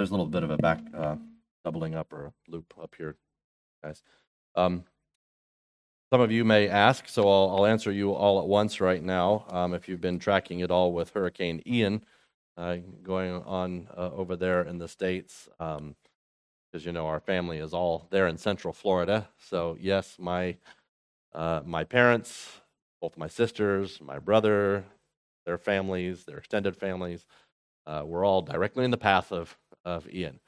There's 0.00 0.08
a 0.08 0.14
little 0.14 0.24
bit 0.24 0.42
of 0.44 0.50
a 0.50 0.56
back 0.56 0.80
uh, 0.96 1.16
doubling 1.62 1.94
up 1.94 2.10
or 2.14 2.32
loop 2.48 2.72
up 2.82 2.94
here, 2.96 3.16
guys. 3.84 4.02
Um, 4.54 4.84
some 6.10 6.22
of 6.22 6.32
you 6.32 6.42
may 6.42 6.70
ask, 6.70 7.06
so 7.06 7.28
I'll, 7.28 7.54
I'll, 7.54 7.66
answer 7.66 7.92
you 7.92 8.12
all 8.12 8.40
at 8.40 8.46
once 8.46 8.80
right 8.80 9.02
now. 9.02 9.44
Um, 9.50 9.74
if 9.74 9.90
you've 9.90 10.00
been 10.00 10.18
tracking 10.18 10.60
it 10.60 10.70
all 10.70 10.94
with 10.94 11.10
Hurricane 11.10 11.60
Ian 11.66 12.00
uh, 12.56 12.76
going 13.02 13.42
on 13.42 13.88
uh, 13.94 14.08
over 14.14 14.36
there 14.36 14.62
in 14.62 14.78
the 14.78 14.88
States, 14.88 15.50
because 15.58 15.76
um, 15.78 15.94
you 16.72 16.92
know 16.92 17.06
our 17.06 17.20
family 17.20 17.58
is 17.58 17.74
all 17.74 18.06
there 18.08 18.26
in 18.26 18.38
Central 18.38 18.72
Florida. 18.72 19.28
So, 19.50 19.76
yes, 19.78 20.16
my, 20.18 20.56
uh, 21.34 21.60
my 21.66 21.84
parents, 21.84 22.62
both 23.02 23.18
my 23.18 23.28
sisters, 23.28 24.00
my 24.00 24.18
brother, 24.18 24.82
their 25.44 25.58
families, 25.58 26.24
their 26.24 26.38
extended 26.38 26.74
families, 26.74 27.26
uh, 27.86 28.02
were 28.06 28.24
all 28.24 28.40
directly 28.40 28.86
in 28.86 28.90
the 28.90 28.96
path 28.96 29.30
of, 29.30 29.58
of 29.84 30.08
Ian. 30.12 30.40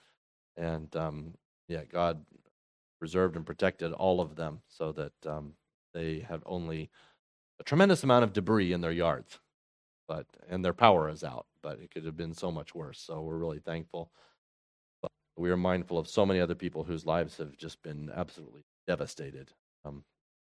And 0.56 0.94
um, 0.96 1.34
yeah, 1.68 1.84
God 1.84 2.24
preserved 2.98 3.36
and 3.36 3.46
protected 3.46 3.92
all 3.92 4.20
of 4.20 4.36
them 4.36 4.60
so 4.68 4.92
that 4.92 5.12
um, 5.26 5.54
they 5.94 6.20
have 6.20 6.42
only 6.46 6.90
a 7.60 7.64
tremendous 7.64 8.02
amount 8.04 8.24
of 8.24 8.32
debris 8.32 8.72
in 8.72 8.80
their 8.80 8.92
yards, 8.92 9.40
but 10.08 10.26
and 10.48 10.64
their 10.64 10.72
power 10.72 11.08
is 11.08 11.24
out. 11.24 11.46
But 11.62 11.78
it 11.80 11.90
could 11.90 12.04
have 12.04 12.16
been 12.16 12.34
so 12.34 12.50
much 12.50 12.74
worse. 12.74 12.98
So 13.00 13.20
we're 13.20 13.36
really 13.36 13.60
thankful. 13.60 14.10
But 15.00 15.12
we 15.36 15.50
are 15.50 15.56
mindful 15.56 15.98
of 15.98 16.08
so 16.08 16.26
many 16.26 16.40
other 16.40 16.54
people 16.54 16.84
whose 16.84 17.06
lives 17.06 17.36
have 17.38 17.56
just 17.56 17.82
been 17.82 18.10
absolutely 18.14 18.62
devastated. 18.86 19.52
Um, 19.84 20.04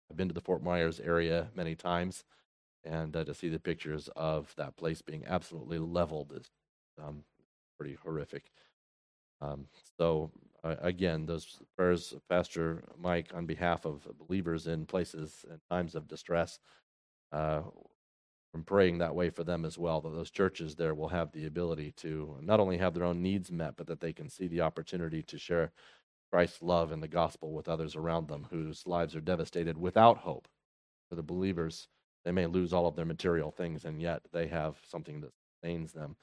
I've 0.10 0.18
been 0.18 0.28
to 0.28 0.34
the 0.34 0.42
Fort 0.42 0.64
Myers 0.64 1.00
area 1.00 1.50
many 1.56 1.76
times, 1.76 2.24
and 2.84 3.16
uh, 3.16 3.24
to 3.24 3.34
see 3.34 3.50
the 3.50 3.60
pictures 3.60 4.10
of 4.16 4.54
that 4.58 4.76
place 4.76 5.02
being 5.02 5.24
absolutely 5.28 5.80
leveled 5.80 6.32
is 6.36 6.50
um, 7.04 7.24
pretty 7.78 7.98
horrific. 8.04 8.52
Um, 9.46 9.68
so 9.98 10.32
uh, 10.64 10.76
again, 10.82 11.26
those 11.26 11.60
prayers, 11.78 12.14
Pastor 12.30 12.84
Mike, 13.00 13.32
on 13.34 13.46
behalf 13.46 13.86
of 13.86 14.08
believers 14.28 14.68
in 14.68 14.86
places 14.86 15.46
and 15.50 15.60
times 15.70 15.96
of 15.96 16.08
distress, 16.08 16.60
uh, 17.32 17.62
I'm 18.54 18.64
praying 18.64 19.00
that 19.00 19.16
way 19.16 19.30
for 19.30 19.44
them 19.44 19.66
as 19.66 19.78
well. 19.78 20.02
That 20.02 20.16
those 20.16 20.32
churches 20.32 20.76
there 20.76 20.96
will 20.96 21.10
have 21.10 21.32
the 21.32 21.46
ability 21.46 21.92
to 21.98 22.38
not 22.42 22.60
only 22.60 22.78
have 22.78 22.94
their 22.94 23.04
own 23.04 23.22
needs 23.22 23.52
met, 23.52 23.76
but 23.78 23.88
that 23.88 24.00
they 24.00 24.14
can 24.14 24.30
see 24.30 24.48
the 24.48 24.62
opportunity 24.62 25.22
to 25.24 25.38
share 25.38 25.72
Christ's 26.32 26.62
love 26.62 26.92
and 26.92 27.04
the 27.04 27.08
gospel 27.08 27.54
with 27.54 27.68
others 27.68 27.96
around 27.96 28.28
them 28.28 28.48
whose 28.50 28.88
lives 28.88 29.16
are 29.16 29.22
devastated 29.22 29.78
without 29.78 30.20
hope. 30.20 30.48
For 31.10 31.16
the 31.16 31.24
believers, 31.24 31.90
they 32.24 32.32
may 32.32 32.48
lose 32.48 32.74
all 32.74 32.88
of 32.88 32.96
their 32.96 33.06
material 33.06 33.52
things, 33.52 33.86
and 33.86 34.02
yet 34.02 34.22
they 34.34 34.48
have 34.48 34.78
something 34.88 35.22
that 35.22 35.32
sustains 35.62 35.94
them 35.94 36.16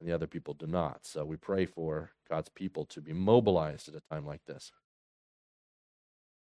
and 0.00 0.08
the 0.08 0.14
other 0.14 0.26
people 0.26 0.54
do 0.54 0.66
not. 0.66 1.06
So 1.06 1.24
we 1.24 1.36
pray 1.36 1.66
for 1.66 2.10
God's 2.28 2.48
people 2.48 2.84
to 2.86 3.00
be 3.00 3.12
mobilized 3.12 3.88
at 3.88 3.94
a 3.94 4.00
time 4.12 4.26
like 4.26 4.44
this. 4.46 4.72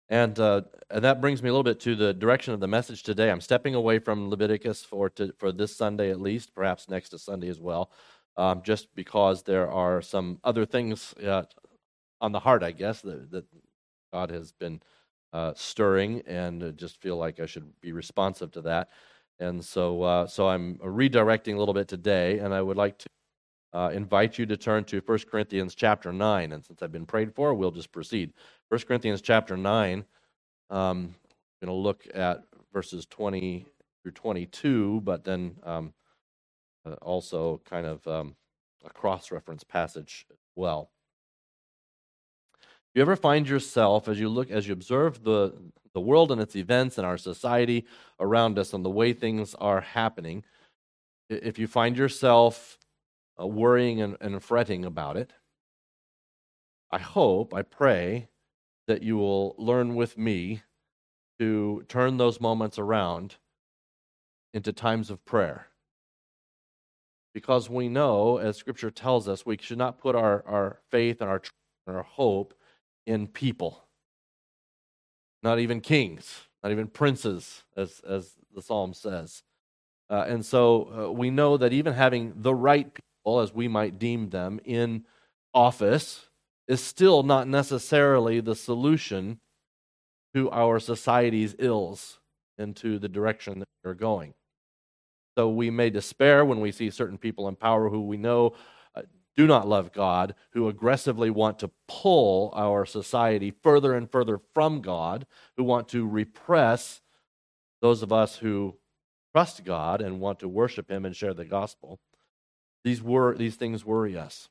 And, 0.10 0.40
uh, 0.40 0.62
and 0.90 1.04
that 1.04 1.20
brings 1.20 1.44
me 1.44 1.50
a 1.50 1.52
little 1.52 1.64
bit 1.64 1.82
to 1.82 1.96
the 1.96 2.14
direction 2.14 2.54
of 2.54 2.62
the 2.62 2.68
message 2.68 3.04
today. 3.04 3.30
I'm 3.30 3.42
stepping 3.42 3.76
away 3.76 4.00
from 4.00 4.30
Leviticus 4.30 4.84
for, 4.86 5.10
to, 5.12 5.34
for 5.38 5.52
this 5.52 5.76
Sunday 5.76 6.12
at 6.12 6.22
least, 6.22 6.56
perhaps 6.56 6.90
next 6.90 7.10
to 7.10 7.20
Sunday 7.20 7.50
as 7.50 7.60
well, 7.60 7.92
um, 8.38 8.62
just 8.64 8.88
because 8.96 9.44
there 9.44 9.70
are 9.70 10.02
some 10.02 10.40
other 10.46 10.66
things 10.66 11.14
uh, 11.16 11.44
on 12.22 12.32
the 12.32 12.40
heart, 12.40 12.64
I 12.64 12.72
guess, 12.72 13.02
that, 13.02 13.32
that 13.32 13.46
God 14.14 14.32
has 14.32 14.54
been 14.54 14.82
uh, 15.34 15.52
stirring, 15.56 16.22
and 16.26 16.78
just 16.78 17.02
feel 17.02 17.18
like 17.18 17.42
I 17.42 17.46
should 17.46 17.70
be 17.82 17.92
responsive 17.92 18.52
to 18.54 18.62
that. 18.62 18.90
And 19.40 19.64
so, 19.64 20.02
uh, 20.04 20.28
so 20.28 20.48
I'm 20.48 20.76
redirecting 20.76 21.56
a 21.56 21.60
little 21.60 21.74
bit 21.74 21.90
today, 21.90 22.40
and 22.40 22.54
I 22.54 22.62
would 22.62 22.78
like 22.78 22.98
to 23.00 23.10
uh, 23.78 23.90
invite 23.90 24.40
you 24.40 24.46
to 24.48 24.58
turn 24.58 24.84
to 24.84 25.04
1 25.06 25.20
Corinthians 25.30 25.76
chapter 25.76 26.12
9. 26.12 26.52
And 26.52 26.66
since 26.66 26.82
I've 26.82 26.92
been 26.92 27.06
prayed 27.06 27.36
for, 27.36 27.54
we'll 27.54 27.70
just 27.70 27.92
proceed. 27.92 28.34
1 28.70 28.82
Corinthians 28.88 29.22
chapter 29.22 29.56
9, 29.56 30.04
um, 30.72 31.14
I'm 31.62 31.68
going 31.68 31.68
to 31.68 31.74
look 31.74 32.08
at 32.16 32.44
verses 32.74 33.06
20 33.06 33.68
through 34.02 34.14
22, 34.14 35.02
but 35.02 35.24
then 35.24 35.58
um, 35.64 35.94
uh, 36.88 36.94
also 37.04 37.62
kind 37.70 37.86
of 37.86 38.06
um, 38.08 38.36
a 38.84 38.90
cross 38.90 39.32
reference 39.32 39.64
passage 39.64 40.26
as 40.32 40.38
well. 40.56 40.90
If 42.64 42.96
you 42.96 43.04
ever 43.04 43.16
find 43.16 43.48
yourself, 43.48 44.08
as 44.08 44.20
you 44.20 44.28
look, 44.28 44.50
as 44.50 44.66
you 44.66 44.74
observe 44.74 45.24
the, 45.24 45.54
the 45.94 46.02
world 46.02 46.32
and 46.32 46.42
its 46.42 46.56
events 46.56 46.98
and 46.98 47.06
our 47.06 47.18
society 47.20 47.86
around 48.20 48.58
us 48.58 48.74
and 48.74 48.84
the 48.84 48.90
way 48.90 49.14
things 49.14 49.54
are 49.60 49.82
happening, 49.82 50.44
if 51.30 51.60
you 51.60 51.68
find 51.68 51.96
yourself 51.96 52.80
uh, 53.40 53.48
worrying 53.48 54.02
and, 54.02 54.18
and 54.22 54.44
fretting 54.44 54.86
about 54.86 55.18
it. 55.18 55.34
I 56.92 57.00
hope, 57.00 57.54
I 57.54 57.62
pray 57.64 58.30
that 58.88 59.04
you 59.04 59.18
will 59.18 59.56
learn 59.58 59.96
with 59.96 60.18
me 60.18 60.64
to 61.40 61.84
turn 61.88 62.18
those 62.18 62.40
moments 62.40 62.80
around 62.80 63.36
into 64.54 64.72
times 64.72 65.10
of 65.10 65.24
prayer. 65.26 65.68
Because 67.34 67.70
we 67.70 67.90
know, 67.90 68.38
as 68.38 68.58
Scripture 68.58 68.90
tells 68.90 69.28
us, 69.28 69.46
we 69.46 69.58
should 69.62 69.78
not 69.78 70.00
put 70.00 70.16
our, 70.16 70.44
our 70.48 70.80
faith 70.90 71.22
and 71.22 71.30
our, 71.30 71.42
and 71.86 71.96
our 71.96 72.04
hope 72.04 72.54
in 73.06 73.28
people, 73.28 73.86
not 75.44 75.60
even 75.60 75.82
kings, 75.82 76.48
not 76.64 76.72
even 76.72 76.88
princes, 76.88 77.64
as, 77.76 78.02
as 78.08 78.34
the 78.56 78.62
psalm 78.62 78.94
says. 78.94 79.44
Uh, 80.10 80.26
and 80.28 80.46
so 80.46 81.08
uh, 81.08 81.12
we 81.12 81.30
know 81.30 81.58
that 81.58 81.74
even 81.74 81.94
having 81.94 82.34
the 82.38 82.56
right 82.56 82.98
as 83.28 83.54
we 83.54 83.68
might 83.68 84.00
deem 84.00 84.30
them, 84.30 84.60
in 84.64 85.06
office 85.54 86.28
is 86.68 86.82
still 86.82 87.24
not 87.24 87.48
necessarily 87.48 88.40
the 88.40 88.56
solution 88.56 89.40
to 90.34 90.50
our 90.52 90.80
society's 90.80 91.56
ills 91.60 92.20
and 92.58 92.76
to 92.76 93.00
the 93.00 93.10
direction 93.10 93.60
that 93.60 93.68
we're 93.84 93.94
going. 93.94 94.34
So 95.38 95.50
we 95.50 95.70
may 95.70 95.90
despair 95.90 96.44
when 96.44 96.60
we 96.60 96.72
see 96.72 96.90
certain 96.90 97.18
people 97.18 97.48
in 97.48 97.56
power 97.56 97.90
who 97.90 98.02
we 98.02 98.18
know 98.18 98.54
uh, 98.96 99.04
do 99.36 99.46
not 99.46 99.68
love 99.68 99.94
God, 99.94 100.34
who 100.52 100.68
aggressively 100.68 101.30
want 101.30 101.60
to 101.60 101.70
pull 101.88 102.52
our 102.56 102.86
society 102.86 103.54
further 103.62 103.94
and 103.94 104.12
further 104.12 104.40
from 104.54 104.82
God, 104.82 105.28
who 105.56 105.64
want 105.64 105.90
to 105.90 106.08
repress 106.08 107.02
those 107.82 108.02
of 108.02 108.12
us 108.12 108.38
who 108.38 108.78
trust 109.34 109.64
God 109.64 110.02
and 110.02 110.20
want 110.20 110.40
to 110.40 110.48
worship 110.48 110.90
Him 110.90 111.06
and 111.06 111.16
share 111.16 111.36
the 111.36 111.46
gospel. 111.46 112.00
These, 112.84 113.02
wor- 113.02 113.36
these 113.36 113.56
things 113.56 113.86
worry 113.86 114.18
us. 114.18 114.50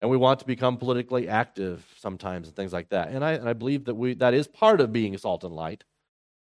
And 0.00 0.10
we 0.10 0.16
want 0.16 0.40
to 0.40 0.46
become 0.46 0.76
politically 0.76 1.28
active 1.28 1.84
sometimes 1.98 2.48
and 2.48 2.56
things 2.56 2.72
like 2.72 2.90
that. 2.90 3.08
And 3.08 3.24
I, 3.24 3.32
and 3.32 3.48
I 3.48 3.54
believe 3.54 3.86
that 3.86 3.94
we, 3.94 4.14
that 4.14 4.34
is 4.34 4.46
part 4.46 4.80
of 4.80 4.92
being 4.92 5.16
salt 5.16 5.42
and 5.42 5.54
light, 5.54 5.84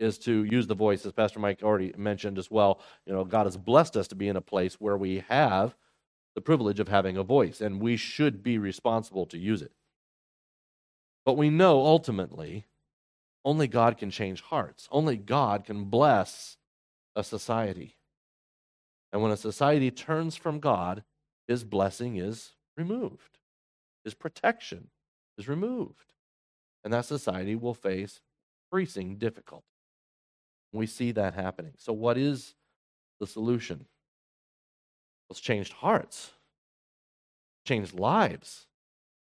is 0.01 0.19
to 0.19 0.45
use 0.45 0.67
the 0.67 0.75
voice, 0.75 1.07
as 1.07 1.13
Pastor 1.13 1.39
Mike 1.39 1.63
already 1.63 1.93
mentioned 1.97 2.39
as 2.39 2.51
well. 2.51 2.81
You 3.07 3.13
know, 3.13 3.25
God 3.25 3.47
has 3.47 3.57
blessed 3.57 3.97
us 3.97 4.09
to 4.09 4.15
be 4.15 4.29
in 4.29 4.37
a 4.37 4.41
place 4.41 4.75
where 4.75 4.97
we 4.97 5.25
have 5.29 5.77
the 6.35 6.41
privilege 6.41 6.81
of 6.81 6.89
having 6.89 7.17
a 7.17 7.23
voice, 7.23 7.61
and 7.61 7.81
we 7.81 7.97
should 7.97 8.43
be 8.43 8.59
responsible 8.59 9.27
to 9.27 9.39
use 9.39 9.63
it. 9.63 9.73
But 11.25 11.37
we 11.37 11.49
know 11.49 11.81
ultimately 11.81 12.67
only 13.45 13.69
God 13.69 13.99
can 13.99 14.11
change 14.11 14.41
hearts, 14.41 14.89
only 14.91 15.17
God 15.17 15.65
can 15.65 15.85
bless 15.85 16.57
a 17.15 17.23
society. 17.23 17.97
And 19.15 19.23
when 19.23 19.31
a 19.31 19.37
society 19.37 19.93
turns 19.93 20.35
from 20.35 20.59
God, 20.59 21.05
his 21.47 21.63
blessing 21.63 22.17
is 22.17 22.51
removed, 22.77 23.39
his 24.03 24.13
protection 24.13 24.89
is 25.39 25.49
removed. 25.49 26.13
And 26.83 26.93
that 26.93 27.07
society 27.07 27.55
will 27.55 27.73
face 27.73 28.21
increasing 28.67 29.17
difficulty. 29.17 29.65
We 30.73 30.87
see 30.87 31.13
that 31.13 31.33
happening. 31.33 31.75
So, 31.79 31.93
what 31.93 32.19
is 32.19 32.55
the 33.21 33.27
solution? 33.27 33.87
It's 35.31 35.41
changed 35.41 35.75
hearts, 35.75 36.33
changed 37.65 37.95
lives. 37.95 38.67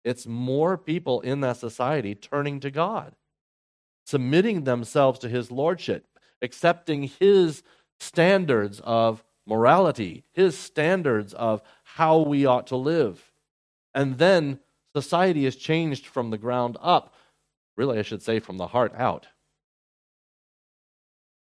It's 0.04 0.28
more 0.28 0.78
people 0.78 1.22
in 1.22 1.40
that 1.42 1.58
society 1.58 2.14
turning 2.14 2.60
to 2.60 2.70
God, 2.70 3.16
submitting 4.06 4.66
themselves 4.66 5.18
to 5.20 5.30
His 5.30 5.50
Lordship, 5.50 6.06
accepting 6.42 7.04
His 7.20 7.64
standards 8.00 8.82
of 8.84 9.24
morality, 9.48 10.24
his 10.34 10.58
standards 10.58 11.34
of 11.34 11.62
how 11.84 12.20
we 12.20 12.46
ought 12.46 12.68
to 12.68 12.76
live. 12.76 13.32
And 13.94 14.18
then 14.18 14.60
society 14.94 15.46
is 15.46 15.56
changed 15.56 16.06
from 16.06 16.30
the 16.30 16.38
ground 16.38 16.78
up. 16.82 17.16
Really, 17.78 17.98
I 17.98 18.02
should 18.02 18.22
say 18.22 18.40
from 18.40 18.58
the 18.58 18.68
heart 18.68 18.94
out. 18.96 19.28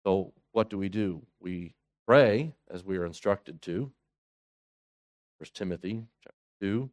So, 0.04 0.32
what 0.52 0.68
do 0.68 0.76
we 0.76 0.88
do? 0.88 1.22
We 1.40 1.74
pray 2.06 2.52
as 2.70 2.84
we 2.84 2.98
are 2.98 3.06
instructed 3.06 3.62
to. 3.62 3.90
First 5.38 5.54
Timothy 5.54 6.04
chapter 6.22 6.38
2. 6.60 6.90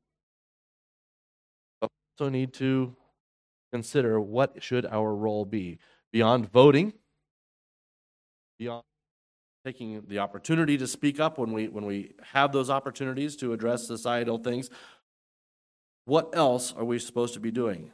But 1.82 1.90
we 1.90 2.26
also 2.26 2.30
need 2.30 2.54
to 2.54 2.96
consider 3.72 4.20
what 4.20 4.64
should 4.64 4.86
our 4.86 5.14
role 5.14 5.46
be 5.46 5.80
beyond 6.12 6.52
voting, 6.52 6.94
beyond 8.58 8.84
taking 9.66 10.04
the 10.08 10.20
opportunity 10.20 10.78
to 10.78 10.88
speak 10.88 11.20
up 11.20 11.38
when 11.38 11.52
we 11.52 11.68
when 11.68 11.86
we 11.86 12.14
have 12.34 12.52
those 12.52 12.70
opportunities 12.70 13.36
to 13.36 13.54
address 13.54 13.86
societal 13.86 14.38
things 14.38 14.70
what 16.06 16.30
else 16.34 16.74
are 16.76 16.86
we 16.86 17.00
supposed 17.00 17.34
to 17.36 17.40
be 17.40 17.52
doing? 17.52 17.92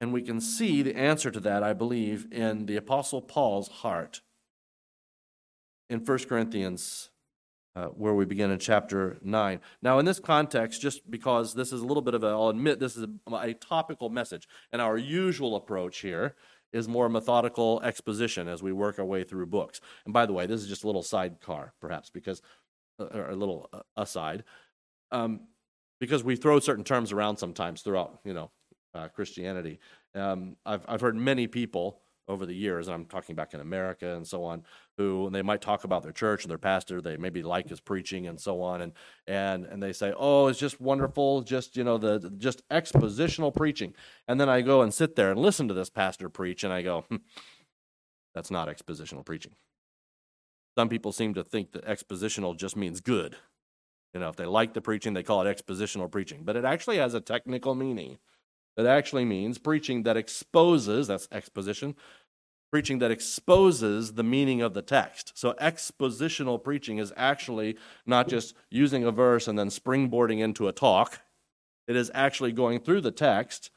And 0.00 0.12
we 0.12 0.22
can 0.22 0.40
see 0.40 0.82
the 0.82 0.96
answer 0.96 1.30
to 1.30 1.40
that, 1.40 1.62
I 1.62 1.72
believe, 1.72 2.26
in 2.30 2.66
the 2.66 2.76
Apostle 2.76 3.22
Paul's 3.22 3.68
heart. 3.68 4.20
In 5.88 6.04
1 6.04 6.18
Corinthians, 6.28 7.10
uh, 7.74 7.86
where 7.86 8.14
we 8.14 8.24
begin 8.24 8.50
in 8.50 8.58
chapter 8.58 9.18
9. 9.22 9.60
Now, 9.80 9.98
in 9.98 10.04
this 10.04 10.18
context, 10.18 10.80
just 10.80 11.10
because 11.10 11.54
this 11.54 11.72
is 11.72 11.80
a 11.80 11.86
little 11.86 12.02
bit 12.02 12.14
of 12.14 12.24
a, 12.24 12.28
I'll 12.28 12.48
admit 12.48 12.80
this 12.80 12.96
is 12.96 13.04
a, 13.04 13.34
a 13.34 13.54
topical 13.54 14.10
message, 14.10 14.48
and 14.72 14.82
our 14.82 14.96
usual 14.98 15.56
approach 15.56 15.98
here 15.98 16.34
is 16.72 16.88
more 16.88 17.08
methodical 17.08 17.80
exposition 17.82 18.48
as 18.48 18.62
we 18.62 18.72
work 18.72 18.98
our 18.98 19.04
way 19.04 19.24
through 19.24 19.46
books. 19.46 19.80
And 20.04 20.12
by 20.12 20.26
the 20.26 20.32
way, 20.32 20.46
this 20.46 20.60
is 20.62 20.68
just 20.68 20.84
a 20.84 20.86
little 20.86 21.02
sidecar, 21.02 21.74
perhaps, 21.80 22.10
because, 22.10 22.42
uh, 22.98 23.06
or 23.12 23.30
a 23.30 23.36
little 23.36 23.68
uh, 23.72 23.80
aside. 23.96 24.44
Um, 25.10 25.40
because 26.00 26.24
we 26.24 26.34
throw 26.34 26.58
certain 26.58 26.84
terms 26.84 27.12
around 27.12 27.36
sometimes 27.36 27.82
throughout, 27.82 28.20
you 28.24 28.34
know, 28.34 28.50
uh, 28.94 29.08
Christianity. 29.08 29.78
Um, 30.14 30.56
I've 30.66 30.84
I've 30.88 31.00
heard 31.00 31.16
many 31.16 31.46
people 31.46 32.00
over 32.32 32.46
the 32.46 32.54
years, 32.54 32.88
and 32.88 32.94
I'm 32.94 33.04
talking 33.04 33.36
back 33.36 33.54
in 33.54 33.60
America 33.60 34.14
and 34.16 34.26
so 34.26 34.42
on, 34.44 34.64
who 34.96 35.30
they 35.30 35.42
might 35.42 35.60
talk 35.60 35.84
about 35.84 36.02
their 36.02 36.12
church 36.12 36.42
and 36.42 36.50
their 36.50 36.58
pastor, 36.58 37.00
they 37.00 37.16
maybe 37.16 37.42
like 37.42 37.68
his 37.68 37.80
preaching 37.80 38.26
and 38.26 38.40
so 38.40 38.62
on, 38.62 38.82
and 38.82 38.92
and 39.26 39.64
and 39.66 39.82
they 39.82 39.92
say, 39.92 40.12
oh, 40.16 40.48
it's 40.48 40.58
just 40.58 40.80
wonderful, 40.80 41.42
just 41.42 41.76
you 41.76 41.84
know 41.84 41.98
the 41.98 42.32
just 42.38 42.66
expositional 42.70 43.54
preaching, 43.54 43.94
and 44.26 44.40
then 44.40 44.48
I 44.48 44.62
go 44.62 44.82
and 44.82 44.92
sit 44.92 45.14
there 45.14 45.30
and 45.30 45.38
listen 45.38 45.68
to 45.68 45.74
this 45.74 45.90
pastor 45.90 46.28
preach, 46.28 46.64
and 46.64 46.72
I 46.72 46.82
go, 46.82 47.04
hm, 47.08 47.20
that's 48.34 48.50
not 48.50 48.68
expositional 48.68 49.24
preaching. 49.24 49.52
Some 50.76 50.88
people 50.88 51.12
seem 51.12 51.34
to 51.34 51.44
think 51.44 51.72
that 51.72 51.84
expositional 51.84 52.56
just 52.56 52.76
means 52.76 53.00
good. 53.00 53.36
You 54.14 54.20
know, 54.20 54.28
if 54.28 54.36
they 54.36 54.46
like 54.46 54.74
the 54.74 54.80
preaching, 54.80 55.14
they 55.14 55.22
call 55.22 55.46
it 55.46 55.56
expositional 55.56 56.10
preaching. 56.10 56.42
But 56.44 56.56
it 56.56 56.64
actually 56.64 56.98
has 56.98 57.14
a 57.14 57.20
technical 57.20 57.74
meaning. 57.74 58.18
It 58.76 58.86
actually 58.86 59.24
means 59.26 59.58
preaching 59.58 60.02
that 60.04 60.16
exposes, 60.16 61.06
that's 61.06 61.28
exposition, 61.30 61.94
preaching 62.72 62.98
that 62.98 63.10
exposes 63.10 64.14
the 64.14 64.24
meaning 64.24 64.62
of 64.62 64.74
the 64.74 64.82
text. 64.82 65.32
So 65.36 65.52
expositional 65.60 66.62
preaching 66.62 66.98
is 66.98 67.12
actually 67.16 67.76
not 68.06 68.28
just 68.28 68.54
using 68.70 69.04
a 69.04 69.12
verse 69.12 69.46
and 69.46 69.58
then 69.58 69.68
springboarding 69.68 70.40
into 70.40 70.66
a 70.66 70.72
talk, 70.72 71.20
it 71.86 71.94
is 71.94 72.10
actually 72.14 72.52
going 72.52 72.80
through 72.80 73.02
the 73.02 73.10
text 73.12 73.70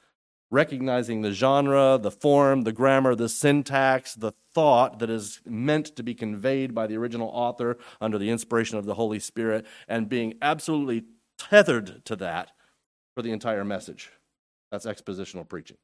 recognizing 0.51 1.21
the 1.21 1.31
genre, 1.31 1.99
the 2.01 2.11
form, 2.11 2.61
the 2.61 2.71
grammar, 2.71 3.15
the 3.15 3.27
syntax, 3.27 4.15
the 4.15 4.31
thought 4.53 4.99
that 4.99 5.09
is 5.09 5.41
meant 5.45 5.95
to 5.95 6.03
be 6.03 6.13
conveyed 6.13 6.73
by 6.73 6.87
the 6.87 6.95
original 6.95 7.29
author 7.29 7.77
under 7.99 8.17
the 8.17 8.29
inspiration 8.29 8.77
of 8.77 8.85
the 8.85 8.93
Holy 8.93 9.19
Spirit, 9.19 9.65
and 9.87 10.07
being 10.07 10.35
absolutely 10.41 11.03
tethered 11.37 12.05
to 12.05 12.15
that 12.15 12.51
for 13.15 13.21
the 13.21 13.31
entire 13.31 13.65
message. 13.65 14.11
That's 14.71 14.85
expositional 14.85 15.47
preaching. 15.47 15.77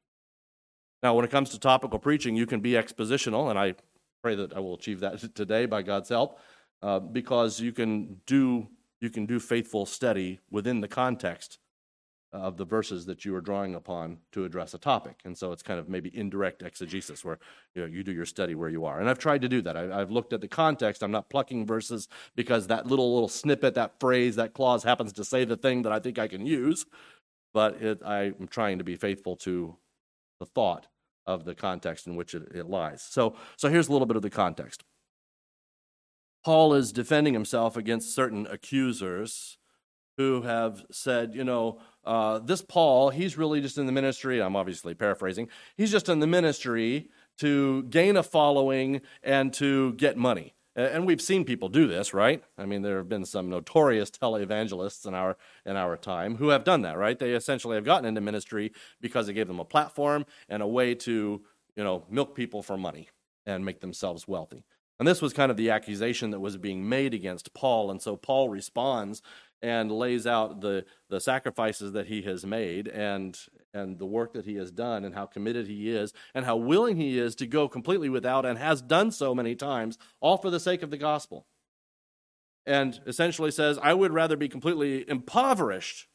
Now, 1.04 1.16
when 1.16 1.26
it 1.26 1.32
comes 1.32 1.50
to 1.50 1.60
topical 1.60 2.00
preaching, 2.00 2.36
you 2.36 2.46
can 2.46 2.60
be 2.60 2.72
expositional, 2.72 3.50
and 3.50 3.58
I 3.58 3.76
pray 4.22 4.36
that 4.36 4.54
I 4.54 4.60
will 4.60 4.76
achieve 4.76 5.00
that 5.00 5.20
today 5.36 5.66
by 5.66 5.82
God's 5.82 6.10
help, 6.10 6.40
uh, 6.82 7.00
because 7.00 7.60
you 7.60 7.72
can 7.72 8.22
do 8.26 8.68
you 9.00 9.10
can 9.10 9.26
do 9.26 9.40
faithful 9.40 9.88
study 9.88 10.40
within 10.52 10.80
the 10.80 10.88
context 10.88 11.58
of 12.34 12.56
the 12.56 12.64
verses 12.64 13.06
that 13.08 13.26
you 13.26 13.36
are 13.36 13.42
drawing 13.42 13.76
upon 13.76 14.18
to 14.32 14.46
address 14.46 14.74
a 14.74 14.78
topic. 14.78 15.20
And 15.26 15.38
so 15.38 15.52
it's 15.52 15.64
kind 15.64 15.80
of 15.80 15.90
maybe 15.90 16.16
indirect 16.16 16.62
exegesis 16.62 17.26
where 17.26 17.40
you, 17.76 17.82
know, 17.82 17.88
you 17.88 18.04
do 18.04 18.14
your 18.14 18.26
study 18.26 18.56
where 18.56 18.70
you 18.70 18.86
are. 18.86 19.00
And 19.00 19.10
I've 19.10 19.20
tried 19.20 19.42
to 19.42 19.50
do 19.50 19.62
that. 19.64 19.76
I, 19.76 19.98
have 19.98 20.12
looked 20.12 20.32
at 20.32 20.40
the 20.40 20.48
context. 20.48 21.04
I'm 21.04 21.12
not 21.12 21.30
plucking 21.30 21.66
verses 21.66 22.08
because 22.36 22.68
that 22.68 22.86
little 22.86 23.14
little 23.14 23.28
snippet, 23.28 23.74
that 23.74 24.00
phrase, 24.00 24.36
that 24.38 24.54
clause 24.54 24.84
happens 24.84 25.12
to 25.14 25.26
say 25.26 25.44
the 25.44 25.58
thing 25.58 25.82
that 25.82 25.92
I 25.92 26.00
think 26.00 26.20
I 26.20 26.28
can 26.28 26.46
use. 26.46 26.86
But 27.54 27.82
it, 27.82 28.02
I'm 28.06 28.48
trying 28.48 28.78
to 28.78 28.84
be 28.84 28.96
faithful 28.96 29.36
to 29.38 29.76
the 30.40 30.46
thought 30.46 30.88
of 31.26 31.46
the 31.46 31.56
context 31.56 32.08
in 32.08 32.16
which 32.16 32.34
it, 32.34 32.44
it 32.54 32.68
lies. 32.68 33.02
So, 33.02 33.36
so 33.58 33.70
here's 33.70 33.88
a 33.88 33.92
little 33.92 34.08
bit 34.08 34.16
of 34.16 34.22
the 34.22 34.30
context. 34.30 34.84
Paul 36.44 36.74
is 36.74 36.92
defending 36.92 37.34
himself 37.34 37.78
against 37.78 38.16
certain 38.16 38.48
accusers 38.48 39.58
who 40.18 40.42
have 40.42 40.84
said, 40.92 41.34
you 41.34 41.44
know, 41.44 41.80
uh, 42.04 42.40
this 42.40 42.62
Paul, 42.62 43.12
he's 43.12 43.38
really 43.38 43.62
just 43.62 43.78
in 43.78 43.86
the 43.86 43.92
ministry. 43.92 44.42
I'm 44.42 44.56
obviously 44.56 44.94
paraphrasing. 44.94 45.50
He's 45.78 45.92
just 45.92 46.10
in 46.10 46.20
the 46.20 46.28
ministry 46.28 47.10
to 47.40 47.84
gain 47.84 48.18
a 48.18 48.24
following 48.24 49.02
and 49.24 49.54
to 49.54 49.94
get 49.94 50.18
money. 50.18 50.54
And 50.76 51.06
we've 51.06 51.22
seen 51.22 51.44
people 51.44 51.68
do 51.68 51.88
this, 51.88 52.14
right? 52.14 52.42
I 52.58 52.66
mean, 52.66 52.82
there 52.82 52.98
have 52.98 53.10
been 53.10 53.26
some 53.26 53.50
notorious 53.50 54.10
televangelists 54.10 55.06
in 55.06 55.14
our 55.14 55.36
in 55.66 55.76
our 55.76 55.98
time 55.98 56.38
who 56.38 56.50
have 56.50 56.64
done 56.64 56.82
that, 56.84 56.98
right? 56.98 57.20
They 57.20 57.34
essentially 57.34 57.76
have 57.76 57.84
gotten 57.84 58.06
into 58.06 58.22
ministry 58.22 58.72
because 59.02 59.28
it 59.28 59.34
gave 59.34 59.48
them 59.48 59.60
a 59.60 59.66
platform 59.66 60.26
and 60.48 60.64
a 60.64 60.68
way 60.68 60.96
to, 60.96 61.42
you 61.76 61.84
know, 61.84 62.06
milk 62.10 62.36
people 62.36 62.64
for 62.64 62.78
money 62.78 63.10
and 63.46 63.66
make 63.66 63.82
themselves 63.82 64.28
wealthy. 64.28 64.64
And 64.98 65.08
this 65.08 65.22
was 65.22 65.34
kind 65.34 65.52
of 65.52 65.58
the 65.58 65.72
accusation 65.72 66.32
that 66.32 66.40
was 66.40 66.58
being 66.58 66.88
made 66.88 67.14
against 67.14 67.54
Paul. 67.54 67.92
And 67.92 68.02
so 68.02 68.16
Paul 68.16 68.50
responds 68.50 69.22
and 69.62 69.92
lays 69.92 70.26
out 70.26 70.62
the, 70.62 70.86
the 71.10 71.20
sacrifices 71.20 71.92
that 71.94 72.08
he 72.08 72.22
has 72.22 72.46
made 72.46 72.88
and, 72.88 73.38
and 73.74 73.98
the 74.00 74.06
work 74.06 74.34
that 74.34 74.46
he 74.46 74.56
has 74.56 74.72
done 74.72 75.06
and 75.06 75.16
how 75.16 75.26
committed 75.26 75.68
he 75.68 75.90
is 75.90 76.14
and 76.34 76.46
how 76.46 76.56
willing 76.56 76.98
he 76.98 77.18
is 77.18 77.36
to 77.36 77.48
go 77.48 77.68
completely 77.68 78.10
without 78.10 78.46
and 78.46 78.58
has 78.58 78.82
done 78.82 79.12
so 79.12 79.34
many 79.34 79.56
times, 79.56 79.98
all 80.20 80.38
for 80.38 80.50
the 80.50 80.60
sake 80.60 80.84
of 80.84 80.92
the 80.92 80.98
gospel. 80.98 81.46
And 82.66 83.00
essentially 83.08 83.52
says, 83.52 83.80
I 83.82 83.94
would 83.94 84.14
rather 84.14 84.38
be 84.38 84.50
completely 84.50 85.08
impoverished 85.10 86.08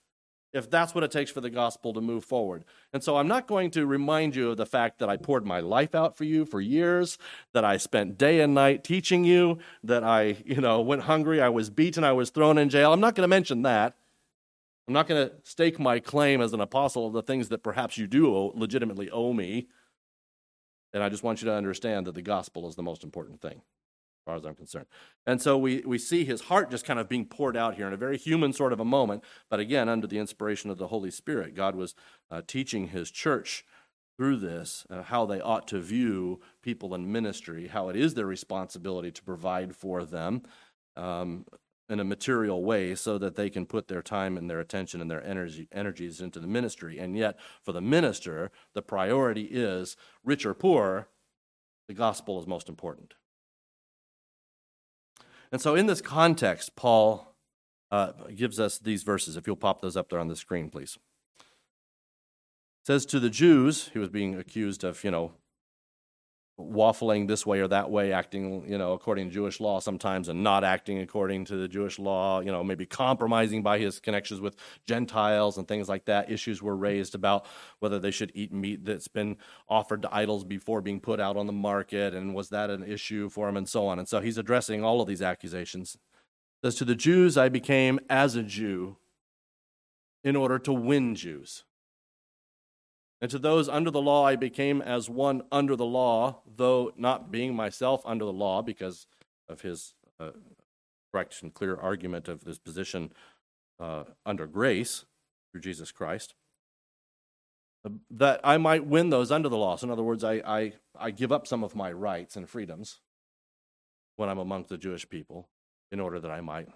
if 0.52 0.70
that's 0.70 0.94
what 0.94 1.04
it 1.04 1.10
takes 1.10 1.30
for 1.30 1.40
the 1.40 1.50
gospel 1.50 1.92
to 1.92 2.00
move 2.00 2.24
forward. 2.24 2.64
And 2.92 3.02
so 3.02 3.16
I'm 3.16 3.28
not 3.28 3.46
going 3.46 3.70
to 3.72 3.84
remind 3.84 4.34
you 4.36 4.50
of 4.50 4.56
the 4.56 4.64
fact 4.64 5.00
that 5.00 5.08
I 5.10 5.16
poured 5.16 5.44
my 5.44 5.60
life 5.60 5.94
out 5.94 6.16
for 6.16 6.24
you 6.24 6.46
for 6.46 6.60
years, 6.60 7.18
that 7.52 7.64
I 7.64 7.76
spent 7.76 8.16
day 8.16 8.40
and 8.40 8.54
night 8.54 8.82
teaching 8.82 9.24
you, 9.24 9.58
that 9.84 10.02
I, 10.02 10.36
you 10.46 10.60
know, 10.60 10.80
went 10.80 11.02
hungry, 11.02 11.42
I 11.42 11.50
was 11.50 11.68
beaten, 11.68 12.04
I 12.04 12.12
was 12.12 12.30
thrown 12.30 12.58
in 12.58 12.70
jail. 12.70 12.92
I'm 12.92 13.00
not 13.00 13.14
going 13.14 13.24
to 13.24 13.28
mention 13.28 13.62
that. 13.62 13.96
I'm 14.86 14.94
not 14.94 15.08
going 15.08 15.28
to 15.28 15.34
stake 15.42 15.78
my 15.80 15.98
claim 15.98 16.40
as 16.40 16.52
an 16.52 16.60
apostle 16.60 17.06
of 17.06 17.12
the 17.12 17.22
things 17.22 17.48
that 17.48 17.62
perhaps 17.62 17.98
you 17.98 18.06
do 18.06 18.34
owe, 18.34 18.52
legitimately 18.54 19.10
owe 19.10 19.32
me. 19.32 19.66
And 20.92 21.02
I 21.02 21.08
just 21.08 21.22
want 21.22 21.42
you 21.42 21.46
to 21.46 21.54
understand 21.54 22.06
that 22.06 22.14
the 22.14 22.22
gospel 22.22 22.68
is 22.68 22.76
the 22.76 22.82
most 22.82 23.02
important 23.02 23.40
thing 23.40 23.56
as 23.56 24.24
far 24.24 24.36
as 24.36 24.44
I'm 24.44 24.54
concerned. 24.54 24.86
And 25.26 25.42
so 25.42 25.58
we, 25.58 25.82
we 25.84 25.98
see 25.98 26.24
his 26.24 26.42
heart 26.42 26.70
just 26.70 26.84
kind 26.84 27.00
of 27.00 27.08
being 27.08 27.26
poured 27.26 27.56
out 27.56 27.74
here 27.74 27.86
in 27.86 27.92
a 27.92 27.98
very 27.98 28.16
human 28.16 28.52
sort 28.52 28.72
of 28.72 28.78
a 28.78 28.84
moment, 28.84 29.24
but 29.50 29.58
again, 29.58 29.88
under 29.88 30.06
the 30.06 30.18
inspiration 30.18 30.70
of 30.70 30.78
the 30.78 30.88
Holy 30.88 31.10
Spirit. 31.10 31.54
God 31.54 31.74
was 31.74 31.94
uh, 32.30 32.42
teaching 32.46 32.88
his 32.88 33.10
church 33.10 33.64
through 34.16 34.36
this 34.36 34.86
uh, 34.88 35.02
how 35.02 35.26
they 35.26 35.40
ought 35.40 35.68
to 35.68 35.80
view 35.80 36.40
people 36.62 36.94
in 36.94 37.10
ministry, 37.10 37.68
how 37.68 37.88
it 37.88 37.96
is 37.96 38.14
their 38.14 38.26
responsibility 38.26 39.10
to 39.10 39.22
provide 39.22 39.74
for 39.74 40.04
them 40.04 40.42
um, 40.96 41.44
in 41.88 42.00
a 42.00 42.04
material 42.04 42.64
way 42.64 42.94
so 42.94 43.18
that 43.18 43.36
they 43.36 43.48
can 43.48 43.66
put 43.66 43.88
their 43.88 44.02
time 44.02 44.36
and 44.36 44.50
their 44.50 44.60
attention 44.60 45.00
and 45.00 45.10
their 45.10 45.24
energy, 45.24 45.68
energies 45.72 46.20
into 46.20 46.40
the 46.40 46.46
ministry. 46.46 46.98
And 46.98 47.16
yet, 47.16 47.38
for 47.62 47.72
the 47.72 47.80
minister, 47.80 48.50
the 48.74 48.82
priority 48.82 49.42
is 49.42 49.96
rich 50.24 50.44
or 50.44 50.54
poor, 50.54 51.08
the 51.88 51.94
gospel 51.94 52.40
is 52.40 52.46
most 52.46 52.68
important. 52.68 53.14
And 55.52 55.60
so, 55.60 55.76
in 55.76 55.86
this 55.86 56.00
context, 56.00 56.74
Paul 56.74 57.36
uh, 57.90 58.12
gives 58.34 58.58
us 58.58 58.78
these 58.78 59.04
verses. 59.04 59.36
If 59.36 59.46
you'll 59.46 59.56
pop 59.56 59.80
those 59.80 59.96
up 59.96 60.10
there 60.10 60.18
on 60.18 60.28
the 60.28 60.36
screen, 60.36 60.70
please. 60.70 60.98
Says 62.84 63.06
to 63.06 63.20
the 63.20 63.30
Jews, 63.30 63.90
he 63.92 63.98
was 63.98 64.08
being 64.08 64.34
accused 64.34 64.84
of, 64.84 65.02
you 65.04 65.10
know, 65.10 65.32
waffling 66.58 67.28
this 67.28 67.44
way 67.44 67.60
or 67.60 67.68
that 67.68 67.90
way, 67.90 68.12
acting, 68.12 68.64
you 68.66 68.78
know, 68.78 68.92
according 68.92 69.28
to 69.28 69.34
Jewish 69.34 69.60
law 69.60 69.78
sometimes 69.78 70.28
and 70.28 70.42
not 70.42 70.64
acting 70.64 71.00
according 71.00 71.44
to 71.46 71.56
the 71.56 71.68
Jewish 71.68 71.98
law, 71.98 72.40
you 72.40 72.50
know, 72.50 72.64
maybe 72.64 72.86
compromising 72.86 73.62
by 73.62 73.78
his 73.78 74.00
connections 74.00 74.40
with 74.40 74.56
Gentiles 74.86 75.58
and 75.58 75.68
things 75.68 75.86
like 75.88 76.06
that. 76.06 76.30
Issues 76.30 76.62
were 76.62 76.76
raised 76.76 77.14
about 77.14 77.44
whether 77.80 77.98
they 77.98 78.10
should 78.10 78.32
eat 78.34 78.52
meat 78.52 78.86
that's 78.86 79.08
been 79.08 79.36
offered 79.68 80.02
to 80.02 80.14
idols 80.14 80.44
before 80.44 80.80
being 80.80 80.98
put 80.98 81.20
out 81.20 81.36
on 81.36 81.46
the 81.46 81.52
market 81.52 82.14
and 82.14 82.34
was 82.34 82.48
that 82.48 82.70
an 82.70 82.82
issue 82.82 83.28
for 83.28 83.48
him 83.48 83.58
and 83.58 83.68
so 83.68 83.86
on. 83.86 83.98
And 83.98 84.08
so 84.08 84.20
he's 84.20 84.38
addressing 84.38 84.82
all 84.82 85.02
of 85.02 85.08
these 85.08 85.22
accusations. 85.22 85.94
It 85.94 86.68
says 86.68 86.74
to 86.76 86.86
the 86.86 86.94
Jews 86.94 87.36
I 87.36 87.50
became 87.50 88.00
as 88.08 88.34
a 88.34 88.42
Jew 88.42 88.96
in 90.24 90.36
order 90.36 90.58
to 90.60 90.72
win 90.72 91.14
Jews. 91.14 91.65
And 93.20 93.30
to 93.30 93.38
those 93.38 93.68
under 93.68 93.90
the 93.90 94.02
law, 94.02 94.26
I 94.26 94.36
became 94.36 94.82
as 94.82 95.08
one 95.08 95.42
under 95.50 95.74
the 95.74 95.86
law, 95.86 96.42
though 96.46 96.92
not 96.96 97.30
being 97.30 97.54
myself 97.54 98.02
under 98.04 98.24
the 98.24 98.32
law, 98.32 98.60
because 98.60 99.06
of 99.48 99.62
his 99.62 99.94
uh, 100.20 100.30
correct 101.12 101.42
and 101.42 101.54
clear 101.54 101.76
argument 101.76 102.28
of 102.28 102.44
this 102.44 102.58
position 102.58 103.12
uh, 103.80 104.04
under 104.26 104.46
grace 104.46 105.06
through 105.50 105.62
Jesus 105.62 105.92
Christ, 105.92 106.34
uh, 107.86 107.90
that 108.10 108.40
I 108.44 108.58
might 108.58 108.86
win 108.86 109.08
those 109.08 109.30
under 109.30 109.48
the 109.48 109.56
law. 109.56 109.76
So, 109.76 109.86
in 109.86 109.90
other 109.90 110.02
words, 110.02 110.22
I, 110.22 110.34
I, 110.44 110.72
I 110.98 111.10
give 111.10 111.32
up 111.32 111.46
some 111.46 111.64
of 111.64 111.74
my 111.74 111.90
rights 111.92 112.36
and 112.36 112.48
freedoms 112.48 113.00
when 114.16 114.28
I'm 114.28 114.38
amongst 114.38 114.68
the 114.68 114.78
Jewish 114.78 115.08
people 115.08 115.48
in 115.90 116.00
order 116.00 116.20
that 116.20 116.30
I 116.30 116.42
might 116.42 116.68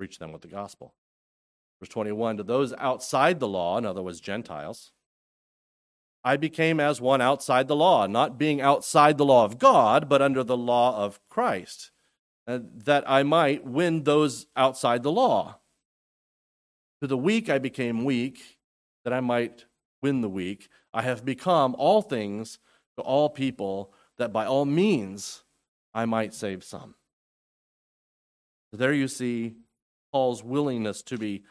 reach 0.00 0.18
them 0.18 0.32
with 0.32 0.42
the 0.42 0.48
gospel. 0.48 0.94
Verse 1.80 1.88
21 1.88 2.38
To 2.38 2.42
those 2.42 2.72
outside 2.78 3.38
the 3.38 3.48
law, 3.48 3.78
in 3.78 3.86
other 3.86 4.02
words, 4.02 4.20
Gentiles, 4.20 4.92
I 6.24 6.38
became 6.38 6.80
as 6.80 7.00
one 7.00 7.20
outside 7.20 7.68
the 7.68 7.76
law, 7.76 8.06
not 8.06 8.38
being 8.38 8.60
outside 8.60 9.18
the 9.18 9.26
law 9.26 9.44
of 9.44 9.58
God, 9.58 10.08
but 10.08 10.22
under 10.22 10.42
the 10.42 10.56
law 10.56 10.96
of 11.04 11.20
Christ, 11.28 11.90
uh, 12.46 12.60
that 12.62 13.04
I 13.06 13.22
might 13.22 13.66
win 13.66 14.04
those 14.04 14.46
outside 14.56 15.02
the 15.02 15.12
law. 15.12 15.58
To 17.02 17.06
the 17.06 17.18
weak 17.18 17.50
I 17.50 17.58
became 17.58 18.04
weak, 18.04 18.58
that 19.04 19.12
I 19.12 19.20
might 19.20 19.66
win 20.02 20.22
the 20.22 20.28
weak. 20.30 20.70
I 20.94 21.02
have 21.02 21.24
become 21.24 21.74
all 21.78 22.00
things 22.00 22.58
to 22.96 23.02
all 23.02 23.28
people, 23.28 23.92
that 24.16 24.32
by 24.32 24.46
all 24.46 24.64
means 24.64 25.42
I 25.92 26.06
might 26.06 26.32
save 26.32 26.64
some. 26.64 26.94
There 28.72 28.92
you 28.92 29.08
see 29.08 29.56
Paul's 30.10 30.42
willingness 30.42 31.02
to 31.02 31.18
be 31.18 31.44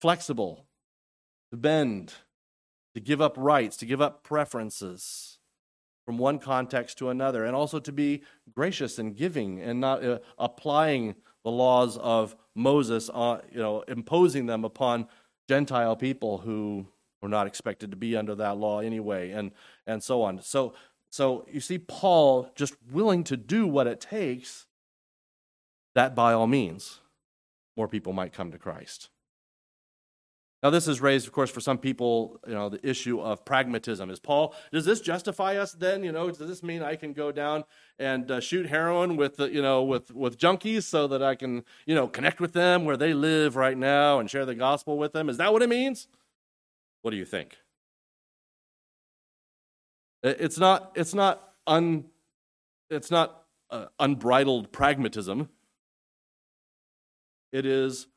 flexible, 0.00 0.66
to 1.50 1.56
bend, 1.56 2.14
to 3.00 3.06
give 3.06 3.20
up 3.20 3.34
rights, 3.36 3.76
to 3.78 3.86
give 3.86 4.00
up 4.00 4.22
preferences 4.22 5.38
from 6.04 6.18
one 6.18 6.38
context 6.38 6.98
to 6.98 7.08
another, 7.08 7.44
and 7.44 7.56
also 7.56 7.80
to 7.80 7.92
be 7.92 8.22
gracious 8.54 8.98
and 8.98 9.16
giving 9.16 9.60
and 9.60 9.80
not 9.80 10.04
uh, 10.04 10.18
applying 10.38 11.14
the 11.44 11.50
laws 11.50 11.96
of 11.96 12.36
Moses, 12.54 13.08
uh, 13.12 13.40
you 13.50 13.58
know, 13.58 13.82
imposing 13.88 14.46
them 14.46 14.64
upon 14.64 15.06
Gentile 15.48 15.96
people 15.96 16.38
who 16.38 16.86
were 17.22 17.28
not 17.28 17.46
expected 17.46 17.90
to 17.90 17.96
be 17.96 18.16
under 18.16 18.34
that 18.34 18.58
law 18.58 18.80
anyway, 18.80 19.30
and 19.30 19.52
and 19.86 20.02
so 20.02 20.22
on. 20.22 20.42
So 20.42 20.74
so 21.10 21.46
you 21.50 21.60
see 21.60 21.78
Paul 21.78 22.50
just 22.54 22.74
willing 22.92 23.24
to 23.24 23.36
do 23.36 23.66
what 23.66 23.86
it 23.86 24.00
takes 24.00 24.66
that 25.94 26.14
by 26.14 26.32
all 26.32 26.46
means 26.46 27.00
more 27.76 27.88
people 27.88 28.12
might 28.12 28.32
come 28.32 28.52
to 28.52 28.58
Christ. 28.58 29.08
Now, 30.62 30.68
this 30.68 30.84
has 30.86 31.00
raised, 31.00 31.26
of 31.26 31.32
course, 31.32 31.50
for 31.50 31.60
some 31.60 31.78
people, 31.78 32.38
you 32.46 32.52
know, 32.52 32.68
the 32.68 32.86
issue 32.86 33.18
of 33.18 33.46
pragmatism. 33.46 34.10
Is 34.10 34.20
Paul, 34.20 34.54
does 34.70 34.84
this 34.84 35.00
justify 35.00 35.56
us 35.56 35.72
then? 35.72 36.04
You 36.04 36.12
know, 36.12 36.28
does 36.28 36.38
this 36.38 36.62
mean 36.62 36.82
I 36.82 36.96
can 36.96 37.14
go 37.14 37.32
down 37.32 37.64
and 37.98 38.30
uh, 38.30 38.40
shoot 38.40 38.66
heroin 38.66 39.16
with, 39.16 39.36
the, 39.36 39.50
you 39.50 39.62
know, 39.62 39.82
with, 39.82 40.14
with 40.14 40.36
junkies 40.36 40.82
so 40.82 41.06
that 41.08 41.22
I 41.22 41.34
can, 41.34 41.64
you 41.86 41.94
know, 41.94 42.06
connect 42.06 42.40
with 42.40 42.52
them 42.52 42.84
where 42.84 42.98
they 42.98 43.14
live 43.14 43.56
right 43.56 43.76
now 43.76 44.18
and 44.18 44.28
share 44.28 44.44
the 44.44 44.54
gospel 44.54 44.98
with 44.98 45.14
them? 45.14 45.30
Is 45.30 45.38
that 45.38 45.50
what 45.50 45.62
it 45.62 45.70
means? 45.70 46.08
What 47.00 47.12
do 47.12 47.16
you 47.16 47.24
think? 47.24 47.56
It's 50.22 50.58
not, 50.58 50.92
it's 50.94 51.14
not, 51.14 51.54
un, 51.66 52.04
it's 52.90 53.10
not 53.10 53.44
uh, 53.70 53.86
unbridled 53.98 54.72
pragmatism. 54.72 55.48
It 57.50 57.64
is, 57.64 58.08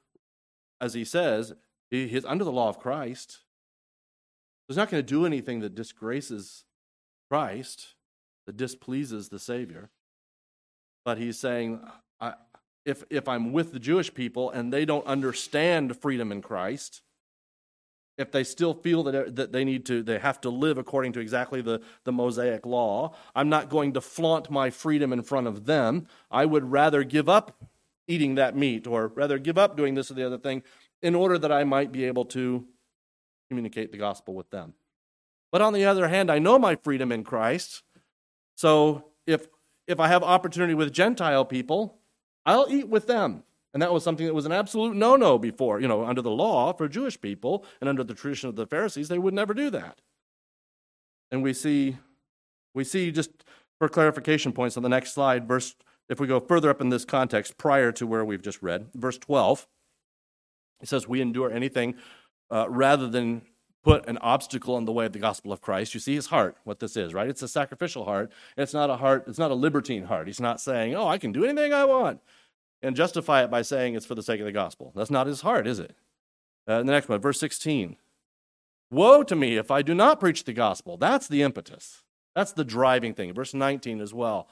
as 0.81 0.93
he 0.93 1.05
says, 1.05 1.53
he, 1.93 2.07
he's 2.07 2.25
under 2.25 2.43
the 2.43 2.51
law 2.51 2.69
of 2.69 2.79
Christ. 2.79 3.39
He's 4.67 4.77
not 4.77 4.89
going 4.89 5.03
to 5.03 5.07
do 5.07 5.25
anything 5.25 5.59
that 5.59 5.75
disgraces 5.75 6.65
Christ, 7.29 7.93
that 8.47 8.57
displeases 8.57 9.29
the 9.29 9.37
Savior. 9.37 9.91
But 11.05 11.19
he's 11.19 11.37
saying, 11.37 11.81
if, 12.85 13.03
if 13.09 13.27
I'm 13.27 13.51
with 13.51 13.73
the 13.73 13.79
Jewish 13.79 14.11
people 14.11 14.49
and 14.49 14.73
they 14.73 14.85
don't 14.85 15.05
understand 15.05 15.95
freedom 15.95 16.31
in 16.31 16.41
Christ, 16.41 17.01
if 18.17 18.31
they 18.31 18.43
still 18.43 18.73
feel 18.73 19.03
that, 19.03 19.35
that 19.35 19.51
they 19.51 19.63
need 19.63 19.85
to 19.87 20.03
they 20.03 20.19
have 20.19 20.39
to 20.41 20.49
live 20.49 20.77
according 20.77 21.13
to 21.13 21.19
exactly 21.19 21.61
the, 21.63 21.81
the 22.03 22.11
mosaic 22.11 22.63
law 22.63 23.11
i'm 23.33 23.49
not 23.49 23.69
going 23.69 23.91
to 23.91 23.99
flaunt 23.99 24.51
my 24.51 24.69
freedom 24.69 25.11
in 25.11 25.23
front 25.23 25.47
of 25.47 25.65
them 25.65 26.05
i 26.29 26.45
would 26.45 26.71
rather 26.71 27.03
give 27.03 27.27
up 27.27 27.63
eating 28.07 28.35
that 28.35 28.55
meat 28.55 28.85
or 28.85 29.07
rather 29.07 29.39
give 29.39 29.57
up 29.57 29.75
doing 29.75 29.95
this 29.95 30.11
or 30.11 30.13
the 30.13 30.23
other 30.23 30.37
thing 30.37 30.61
in 31.03 31.13
order 31.13 31.37
that 31.37 31.51
I 31.51 31.63
might 31.65 31.91
be 31.91 32.05
able 32.05 32.25
to 32.25 32.65
communicate 33.49 33.91
the 33.91 33.97
gospel 33.97 34.33
with 34.33 34.49
them. 34.49 34.73
But 35.51 35.61
on 35.61 35.73
the 35.73 35.85
other 35.85 36.07
hand, 36.07 36.31
I 36.31 36.39
know 36.39 36.57
my 36.57 36.75
freedom 36.75 37.11
in 37.11 37.23
Christ. 37.23 37.83
So 38.55 39.11
if 39.27 39.47
if 39.85 39.99
I 39.99 40.07
have 40.07 40.23
opportunity 40.23 40.73
with 40.73 40.93
Gentile 40.93 41.45
people, 41.45 41.99
I'll 42.45 42.67
eat 42.69 42.87
with 42.87 43.05
them. 43.05 43.43
And 43.73 43.81
that 43.81 43.91
was 43.91 44.03
something 44.03 44.25
that 44.25 44.33
was 44.33 44.45
an 44.45 44.51
absolute 44.51 44.95
no-no 44.95 45.37
before, 45.37 45.81
you 45.81 45.87
know, 45.87 46.05
under 46.05 46.21
the 46.21 46.31
law 46.31 46.73
for 46.73 46.87
Jewish 46.87 47.19
people 47.19 47.65
and 47.81 47.89
under 47.89 48.03
the 48.03 48.13
tradition 48.13 48.47
of 48.47 48.55
the 48.55 48.67
Pharisees, 48.67 49.09
they 49.09 49.17
would 49.17 49.33
never 49.33 49.53
do 49.53 49.69
that. 49.71 49.99
And 51.31 51.43
we 51.43 51.53
see 51.53 51.97
we 52.73 52.83
see 52.83 53.11
just 53.11 53.31
for 53.77 53.89
clarification 53.89 54.53
points 54.53 54.77
on 54.77 54.83
the 54.83 54.89
next 54.89 55.13
slide, 55.13 55.47
verse 55.47 55.75
if 56.09 56.19
we 56.19 56.27
go 56.27 56.39
further 56.39 56.69
up 56.69 56.81
in 56.81 56.89
this 56.89 57.05
context 57.05 57.57
prior 57.57 57.91
to 57.91 58.07
where 58.07 58.23
we've 58.23 58.41
just 58.41 58.61
read, 58.61 58.87
verse 58.93 59.17
12. 59.17 59.67
He 60.83 60.87
says, 60.87 61.07
We 61.07 61.21
endure 61.21 61.49
anything 61.49 61.95
uh, 62.51 62.69
rather 62.69 63.07
than 63.07 63.43
put 63.85 64.05
an 64.09 64.17
obstacle 64.17 64.77
in 64.77 64.83
the 64.83 64.91
way 64.91 65.05
of 65.05 65.13
the 65.13 65.19
gospel 65.19 65.53
of 65.53 65.61
Christ. 65.61 65.93
You 65.93 66.01
see 66.01 66.13
his 66.13 66.27
heart, 66.27 66.57
what 66.65 66.81
this 66.81 66.97
is, 66.97 67.13
right? 67.13 67.29
It's 67.29 67.41
a 67.41 67.47
sacrificial 67.47 68.03
heart. 68.03 68.33
It's 68.57 68.73
not 68.73 68.89
a 68.89 68.97
heart, 68.97 69.23
it's 69.27 69.39
not 69.39 69.49
a 69.49 69.55
libertine 69.55 70.03
heart. 70.03 70.27
He's 70.27 70.41
not 70.41 70.59
saying, 70.59 70.93
Oh, 70.93 71.07
I 71.07 71.17
can 71.17 71.31
do 71.31 71.45
anything 71.45 71.73
I 71.73 71.85
want 71.85 72.19
and 72.81 72.97
justify 72.97 73.45
it 73.45 73.49
by 73.49 73.61
saying 73.61 73.95
it's 73.95 74.05
for 74.05 74.13
the 74.13 74.21
sake 74.21 74.41
of 74.41 74.45
the 74.45 74.51
gospel. 74.51 74.91
That's 74.93 75.09
not 75.09 75.25
his 75.25 75.39
heart, 75.39 75.67
is 75.67 75.79
it? 75.79 75.95
Uh, 76.67 76.79
the 76.79 76.91
next 76.91 77.07
one, 77.07 77.21
verse 77.21 77.39
16. 77.39 77.95
Woe 78.91 79.23
to 79.23 79.37
me 79.37 79.55
if 79.55 79.71
I 79.71 79.81
do 79.83 79.95
not 79.95 80.19
preach 80.19 80.43
the 80.43 80.51
gospel. 80.51 80.97
That's 80.97 81.29
the 81.29 81.43
impetus. 81.43 82.03
That's 82.35 82.51
the 82.51 82.65
driving 82.65 83.13
thing. 83.13 83.33
Verse 83.33 83.53
19 83.53 84.01
as 84.01 84.13
well. 84.13 84.49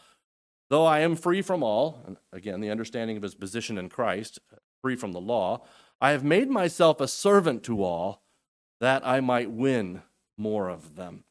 Though 0.69 0.85
I 0.85 0.99
am 0.99 1.17
free 1.17 1.41
from 1.41 1.61
all, 1.61 1.99
again, 2.31 2.61
the 2.61 2.69
understanding 2.69 3.17
of 3.17 3.23
his 3.23 3.35
position 3.35 3.77
in 3.77 3.89
Christ, 3.89 4.39
free 4.81 4.95
from 4.95 5.11
the 5.11 5.21
law, 5.21 5.63
I 5.99 6.11
have 6.11 6.23
made 6.23 6.49
myself 6.49 6.99
a 6.99 7.07
servant 7.07 7.63
to 7.63 7.83
all 7.83 8.23
that 8.79 9.05
I 9.05 9.19
might 9.19 9.51
win 9.51 10.01
more 10.37 10.69
of 10.69 10.95
them. 10.95 11.23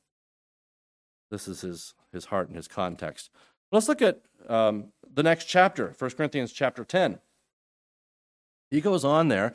This 1.30 1.49
is 1.49 1.61
his, 1.62 1.95
his 2.12 2.26
heart 2.26 2.49
and 2.49 2.57
his 2.57 2.69
context. 2.69 3.30
Let's 3.73 3.88
look 3.88 4.02
at 4.02 4.23
um, 4.49 4.92
the 5.12 5.23
next 5.23 5.45
chapter, 5.45 5.95
1 5.99 6.11
Corinthians 6.12 6.52
chapter 6.52 6.85
10. 6.85 7.19
He 8.71 8.80
goes 8.80 9.04
on 9.04 9.28
there, 9.28 9.54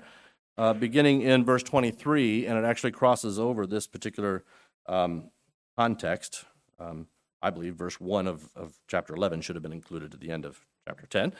uh, 0.57 0.73
beginning 0.73 1.21
in 1.21 1.45
verse 1.45 1.63
23, 1.63 2.45
and 2.45 2.57
it 2.57 2.65
actually 2.65 2.91
crosses 2.91 3.39
over 3.39 3.65
this 3.65 3.87
particular 3.87 4.43
um, 4.87 5.31
context. 5.77 6.45
Um, 6.79 7.07
I 7.41 7.49
believe 7.49 7.75
verse 7.75 7.99
1 7.99 8.27
of, 8.27 8.49
of 8.55 8.79
chapter 8.87 9.15
11 9.15 9.41
should 9.41 9.55
have 9.55 9.63
been 9.63 9.73
included 9.73 10.13
at 10.13 10.19
the 10.19 10.31
end 10.31 10.45
of 10.45 10.65
chapter 10.87 11.05
10. 11.07 11.33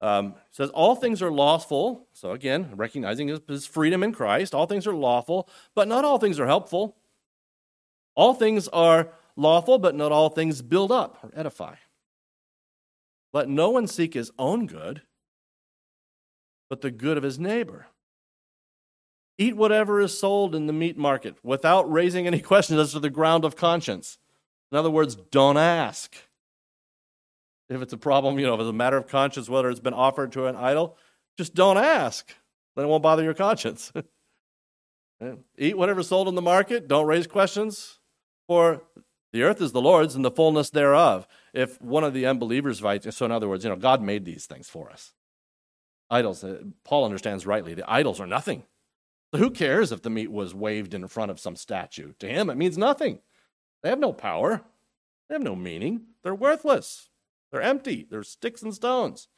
Um, 0.00 0.34
says, 0.50 0.70
All 0.70 0.94
things 0.94 1.22
are 1.22 1.30
lawful. 1.30 2.08
So 2.12 2.32
again, 2.32 2.70
recognizing 2.74 3.28
his, 3.28 3.40
his 3.46 3.66
freedom 3.66 4.02
in 4.02 4.12
Christ, 4.12 4.54
all 4.54 4.66
things 4.66 4.86
are 4.86 4.94
lawful, 4.94 5.48
but 5.74 5.88
not 5.88 6.04
all 6.04 6.18
things 6.18 6.40
are 6.40 6.46
helpful. 6.46 6.96
All 8.14 8.34
things 8.34 8.68
are 8.68 9.12
lawful, 9.36 9.78
but 9.78 9.94
not 9.94 10.12
all 10.12 10.28
things 10.28 10.62
build 10.62 10.90
up 10.90 11.18
or 11.22 11.30
edify. 11.34 11.76
Let 13.32 13.48
no 13.48 13.70
one 13.70 13.86
seek 13.86 14.14
his 14.14 14.32
own 14.38 14.66
good, 14.66 15.02
but 16.68 16.80
the 16.80 16.90
good 16.90 17.16
of 17.16 17.22
his 17.22 17.38
neighbor. 17.38 17.86
Eat 19.38 19.56
whatever 19.56 20.00
is 20.00 20.18
sold 20.18 20.54
in 20.54 20.66
the 20.66 20.72
meat 20.72 20.98
market 20.98 21.36
without 21.42 21.90
raising 21.90 22.26
any 22.26 22.40
questions 22.40 22.78
as 22.78 22.92
to 22.92 23.00
the 23.00 23.10
ground 23.10 23.44
of 23.44 23.56
conscience. 23.56 24.18
In 24.72 24.78
other 24.78 24.90
words, 24.90 25.14
don't 25.16 25.56
ask. 25.56 26.14
If 27.70 27.82
it's 27.82 27.92
a 27.92 27.98
problem, 27.98 28.38
you 28.38 28.46
know, 28.46 28.54
if 28.54 28.60
it's 28.60 28.68
a 28.68 28.72
matter 28.72 28.96
of 28.96 29.06
conscience, 29.06 29.48
whether 29.48 29.70
it's 29.70 29.80
been 29.80 29.94
offered 29.94 30.32
to 30.32 30.46
an 30.46 30.56
idol, 30.56 30.98
just 31.38 31.54
don't 31.54 31.78
ask. 31.78 32.34
Then 32.74 32.84
it 32.84 32.88
won't 32.88 33.02
bother 33.02 33.22
your 33.22 33.34
conscience. 33.34 33.92
Eat 35.58 35.76
whatever's 35.76 36.08
sold 36.08 36.28
in 36.28 36.34
the 36.34 36.42
market. 36.42 36.88
Don't 36.88 37.06
raise 37.06 37.28
questions. 37.28 38.00
For 38.48 38.82
the 39.32 39.44
earth 39.44 39.60
is 39.60 39.70
the 39.70 39.80
Lord's 39.80 40.16
and 40.16 40.24
the 40.24 40.30
fullness 40.30 40.70
thereof. 40.70 41.28
If 41.54 41.80
one 41.80 42.02
of 42.02 42.12
the 42.14 42.26
unbelievers 42.26 42.78
invites, 42.78 43.16
so 43.16 43.24
in 43.24 43.32
other 43.32 43.48
words, 43.48 43.62
you 43.62 43.70
know, 43.70 43.76
God 43.76 44.02
made 44.02 44.24
these 44.24 44.46
things 44.46 44.68
for 44.68 44.90
us. 44.90 45.12
Idols, 46.10 46.42
uh, 46.42 46.62
Paul 46.84 47.04
understands 47.04 47.46
rightly, 47.46 47.74
the 47.74 47.88
idols 47.88 48.18
are 48.18 48.26
nothing. 48.26 48.64
So 49.32 49.38
who 49.38 49.50
cares 49.50 49.92
if 49.92 50.02
the 50.02 50.10
meat 50.10 50.32
was 50.32 50.54
waved 50.54 50.92
in 50.92 51.06
front 51.06 51.30
of 51.30 51.38
some 51.38 51.54
statue? 51.54 52.14
To 52.18 52.26
him, 52.26 52.50
it 52.50 52.56
means 52.56 52.76
nothing. 52.76 53.20
They 53.82 53.90
have 53.90 54.00
no 54.00 54.12
power, 54.12 54.62
they 55.28 55.36
have 55.36 55.42
no 55.42 55.54
meaning, 55.54 56.06
they're 56.24 56.34
worthless. 56.34 57.09
They're 57.50 57.62
empty. 57.62 58.06
They're 58.08 58.22
sticks 58.22 58.62
and 58.62 58.74
stones. 58.74 59.28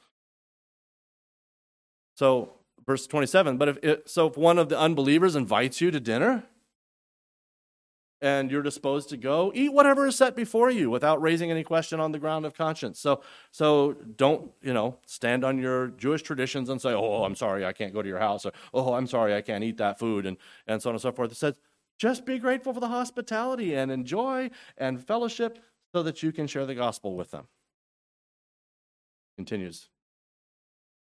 So, 2.15 2.55
verse 2.87 3.07
27, 3.07 3.57
but 3.57 3.69
if 3.69 3.79
it, 3.83 4.09
so 4.09 4.27
if 4.27 4.37
one 4.37 4.59
of 4.59 4.69
the 4.69 4.79
unbelievers 4.79 5.35
invites 5.35 5.81
you 5.81 5.91
to 5.91 6.01
dinner 6.01 6.45
and 8.21 8.51
you're 8.51 8.63
disposed 8.63 9.09
to 9.09 9.17
go, 9.17 9.51
eat 9.55 9.73
whatever 9.73 10.07
is 10.07 10.17
set 10.17 10.37
before 10.37 10.71
you 10.71 10.91
without 10.91 11.21
raising 11.21 11.51
any 11.51 11.65
question 11.65 11.99
on 12.01 12.13
the 12.13 12.19
ground 12.19 12.45
of 12.45 12.55
conscience. 12.55 13.01
So 13.01 13.23
so 13.51 13.95
don't, 14.17 14.53
you 14.63 14.75
know, 14.75 14.99
stand 15.07 15.45
on 15.45 15.59
your 15.59 15.89
Jewish 15.89 16.23
traditions 16.23 16.69
and 16.69 16.81
say, 16.81 16.93
"Oh, 16.93 17.25
I'm 17.25 17.35
sorry, 17.35 17.65
I 17.65 17.73
can't 17.73 17.95
go 17.95 18.03
to 18.03 18.09
your 18.09 18.21
house," 18.21 18.45
or 18.47 18.53
"Oh, 18.75 18.95
I'm 18.95 19.07
sorry, 19.07 19.35
I 19.35 19.41
can't 19.41 19.65
eat 19.65 19.79
that 19.79 19.99
food," 19.99 20.27
and 20.27 20.37
and 20.67 20.83
so 20.83 20.91
on 20.91 20.95
and 20.95 21.03
so 21.03 21.13
forth. 21.13 21.33
It 21.33 21.37
says, 21.37 21.59
just 21.99 22.25
be 22.27 22.39
grateful 22.39 22.75
for 22.75 22.81
the 22.81 22.89
hospitality 22.89 23.75
and 23.75 23.91
enjoy 23.91 24.51
and 24.77 25.05
fellowship 25.07 25.59
so 25.95 26.03
that 26.03 26.23
you 26.23 26.33
can 26.33 26.47
share 26.47 26.67
the 26.67 26.75
gospel 26.75 27.17
with 27.17 27.31
them 27.31 27.47
continues. 29.43 29.89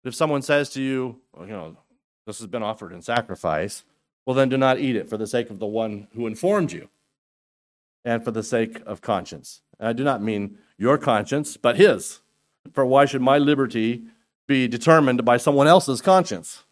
If 0.04 0.14
someone 0.14 0.42
says 0.42 0.70
to 0.70 0.80
you, 0.80 1.20
you 1.40 1.48
know, 1.48 1.76
this 2.24 2.38
has 2.38 2.46
been 2.46 2.62
offered 2.62 2.92
in 2.92 3.02
sacrifice, 3.02 3.82
well, 4.24 4.36
then 4.36 4.48
do 4.48 4.56
not 4.56 4.78
eat 4.78 4.94
it 4.94 5.08
for 5.08 5.16
the 5.16 5.26
sake 5.26 5.50
of 5.50 5.58
the 5.58 5.66
one 5.66 6.06
who 6.14 6.28
informed 6.28 6.70
you 6.70 6.88
and 8.04 8.22
for 8.22 8.30
the 8.30 8.44
sake 8.44 8.80
of 8.86 9.00
conscience. 9.00 9.62
And 9.80 9.88
I 9.88 9.92
do 9.92 10.04
not 10.04 10.22
mean 10.22 10.58
your 10.76 10.98
conscience, 10.98 11.56
but 11.56 11.76
his. 11.76 12.20
For 12.72 12.86
why 12.86 13.06
should 13.06 13.22
my 13.22 13.38
liberty 13.38 14.04
be 14.46 14.68
determined 14.68 15.24
by 15.24 15.36
someone 15.36 15.66
else's 15.66 16.00
conscience? 16.00 16.62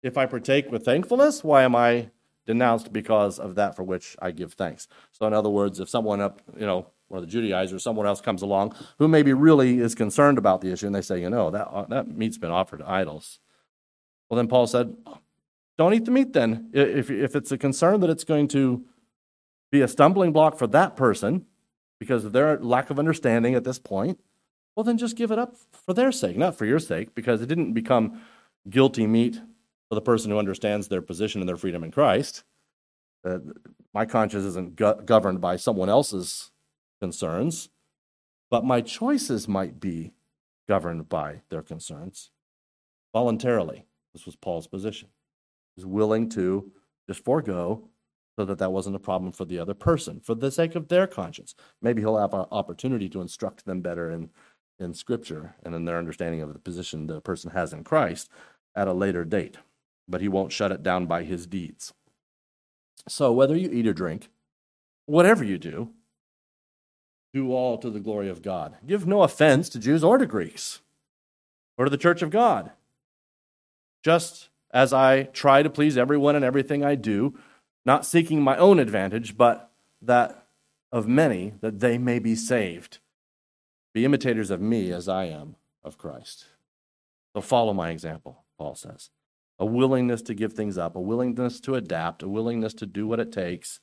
If 0.00 0.16
I 0.16 0.26
partake 0.26 0.70
with 0.70 0.84
thankfulness, 0.84 1.42
why 1.42 1.64
am 1.64 1.74
I 1.74 2.10
denounced 2.46 2.92
because 2.92 3.40
of 3.40 3.56
that 3.56 3.74
for 3.74 3.82
which 3.82 4.14
I 4.22 4.30
give 4.30 4.52
thanks? 4.52 4.86
So, 5.10 5.26
in 5.26 5.32
other 5.32 5.50
words, 5.50 5.80
if 5.80 5.88
someone 5.88 6.20
up, 6.20 6.40
you 6.56 6.66
know, 6.66 6.86
or 7.08 7.20
the 7.20 7.26
Judaizers, 7.26 7.82
someone 7.82 8.06
else 8.06 8.20
comes 8.20 8.42
along 8.42 8.74
who 8.98 9.08
maybe 9.08 9.32
really 9.32 9.78
is 9.78 9.94
concerned 9.94 10.38
about 10.38 10.60
the 10.60 10.72
issue, 10.72 10.86
and 10.86 10.94
they 10.94 11.02
say, 11.02 11.20
you 11.20 11.30
know, 11.30 11.50
that, 11.50 11.88
that 11.88 12.08
meat's 12.08 12.38
been 12.38 12.50
offered 12.50 12.78
to 12.78 12.90
idols. 12.90 13.38
Well, 14.28 14.36
then 14.36 14.48
Paul 14.48 14.66
said, 14.66 14.96
don't 15.78 15.94
eat 15.94 16.04
the 16.04 16.10
meat 16.10 16.32
then. 16.32 16.70
If, 16.72 17.10
if 17.10 17.36
it's 17.36 17.52
a 17.52 17.58
concern 17.58 18.00
that 18.00 18.10
it's 18.10 18.24
going 18.24 18.48
to 18.48 18.84
be 19.70 19.82
a 19.82 19.88
stumbling 19.88 20.32
block 20.32 20.58
for 20.58 20.66
that 20.68 20.96
person 20.96 21.46
because 22.00 22.24
of 22.24 22.32
their 22.32 22.58
lack 22.58 22.90
of 22.90 22.98
understanding 22.98 23.54
at 23.54 23.64
this 23.64 23.78
point, 23.78 24.18
well, 24.74 24.84
then 24.84 24.98
just 24.98 25.16
give 25.16 25.30
it 25.30 25.38
up 25.38 25.54
for 25.72 25.94
their 25.94 26.12
sake, 26.12 26.36
not 26.36 26.56
for 26.56 26.66
your 26.66 26.78
sake, 26.78 27.14
because 27.14 27.40
it 27.40 27.46
didn't 27.46 27.72
become 27.72 28.20
guilty 28.68 29.06
meat 29.06 29.40
for 29.88 29.94
the 29.94 30.02
person 30.02 30.30
who 30.30 30.38
understands 30.38 30.88
their 30.88 31.00
position 31.00 31.40
and 31.40 31.48
their 31.48 31.56
freedom 31.56 31.84
in 31.84 31.90
Christ. 31.90 32.44
Uh, 33.24 33.38
my 33.94 34.04
conscience 34.04 34.44
isn't 34.44 34.76
go- 34.76 35.00
governed 35.04 35.40
by 35.40 35.56
someone 35.56 35.88
else's 35.88 36.50
concerns, 37.00 37.68
but 38.50 38.64
my 38.64 38.80
choices 38.80 39.48
might 39.48 39.80
be 39.80 40.12
governed 40.68 41.08
by 41.08 41.42
their 41.48 41.62
concerns 41.62 42.30
voluntarily. 43.12 43.86
This 44.12 44.26
was 44.26 44.36
Paul's 44.36 44.66
position. 44.66 45.08
He 45.74 45.82
was 45.82 45.86
willing 45.86 46.28
to 46.30 46.72
just 47.08 47.24
forego 47.24 47.88
so 48.38 48.44
that 48.44 48.58
that 48.58 48.72
wasn't 48.72 48.96
a 48.96 49.00
problem 49.00 49.32
for 49.32 49.44
the 49.44 49.58
other 49.58 49.74
person, 49.74 50.20
for 50.20 50.34
the 50.34 50.50
sake 50.50 50.74
of 50.74 50.88
their 50.88 51.06
conscience. 51.06 51.54
Maybe 51.80 52.02
he'll 52.02 52.18
have 52.18 52.34
an 52.34 52.46
opportunity 52.50 53.08
to 53.08 53.20
instruct 53.20 53.64
them 53.64 53.80
better 53.80 54.10
in, 54.10 54.30
in 54.78 54.92
Scripture 54.92 55.54
and 55.62 55.74
in 55.74 55.86
their 55.86 55.98
understanding 55.98 56.42
of 56.42 56.52
the 56.52 56.58
position 56.58 57.06
the 57.06 57.20
person 57.20 57.52
has 57.52 57.72
in 57.72 57.84
Christ 57.84 58.28
at 58.74 58.88
a 58.88 58.92
later 58.92 59.24
date, 59.24 59.56
but 60.06 60.20
he 60.20 60.28
won't 60.28 60.52
shut 60.52 60.72
it 60.72 60.82
down 60.82 61.06
by 61.06 61.24
his 61.24 61.46
deeds. 61.46 61.94
So, 63.08 63.32
whether 63.32 63.56
you 63.56 63.70
eat 63.70 63.86
or 63.86 63.94
drink, 63.94 64.28
whatever 65.06 65.44
you 65.44 65.58
do, 65.58 65.90
do 67.36 67.52
all 67.52 67.76
to 67.76 67.90
the 67.90 68.00
glory 68.00 68.30
of 68.30 68.40
God. 68.40 68.76
Give 68.86 69.06
no 69.06 69.22
offense 69.22 69.68
to 69.68 69.78
Jews 69.78 70.02
or 70.02 70.16
to 70.16 70.24
Greeks 70.24 70.80
or 71.76 71.84
to 71.84 71.90
the 71.90 71.98
church 71.98 72.22
of 72.22 72.30
God. 72.30 72.70
Just 74.02 74.48
as 74.70 74.94
I 74.94 75.24
try 75.24 75.62
to 75.62 75.68
please 75.68 75.98
everyone 75.98 76.34
in 76.34 76.42
everything 76.42 76.82
I 76.82 76.94
do, 76.94 77.38
not 77.84 78.06
seeking 78.06 78.40
my 78.40 78.56
own 78.56 78.78
advantage, 78.78 79.36
but 79.36 79.70
that 80.00 80.46
of 80.90 81.06
many, 81.06 81.52
that 81.60 81.80
they 81.80 81.98
may 81.98 82.18
be 82.18 82.34
saved. 82.34 83.00
Be 83.92 84.06
imitators 84.06 84.50
of 84.50 84.62
me 84.62 84.90
as 84.90 85.06
I 85.06 85.26
am 85.26 85.56
of 85.84 85.98
Christ. 85.98 86.46
So 87.34 87.42
follow 87.42 87.74
my 87.74 87.90
example, 87.90 88.44
Paul 88.56 88.76
says. 88.76 89.10
A 89.58 89.66
willingness 89.66 90.22
to 90.22 90.34
give 90.34 90.54
things 90.54 90.78
up, 90.78 90.96
a 90.96 91.00
willingness 91.00 91.60
to 91.60 91.74
adapt, 91.74 92.22
a 92.22 92.28
willingness 92.28 92.72
to 92.74 92.86
do 92.86 93.06
what 93.06 93.20
it 93.20 93.30
takes 93.30 93.80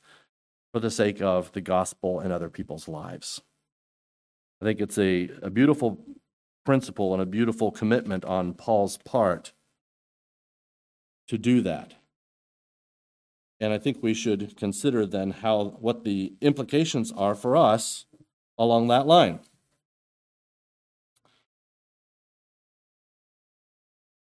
for 0.74 0.80
the 0.80 0.90
sake 0.90 1.22
of 1.22 1.52
the 1.52 1.60
gospel 1.60 2.18
and 2.18 2.32
other 2.32 2.50
people's 2.50 2.88
lives. 2.88 3.40
I 4.60 4.64
think 4.64 4.80
it's 4.80 4.98
a, 4.98 5.30
a 5.40 5.48
beautiful 5.48 6.04
principle 6.66 7.12
and 7.12 7.22
a 7.22 7.26
beautiful 7.26 7.70
commitment 7.70 8.24
on 8.24 8.54
Paul's 8.54 8.96
part 8.96 9.52
to 11.28 11.38
do 11.38 11.60
that. 11.60 11.94
And 13.60 13.72
I 13.72 13.78
think 13.78 13.98
we 14.02 14.14
should 14.14 14.56
consider 14.56 15.06
then 15.06 15.30
how 15.30 15.76
what 15.78 16.02
the 16.02 16.32
implications 16.40 17.12
are 17.12 17.36
for 17.36 17.56
us 17.56 18.06
along 18.58 18.88
that 18.88 19.06
line. 19.06 19.38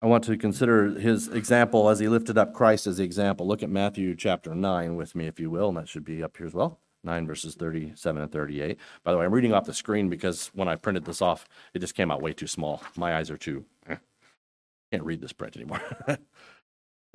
I 0.06 0.08
want 0.08 0.24
to 0.26 0.38
consider 0.38 1.00
his 1.00 1.30
example 1.30 1.90
as 1.90 1.98
he 1.98 2.08
lifted 2.08 2.38
up 2.38 2.54
Christ 2.54 2.86
as 2.86 2.98
the 2.98 3.04
example. 3.04 3.48
Look 3.48 3.64
at 3.64 3.72
Matthew 3.72 4.16
chapter 4.16 4.54
9 4.54 4.96
with 4.96 5.16
me, 5.16 5.26
if 5.26 5.40
you 5.40 5.50
will, 5.50 5.70
and 5.70 5.78
that 5.78 5.90
should 5.90 6.06
be 6.06 6.22
up 6.22 6.38
here 6.38 6.46
as 6.46 6.54
well. 6.54 6.80
9 7.04 7.26
verses 7.26 7.56
37 7.56 8.22
and 8.22 8.32
38. 8.32 8.78
By 9.04 9.12
the 9.12 9.18
way, 9.18 9.26
I'm 9.26 9.34
reading 9.34 9.52
off 9.52 9.66
the 9.66 9.74
screen 9.74 10.08
because 10.08 10.52
when 10.54 10.68
I 10.68 10.76
printed 10.76 11.06
this 11.06 11.24
off, 11.24 11.48
it 11.74 11.80
just 11.80 11.96
came 11.96 12.12
out 12.12 12.22
way 12.22 12.34
too 12.34 12.46
small. 12.46 12.84
My 12.96 13.18
eyes 13.18 13.32
are 13.32 13.38
too. 13.38 13.66
Eh, 13.90 13.96
can't 14.92 15.04
read 15.04 15.22
this 15.22 15.34
print 15.34 15.56
anymore. 15.56 15.82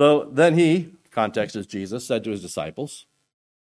so 0.00 0.24
then 0.24 0.54
he, 0.54 0.96
context 1.12 1.54
is 1.54 1.68
Jesus, 1.68 2.04
said 2.04 2.24
to 2.24 2.30
his 2.30 2.42
disciples, 2.42 3.06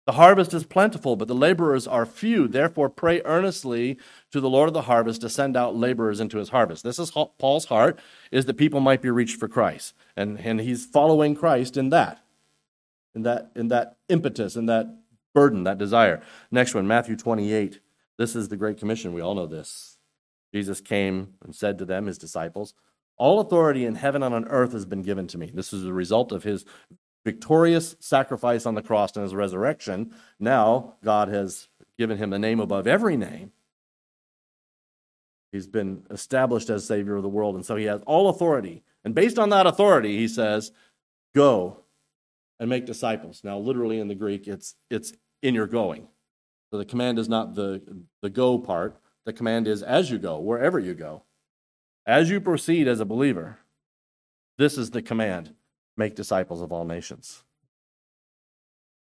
the 0.04 0.12
harvest 0.12 0.52
is 0.52 0.64
plentiful, 0.64 1.14
but 1.14 1.28
the 1.28 1.34
laborers 1.34 1.86
are 1.86 2.04
few. 2.04 2.48
Therefore, 2.48 2.88
pray 2.88 3.22
earnestly 3.24 3.98
to 4.32 4.40
the 4.40 4.50
Lord 4.50 4.68
of 4.68 4.74
the 4.74 4.82
harvest 4.82 5.20
to 5.20 5.28
send 5.28 5.56
out 5.56 5.76
laborers 5.76 6.18
into 6.18 6.38
his 6.38 6.48
harvest. 6.48 6.82
This 6.82 6.98
is 6.98 7.12
Paul's 7.38 7.66
heart, 7.66 8.00
is 8.32 8.46
that 8.46 8.54
people 8.54 8.80
might 8.80 9.00
be 9.00 9.10
reached 9.10 9.38
for 9.38 9.46
Christ. 9.46 9.94
And, 10.16 10.40
and 10.40 10.60
he's 10.60 10.84
following 10.84 11.36
Christ 11.36 11.76
in 11.76 11.90
that, 11.90 12.24
in 13.14 13.22
that, 13.22 13.52
in 13.54 13.68
that 13.68 13.96
impetus, 14.08 14.56
in 14.56 14.66
that 14.66 14.86
burden, 15.34 15.62
that 15.64 15.78
desire. 15.78 16.20
Next 16.50 16.74
one, 16.74 16.86
Matthew 16.88 17.14
28. 17.14 17.78
This 18.18 18.34
is 18.34 18.48
the 18.48 18.56
Great 18.56 18.78
Commission. 18.78 19.12
We 19.12 19.20
all 19.20 19.36
know 19.36 19.46
this. 19.46 19.98
Jesus 20.52 20.80
came 20.80 21.34
and 21.44 21.54
said 21.54 21.78
to 21.78 21.84
them, 21.84 22.06
his 22.06 22.18
disciples, 22.18 22.74
All 23.16 23.38
authority 23.38 23.84
in 23.84 23.94
heaven 23.94 24.24
and 24.24 24.34
on 24.34 24.48
earth 24.48 24.72
has 24.72 24.84
been 24.84 25.02
given 25.02 25.28
to 25.28 25.38
me. 25.38 25.50
This 25.54 25.72
is 25.72 25.84
the 25.84 25.92
result 25.92 26.32
of 26.32 26.42
his 26.42 26.64
victorious 27.24 27.96
sacrifice 28.00 28.66
on 28.66 28.74
the 28.74 28.82
cross 28.82 29.14
and 29.16 29.22
his 29.22 29.34
resurrection. 29.34 30.14
Now, 30.38 30.94
God 31.04 31.28
has 31.28 31.68
given 31.98 32.18
him 32.18 32.32
a 32.32 32.38
name 32.38 32.60
above 32.60 32.86
every 32.86 33.16
name. 33.16 33.52
He's 35.52 35.66
been 35.66 36.04
established 36.10 36.70
as 36.70 36.86
Savior 36.86 37.16
of 37.16 37.22
the 37.22 37.28
world, 37.28 37.54
and 37.54 37.64
so 37.64 37.76
he 37.76 37.84
has 37.84 38.00
all 38.06 38.28
authority. 38.28 38.82
And 39.04 39.14
based 39.14 39.38
on 39.38 39.50
that 39.50 39.66
authority, 39.66 40.16
he 40.16 40.26
says, 40.26 40.72
Go 41.34 41.78
and 42.58 42.68
make 42.68 42.86
disciples. 42.86 43.42
Now, 43.42 43.58
literally 43.58 43.98
in 43.98 44.08
the 44.08 44.14
Greek, 44.14 44.46
it's, 44.46 44.74
it's 44.90 45.12
in 45.42 45.54
your 45.54 45.66
going. 45.66 46.08
So 46.70 46.78
the 46.78 46.84
command 46.84 47.18
is 47.18 47.28
not 47.28 47.54
the, 47.54 47.82
the 48.22 48.30
go 48.30 48.58
part, 48.58 48.96
the 49.24 49.32
command 49.32 49.68
is 49.68 49.82
as 49.82 50.10
you 50.10 50.18
go, 50.18 50.38
wherever 50.38 50.78
you 50.78 50.94
go. 50.94 51.22
As 52.06 52.30
you 52.30 52.40
proceed 52.40 52.88
as 52.88 53.00
a 53.00 53.04
believer, 53.04 53.58
this 54.58 54.76
is 54.76 54.90
the 54.90 55.02
command 55.02 55.54
make 55.96 56.14
disciples 56.14 56.62
of 56.62 56.72
all 56.72 56.84
nations, 56.84 57.44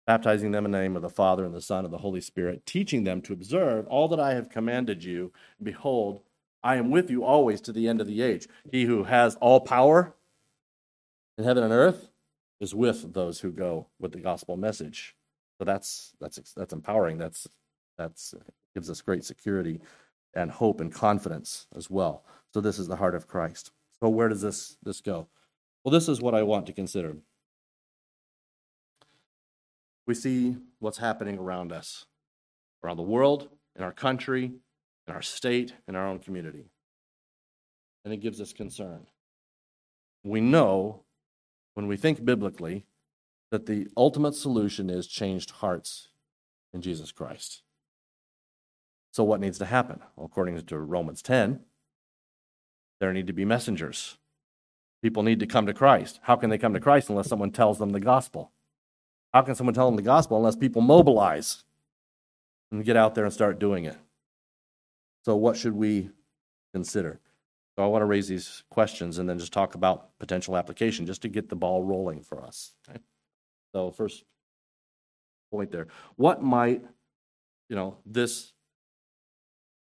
baptizing 0.05 0.51
them 0.51 0.65
in 0.65 0.71
the 0.71 0.79
name 0.79 0.95
of 0.95 1.01
the 1.01 1.09
Father 1.09 1.45
and 1.45 1.53
the 1.53 1.61
Son 1.61 1.85
and 1.85 1.93
the 1.93 1.99
Holy 1.99 2.21
Spirit, 2.21 2.65
teaching 2.65 3.03
them 3.03 3.21
to 3.21 3.33
observe 3.33 3.87
all 3.87 4.07
that 4.07 4.19
I 4.19 4.33
have 4.33 4.49
commanded 4.49 5.03
you. 5.03 5.31
Behold, 5.61 6.21
I 6.63 6.77
am 6.77 6.91
with 6.91 7.09
you 7.09 7.23
always 7.23 7.61
to 7.61 7.71
the 7.71 7.87
end 7.87 8.01
of 8.01 8.07
the 8.07 8.21
age. 8.21 8.47
He 8.71 8.85
who 8.85 9.03
has 9.03 9.35
all 9.35 9.59
power 9.59 10.15
in 11.37 11.43
heaven 11.43 11.63
and 11.63 11.73
earth 11.73 12.09
is 12.59 12.73
with 12.73 13.13
those 13.13 13.41
who 13.41 13.51
go 13.51 13.87
with 13.99 14.13
the 14.13 14.19
gospel 14.19 14.57
message. 14.57 15.15
So 15.59 15.65
that's 15.65 16.13
that's 16.19 16.53
that's 16.53 16.73
empowering. 16.73 17.17
That's 17.17 17.47
that's 17.97 18.33
gives 18.73 18.89
us 18.89 19.01
great 19.01 19.23
security 19.23 19.79
and 20.33 20.51
hope 20.51 20.81
and 20.81 20.93
confidence 20.93 21.67
as 21.75 21.89
well. 21.89 22.25
So 22.53 22.61
this 22.61 22.77
is 22.77 22.87
the 22.87 22.97
heart 22.97 23.15
of 23.15 23.27
Christ. 23.27 23.71
So 24.01 24.09
where 24.09 24.29
does 24.29 24.41
this 24.41 24.77
this 24.83 25.01
go? 25.01 25.27
Well, 25.85 25.91
this 25.91 26.09
is 26.09 26.19
what 26.19 26.33
I 26.33 26.41
want 26.41 26.65
to 26.65 26.73
consider. 26.73 27.15
We 30.07 30.15
see 30.15 30.57
what's 30.79 30.97
happening 30.97 31.37
around 31.37 31.71
us, 31.71 32.05
around 32.83 32.97
the 32.97 33.03
world, 33.03 33.49
in 33.75 33.83
our 33.83 33.91
country, 33.91 34.51
in 35.07 35.13
our 35.13 35.21
state, 35.21 35.73
in 35.87 35.95
our 35.95 36.07
own 36.07 36.17
community. 36.17 36.71
And 38.03 38.11
it 38.11 38.17
gives 38.17 38.41
us 38.41 38.51
concern. 38.51 39.05
We 40.23 40.41
know 40.41 41.03
when 41.75 41.85
we 41.85 41.97
think 41.97 42.25
biblically 42.25 42.87
that 43.51 43.67
the 43.67 43.87
ultimate 43.95 44.33
solution 44.33 44.89
is 44.89 45.05
changed 45.05 45.51
hearts 45.51 46.07
in 46.73 46.81
Jesus 46.81 47.11
Christ. 47.11 47.61
So, 49.11 49.23
what 49.23 49.39
needs 49.39 49.59
to 49.59 49.65
happen? 49.65 49.99
Well, 50.15 50.25
according 50.25 50.59
to 50.59 50.79
Romans 50.79 51.21
10, 51.21 51.59
there 52.99 53.13
need 53.13 53.27
to 53.27 53.33
be 53.33 53.45
messengers. 53.45 54.17
People 55.05 55.21
need 55.21 55.39
to 55.41 55.45
come 55.45 55.67
to 55.67 55.73
Christ. 55.75 56.19
How 56.23 56.35
can 56.35 56.49
they 56.49 56.57
come 56.57 56.73
to 56.73 56.79
Christ 56.79 57.11
unless 57.11 57.27
someone 57.27 57.51
tells 57.51 57.77
them 57.77 57.91
the 57.91 57.99
gospel? 57.99 58.51
How 59.31 59.43
can 59.43 59.53
someone 59.53 59.75
tell 59.75 59.85
them 59.85 59.97
the 59.97 60.01
gospel 60.01 60.35
unless 60.35 60.55
people 60.55 60.81
mobilize 60.81 61.63
and 62.71 62.83
get 62.83 62.97
out 62.97 63.13
there 63.13 63.23
and 63.23 63.31
start 63.31 63.59
doing 63.59 63.85
it? 63.85 63.97
So, 65.23 65.35
what 65.35 65.57
should 65.57 65.73
we 65.73 66.09
consider? 66.73 67.19
So, 67.75 67.83
I 67.83 67.85
want 67.85 68.01
to 68.01 68.07
raise 68.07 68.27
these 68.27 68.63
questions 68.71 69.19
and 69.19 69.29
then 69.29 69.37
just 69.37 69.53
talk 69.53 69.75
about 69.75 70.17
potential 70.17 70.57
application 70.57 71.05
just 71.05 71.21
to 71.21 71.27
get 71.27 71.49
the 71.49 71.55
ball 71.55 71.83
rolling 71.83 72.23
for 72.23 72.43
us. 72.43 72.71
Okay? 72.89 72.97
So 73.75 73.91
first 73.91 74.23
point 75.51 75.69
there. 75.69 75.85
What 76.15 76.41
might, 76.41 76.81
you 77.69 77.75
know, 77.75 77.97
this 78.07 78.53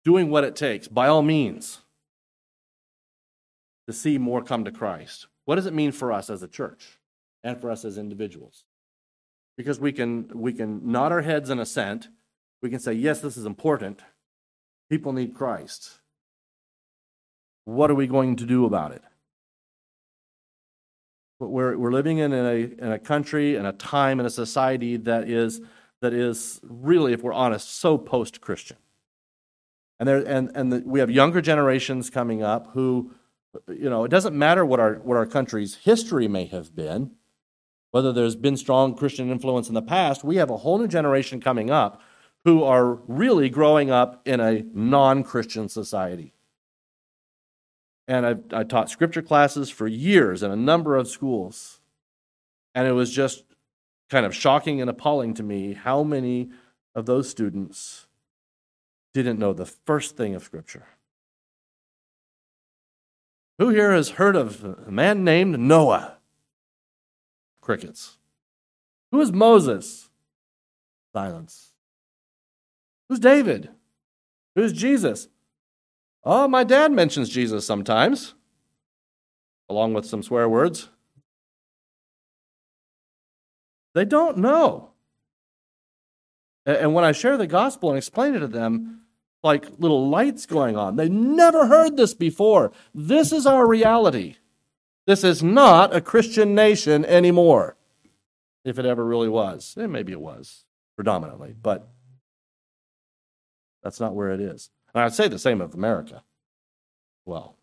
doing 0.04 0.30
what 0.30 0.43
it 0.43 0.58
takes, 0.58 0.89
by 0.89 1.08
all 1.08 1.22
means, 1.22 1.80
to 3.88 3.93
see 3.93 4.17
more 4.17 4.43
come 4.43 4.65
to 4.65 4.71
Christ. 4.71 5.28
what 5.45 5.56
does 5.56 5.65
it 5.65 5.73
mean 5.73 5.91
for 5.91 6.12
us 6.12 6.30
as 6.30 6.43
a 6.43 6.47
church 6.47 7.00
and 7.43 7.60
for 7.60 7.71
us 7.71 7.86
as 7.86 7.97
individuals? 7.97 8.65
Because 9.58 9.80
we 9.80 9.91
can, 9.91 10.30
we 10.34 10.54
can 10.54 10.91
nod 10.91 11.12
our 11.12 11.21
heads 11.21 11.50
in 11.50 11.58
assent. 11.58 12.10
We 12.62 12.69
can 12.69 12.80
say, 12.80 12.93
yes, 12.93 13.21
this 13.21 13.38
is 13.38 13.45
important. 13.45 14.02
People 14.89 15.13
need 15.13 15.34
Christ. 15.34 16.00
What 17.65 17.89
are 17.89 17.95
we 17.95 18.08
going 18.08 18.36
to 18.38 18.45
do 18.45 18.65
about 18.65 18.91
it? 18.91 19.02
But 21.39 21.50
we're, 21.50 21.78
we're 21.78 21.91
living 21.91 22.17
in 22.17 22.34
a, 22.34 22.56
in 22.56 22.91
a 22.91 23.00
country 23.00 23.56
and 23.56 23.67
a 23.67 23.71
time 23.71 24.19
and 24.19 24.28
a 24.28 24.32
society 24.32 24.97
that 24.97 25.30
is, 25.30 25.62
that 26.02 26.13
is 26.13 26.60
really, 26.63 27.13
if 27.13 27.21
we're 27.21 27.34
honest, 27.34 27.73
so 27.80 27.97
post 27.97 28.41
Christian. 28.41 28.78
And, 30.00 30.08
there, 30.08 30.17
and, 30.28 30.52
and 30.56 30.71
the, 30.71 30.84
we 30.86 31.00
have 31.00 31.10
younger 31.10 31.41
generations 31.41 32.10
coming 32.10 32.43
up 32.43 32.71
who, 32.73 33.12
you 33.67 33.89
know, 33.89 34.04
it 34.04 34.10
doesn't 34.10 34.38
matter 34.38 34.65
what 34.65 34.80
our, 34.80 34.96
what 34.96 35.17
our 35.17 35.26
country's 35.26 35.76
history 35.76 36.28
may 36.28 36.46
have 36.46 36.76
been, 36.76 37.12
whether 37.91 38.12
there's 38.12 38.36
been 38.36 38.58
strong 38.58 38.96
Christian 38.96 39.30
influence 39.30 39.67
in 39.67 39.74
the 39.74 39.82
past, 39.82 40.24
we 40.24 40.38
have 40.38 40.50
a 40.50 40.58
whole 40.58 40.78
new 40.78 40.88
generation 40.88 41.39
coming 41.39 41.70
up 41.70 42.02
who 42.43 42.63
are 42.63 42.96
really 43.08 43.50
growing 43.50 43.91
up 43.91 44.22
in 44.26 44.39
a 44.39 44.63
non 44.74 45.24
Christian 45.24 45.70
society. 45.70 46.34
And 48.08 48.26
I've, 48.26 48.43
I 48.54 48.63
taught 48.63 48.89
scripture 48.89 49.22
classes 49.22 49.70
for 49.70 49.88
years 49.88 50.43
in 50.43 50.52
a 50.52 50.56
number 50.56 50.96
of 50.96 51.08
schools. 51.10 51.82
And 52.74 52.88
it 52.88 52.93
was 52.93 53.12
just 53.12 53.43
kind 54.10 54.26
of 54.26 54.34
shocking 54.34 54.80
and 54.80 54.89
appalling 54.89 55.34
to 55.36 55.43
me 55.43 55.74
how 55.74 56.04
many 56.04 56.50
of 56.96 57.06
those 57.06 57.30
students 57.30 58.08
didn't 59.13 59.39
know 59.39 59.54
the 59.54 59.65
first 59.65 60.15
thing 60.15 60.36
of 60.36 60.43
Scripture. 60.43 60.86
Who 63.60 63.70
here 63.70 63.91
has 63.91 64.12
heard 64.12 64.36
of 64.36 64.63
a 64.63 64.91
man 64.91 65.24
named 65.24 65.60
Noah? 65.60 66.17
Crickets. 67.62 68.17
Who 69.12 69.20
is 69.20 69.32
Moses? 69.32 70.10
Silence. 71.13 71.72
Who's 73.10 73.20
David? 73.20 73.70
Who's 74.56 74.74
Jesus? 74.74 75.28
Oh, 76.24 76.48
my 76.48 76.63
dad 76.63 76.91
mentions 76.91 77.30
Jesus 77.30 77.65
sometimes, 77.65 78.36
along 79.70 79.93
with 79.93 80.06
some 80.06 80.22
swear 80.22 80.48
words. 80.48 80.89
They 83.96 84.06
don't 84.06 84.38
know. 84.38 84.91
And 86.65 86.93
when 86.93 87.06
I 87.06 87.13
share 87.13 87.38
the 87.38 87.48
gospel 87.48 87.89
and 87.89 87.98
explain 87.98 88.36
it 88.36 88.39
to 88.39 88.48
them, 88.48 89.02
like 89.48 89.80
little 89.80 90.10
lights 90.10 90.46
going 90.46 90.76
on. 90.76 90.98
They 90.98 91.10
never 91.10 91.68
heard 91.68 91.96
this 91.96 92.14
before. 92.14 92.72
This 92.94 93.32
is 93.32 93.48
our 93.48 93.66
reality. 93.66 94.36
This 95.06 95.24
is 95.24 95.42
not 95.42 95.96
a 95.96 96.02
Christian 96.02 96.54
nation 96.54 97.06
anymore, 97.06 97.78
if 98.66 98.78
it 98.78 98.86
ever 98.86 99.06
really 99.06 99.30
was. 99.30 99.74
And 99.78 99.92
maybe 99.92 100.12
it 100.12 100.20
was 100.20 100.66
predominantly, 100.98 101.56
but 101.60 101.88
that's 103.82 104.02
not 104.02 104.14
where 104.14 104.32
it 104.32 104.42
is. 104.42 104.70
And 104.94 105.02
I'd 105.02 105.14
say 105.14 105.30
the 105.30 105.40
same 105.40 105.62
of 105.62 105.74
America. 105.74 106.24
Well, 107.26 107.56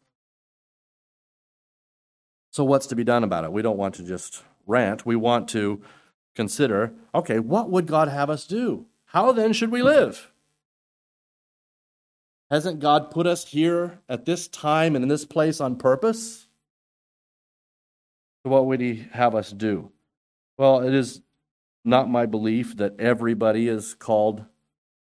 so 2.51 2.65
what's 2.65 2.87
to 2.87 2.97
be 2.97 3.05
done 3.05 3.25
about 3.25 3.45
it? 3.45 3.53
We 3.53 3.63
don't 3.63 3.77
want 3.77 3.97
to 3.97 4.05
just 4.05 4.43
rant. 4.67 5.05
We 5.05 5.17
want 5.17 5.49
to 5.51 5.83
consider 6.35 6.95
okay, 7.15 7.39
what 7.39 7.71
would 7.71 7.87
God 7.87 8.09
have 8.09 8.31
us 8.31 8.47
do? 8.47 8.87
How 9.07 9.33
then 9.33 9.53
should 9.53 9.71
we 9.71 9.83
live? 9.83 10.31
Hasn't 12.51 12.81
God 12.81 13.11
put 13.11 13.27
us 13.27 13.47
here 13.47 14.01
at 14.09 14.27
this 14.27 14.49
time 14.49 14.95
and 14.95 15.03
in 15.03 15.09
this 15.09 15.25
place 15.25 15.61
on 15.61 15.77
purpose? 15.77 16.47
What 18.43 18.67
would 18.67 18.81
He 18.81 19.07
have 19.13 19.35
us 19.35 19.51
do? 19.51 19.91
Well, 20.59 20.81
it 20.81 20.95
is 20.95 21.23
not 21.85 22.11
my 22.11 22.27
belief 22.27 22.77
that 22.77 22.99
everybody 22.99 23.69
is 23.69 23.95
called 23.95 24.45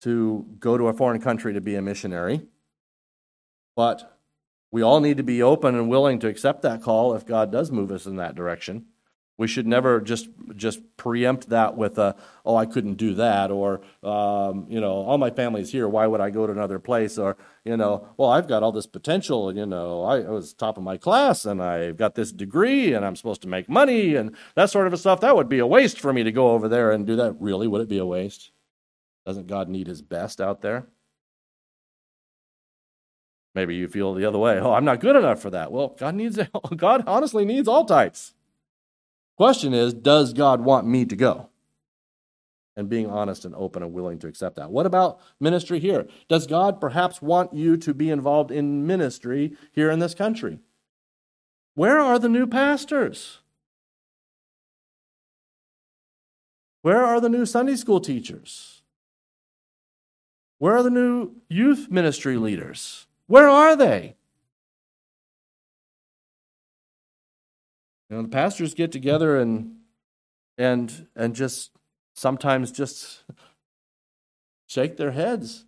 to 0.02 0.46
go 0.60 0.78
to 0.78 0.88
a 0.88 0.94
foreign 0.94 1.22
country 1.22 1.54
to 1.54 1.62
be 1.62 1.76
a 1.76 1.82
missionary. 1.82 2.42
But 3.76 4.20
we 4.72 4.82
all 4.82 5.00
need 5.00 5.18
to 5.18 5.24
be 5.24 5.42
open 5.42 5.76
and 5.76 5.90
willing 5.90 6.20
to 6.20 6.28
accept 6.28 6.62
that 6.64 6.82
call 6.82 7.14
if 7.14 7.26
God 7.26 7.52
does 7.52 7.72
move 7.72 7.92
us 7.92 8.06
in 8.06 8.16
that 8.18 8.36
direction. 8.36 8.86
We 9.42 9.48
should 9.48 9.66
never 9.66 10.00
just 10.00 10.30
just 10.56 10.82
preempt 10.98 11.50
that 11.50 11.76
with 11.76 11.98
a, 11.98 12.16
oh, 12.46 12.56
I 12.56 12.68
couldn't 12.68 12.94
do 12.94 13.16
that, 13.16 13.50
or 13.50 13.82
um, 14.04 14.68
you 14.70 14.80
know, 14.80 14.92
all 14.92 15.18
my 15.18 15.32
family's 15.32 15.72
here. 15.72 15.88
Why 15.88 16.06
would 16.06 16.22
I 16.22 16.30
go 16.30 16.46
to 16.46 16.54
another 16.54 16.78
place? 16.78 17.18
Or 17.18 17.38
you 17.66 17.76
know, 17.76 18.08
well, 18.18 18.30
I've 18.30 18.48
got 18.48 18.62
all 18.62 18.72
this 18.72 18.86
potential. 18.86 19.52
You 19.52 19.66
know, 19.66 20.04
I, 20.04 20.20
I 20.20 20.30
was 20.30 20.54
top 20.54 20.78
of 20.78 20.84
my 20.84 20.96
class, 20.96 21.44
and 21.44 21.60
I've 21.60 21.98
got 21.98 22.14
this 22.14 22.32
degree, 22.32 22.94
and 22.94 23.04
I'm 23.04 23.16
supposed 23.16 23.42
to 23.42 23.48
make 23.48 23.68
money, 23.68 24.14
and 24.14 24.36
that 24.54 24.70
sort 24.70 24.86
of 24.86 25.00
stuff. 25.00 25.22
That 25.22 25.36
would 25.36 25.50
be 25.50 25.58
a 25.58 25.66
waste 25.66 26.00
for 26.00 26.14
me 26.14 26.22
to 26.22 26.32
go 26.32 26.52
over 26.52 26.70
there 26.70 26.92
and 26.92 27.08
do 27.08 27.16
that. 27.16 27.36
Really, 27.40 27.68
would 27.68 27.82
it 27.82 27.90
be 27.90 27.98
a 27.98 28.06
waste? 28.06 28.52
Doesn't 29.26 29.48
God 29.48 29.70
need 29.70 29.88
His 29.88 30.04
best 30.04 30.40
out 30.40 30.62
there? 30.62 30.86
Maybe 33.56 33.76
you 33.76 33.88
feel 33.88 34.14
the 34.14 34.26
other 34.26 34.38
way. 34.38 34.60
Oh, 34.60 34.74
I'm 34.74 34.86
not 34.86 35.00
good 35.00 35.16
enough 35.16 35.42
for 35.42 35.50
that. 35.50 35.72
Well, 35.72 35.96
God 35.98 36.14
needs 36.14 36.38
God 36.76 37.06
honestly 37.08 37.44
needs 37.44 37.68
all 37.68 37.86
types. 37.86 38.36
Question 39.38 39.74
is, 39.74 39.94
does 39.94 40.34
God 40.34 40.62
want 40.62 40.88
me 40.88 41.06
to 41.06 41.16
go? 41.16 41.50
And 42.76 42.90
being 42.90 43.10
honest 43.10 43.44
and 43.44 43.54
open 43.56 43.84
and 43.84 43.94
willing 43.94 44.20
to 44.20 44.28
accept 44.28 44.56
that. 44.56 44.72
What 44.72 44.86
about 44.86 45.20
ministry 45.40 45.80
here? 45.80 46.08
Does 46.30 46.48
God 46.48 46.80
perhaps 46.80 47.22
want 47.22 47.54
you 47.54 47.76
to 47.78 47.94
be 47.94 48.10
involved 48.10 48.50
in 48.50 48.88
ministry 48.88 49.56
here 49.72 49.92
in 49.92 50.00
this 50.00 50.14
country? 50.14 50.60
Where 51.76 52.00
are 52.00 52.18
the 52.18 52.30
new 52.30 52.48
pastors? 52.48 53.40
Where 56.82 57.06
are 57.06 57.20
the 57.20 57.30
new 57.30 57.46
Sunday 57.46 57.76
school 57.76 58.00
teachers? 58.00 58.82
Where 60.58 60.76
are 60.78 60.84
the 60.84 60.90
new 60.90 61.32
youth 61.50 61.90
ministry 61.90 62.38
leaders? 62.38 63.08
Where 63.28 63.50
are 63.50 63.76
they? 63.76 64.16
You 68.12 68.18
know, 68.18 68.24
the 68.24 68.30
pastors 68.30 68.74
get 68.74 68.92
together 68.92 69.40
and 69.40 69.78
and 70.58 71.08
and 71.16 71.34
just 71.34 71.72
sometimes 72.14 72.70
just 72.70 73.24
shake 74.68 74.98
their 74.98 75.12
heads. 75.12 75.66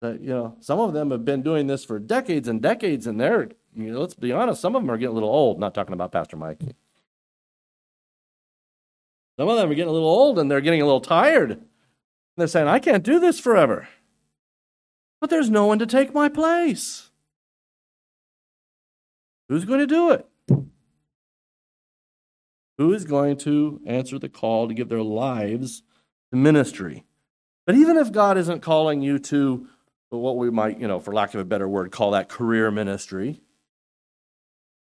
That 0.00 0.20
you 0.20 0.28
know, 0.28 0.56
some 0.60 0.78
of 0.78 0.92
them 0.92 1.10
have 1.10 1.24
been 1.24 1.42
doing 1.42 1.66
this 1.66 1.84
for 1.84 1.98
decades 1.98 2.46
and 2.46 2.62
decades, 2.62 3.08
and 3.08 3.20
they're 3.20 3.48
you 3.74 3.92
know, 3.92 4.00
let's 4.00 4.14
be 4.14 4.30
honest, 4.30 4.60
some 4.60 4.76
of 4.76 4.82
them 4.82 4.90
are 4.90 4.96
getting 4.96 5.10
a 5.10 5.14
little 5.14 5.28
old. 5.28 5.58
Not 5.58 5.74
talking 5.74 5.94
about 5.94 6.12
Pastor 6.12 6.36
Mike. 6.36 6.60
Some 9.36 9.48
of 9.48 9.56
them 9.56 9.68
are 9.68 9.74
getting 9.74 9.90
a 9.90 9.92
little 9.92 10.08
old 10.08 10.38
and 10.38 10.48
they're 10.48 10.60
getting 10.60 10.80
a 10.80 10.84
little 10.84 11.00
tired. 11.00 11.50
And 11.50 11.66
they're 12.36 12.46
saying, 12.46 12.68
I 12.68 12.78
can't 12.78 13.02
do 13.02 13.18
this 13.18 13.40
forever. 13.40 13.88
But 15.20 15.28
there's 15.28 15.50
no 15.50 15.66
one 15.66 15.80
to 15.80 15.86
take 15.86 16.14
my 16.14 16.28
place. 16.28 17.10
Who's 19.48 19.64
going 19.64 19.80
to 19.80 19.88
do 19.88 20.10
it? 20.12 20.28
Who 22.78 22.92
is 22.92 23.04
going 23.04 23.36
to 23.38 23.80
answer 23.86 24.18
the 24.18 24.28
call 24.28 24.68
to 24.68 24.74
give 24.74 24.88
their 24.88 25.02
lives 25.02 25.82
to 26.30 26.36
ministry? 26.36 27.04
But 27.66 27.76
even 27.76 27.96
if 27.96 28.12
God 28.12 28.36
isn't 28.36 28.60
calling 28.60 29.00
you 29.00 29.18
to 29.20 29.68
what 30.10 30.36
we 30.36 30.50
might, 30.50 30.78
you 30.78 30.86
know, 30.86 31.00
for 31.00 31.12
lack 31.12 31.34
of 31.34 31.40
a 31.40 31.44
better 31.44 31.68
word, 31.68 31.90
call 31.90 32.12
that 32.12 32.28
career 32.28 32.70
ministry, 32.70 33.40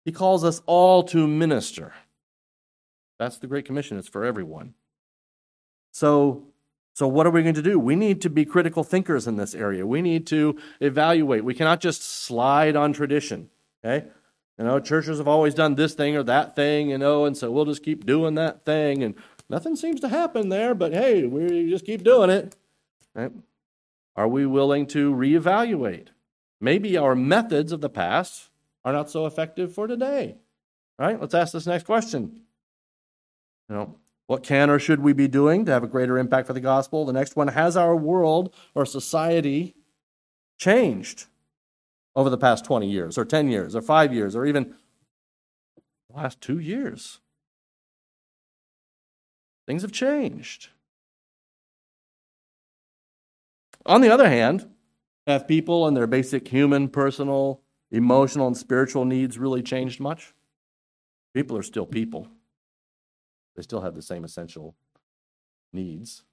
He 0.04 0.12
calls 0.12 0.44
us 0.44 0.62
all 0.66 1.02
to 1.04 1.26
minister. 1.26 1.94
That's 3.18 3.38
the 3.38 3.46
Great 3.46 3.64
Commission, 3.64 3.98
it's 3.98 4.08
for 4.08 4.24
everyone. 4.24 4.74
So, 5.92 6.44
so 6.94 7.06
what 7.06 7.26
are 7.26 7.30
we 7.30 7.42
going 7.42 7.54
to 7.54 7.62
do? 7.62 7.78
We 7.78 7.96
need 7.96 8.22
to 8.22 8.30
be 8.30 8.44
critical 8.44 8.82
thinkers 8.82 9.26
in 9.26 9.36
this 9.36 9.54
area. 9.54 9.86
We 9.86 10.00
need 10.00 10.26
to 10.28 10.58
evaluate. 10.80 11.44
We 11.44 11.54
cannot 11.54 11.80
just 11.80 12.02
slide 12.02 12.76
on 12.76 12.92
tradition. 12.92 13.50
Okay? 13.84 14.06
You 14.60 14.66
know, 14.66 14.78
churches 14.78 15.16
have 15.16 15.26
always 15.26 15.54
done 15.54 15.74
this 15.74 15.94
thing 15.94 16.14
or 16.18 16.22
that 16.24 16.54
thing, 16.54 16.90
you 16.90 16.98
know, 16.98 17.24
and 17.24 17.34
so 17.34 17.50
we'll 17.50 17.64
just 17.64 17.82
keep 17.82 18.04
doing 18.04 18.34
that 18.34 18.66
thing, 18.66 19.02
and 19.02 19.14
nothing 19.48 19.74
seems 19.74 20.00
to 20.00 20.08
happen 20.10 20.50
there, 20.50 20.74
but 20.74 20.92
hey, 20.92 21.24
we 21.24 21.70
just 21.70 21.86
keep 21.86 22.04
doing 22.04 22.28
it. 22.28 22.54
Right? 23.14 23.32
Are 24.16 24.28
we 24.28 24.44
willing 24.44 24.86
to 24.88 25.14
reevaluate? 25.14 26.08
Maybe 26.60 26.98
our 26.98 27.14
methods 27.14 27.72
of 27.72 27.80
the 27.80 27.88
past 27.88 28.50
are 28.84 28.92
not 28.92 29.08
so 29.08 29.24
effective 29.24 29.72
for 29.72 29.86
today. 29.86 30.36
Right? 30.98 31.18
Let's 31.18 31.32
ask 31.32 31.54
this 31.54 31.66
next 31.66 31.86
question. 31.86 32.42
You 33.70 33.76
know, 33.76 33.96
what 34.26 34.42
can 34.42 34.68
or 34.68 34.78
should 34.78 35.00
we 35.00 35.14
be 35.14 35.26
doing 35.26 35.64
to 35.64 35.72
have 35.72 35.84
a 35.84 35.88
greater 35.88 36.18
impact 36.18 36.46
for 36.46 36.52
the 36.52 36.60
gospel? 36.60 37.06
The 37.06 37.14
next 37.14 37.34
one 37.34 37.48
has 37.48 37.78
our 37.78 37.96
world 37.96 38.54
or 38.74 38.84
society 38.84 39.74
changed? 40.58 41.24
Over 42.16 42.30
the 42.30 42.38
past 42.38 42.64
20 42.64 42.88
years, 42.88 43.16
or 43.16 43.24
10 43.24 43.48
years, 43.48 43.76
or 43.76 43.82
five 43.82 44.12
years, 44.12 44.34
or 44.34 44.44
even 44.46 44.74
the 46.08 46.16
last 46.16 46.40
two 46.40 46.58
years. 46.58 47.20
Things 49.66 49.82
have 49.82 49.92
changed. 49.92 50.70
On 53.86 54.00
the 54.00 54.10
other 54.10 54.28
hand, 54.28 54.68
have 55.26 55.46
people 55.46 55.86
and 55.86 55.96
their 55.96 56.06
basic 56.06 56.48
human, 56.48 56.88
personal, 56.88 57.62
emotional, 57.90 58.46
and 58.46 58.56
spiritual 58.56 59.04
needs 59.04 59.38
really 59.38 59.62
changed 59.62 60.00
much? 60.00 60.34
People 61.34 61.56
are 61.56 61.62
still 61.62 61.86
people, 61.86 62.28
they 63.54 63.62
still 63.62 63.82
have 63.82 63.94
the 63.94 64.02
same 64.02 64.24
essential 64.24 64.74
needs. 65.72 66.24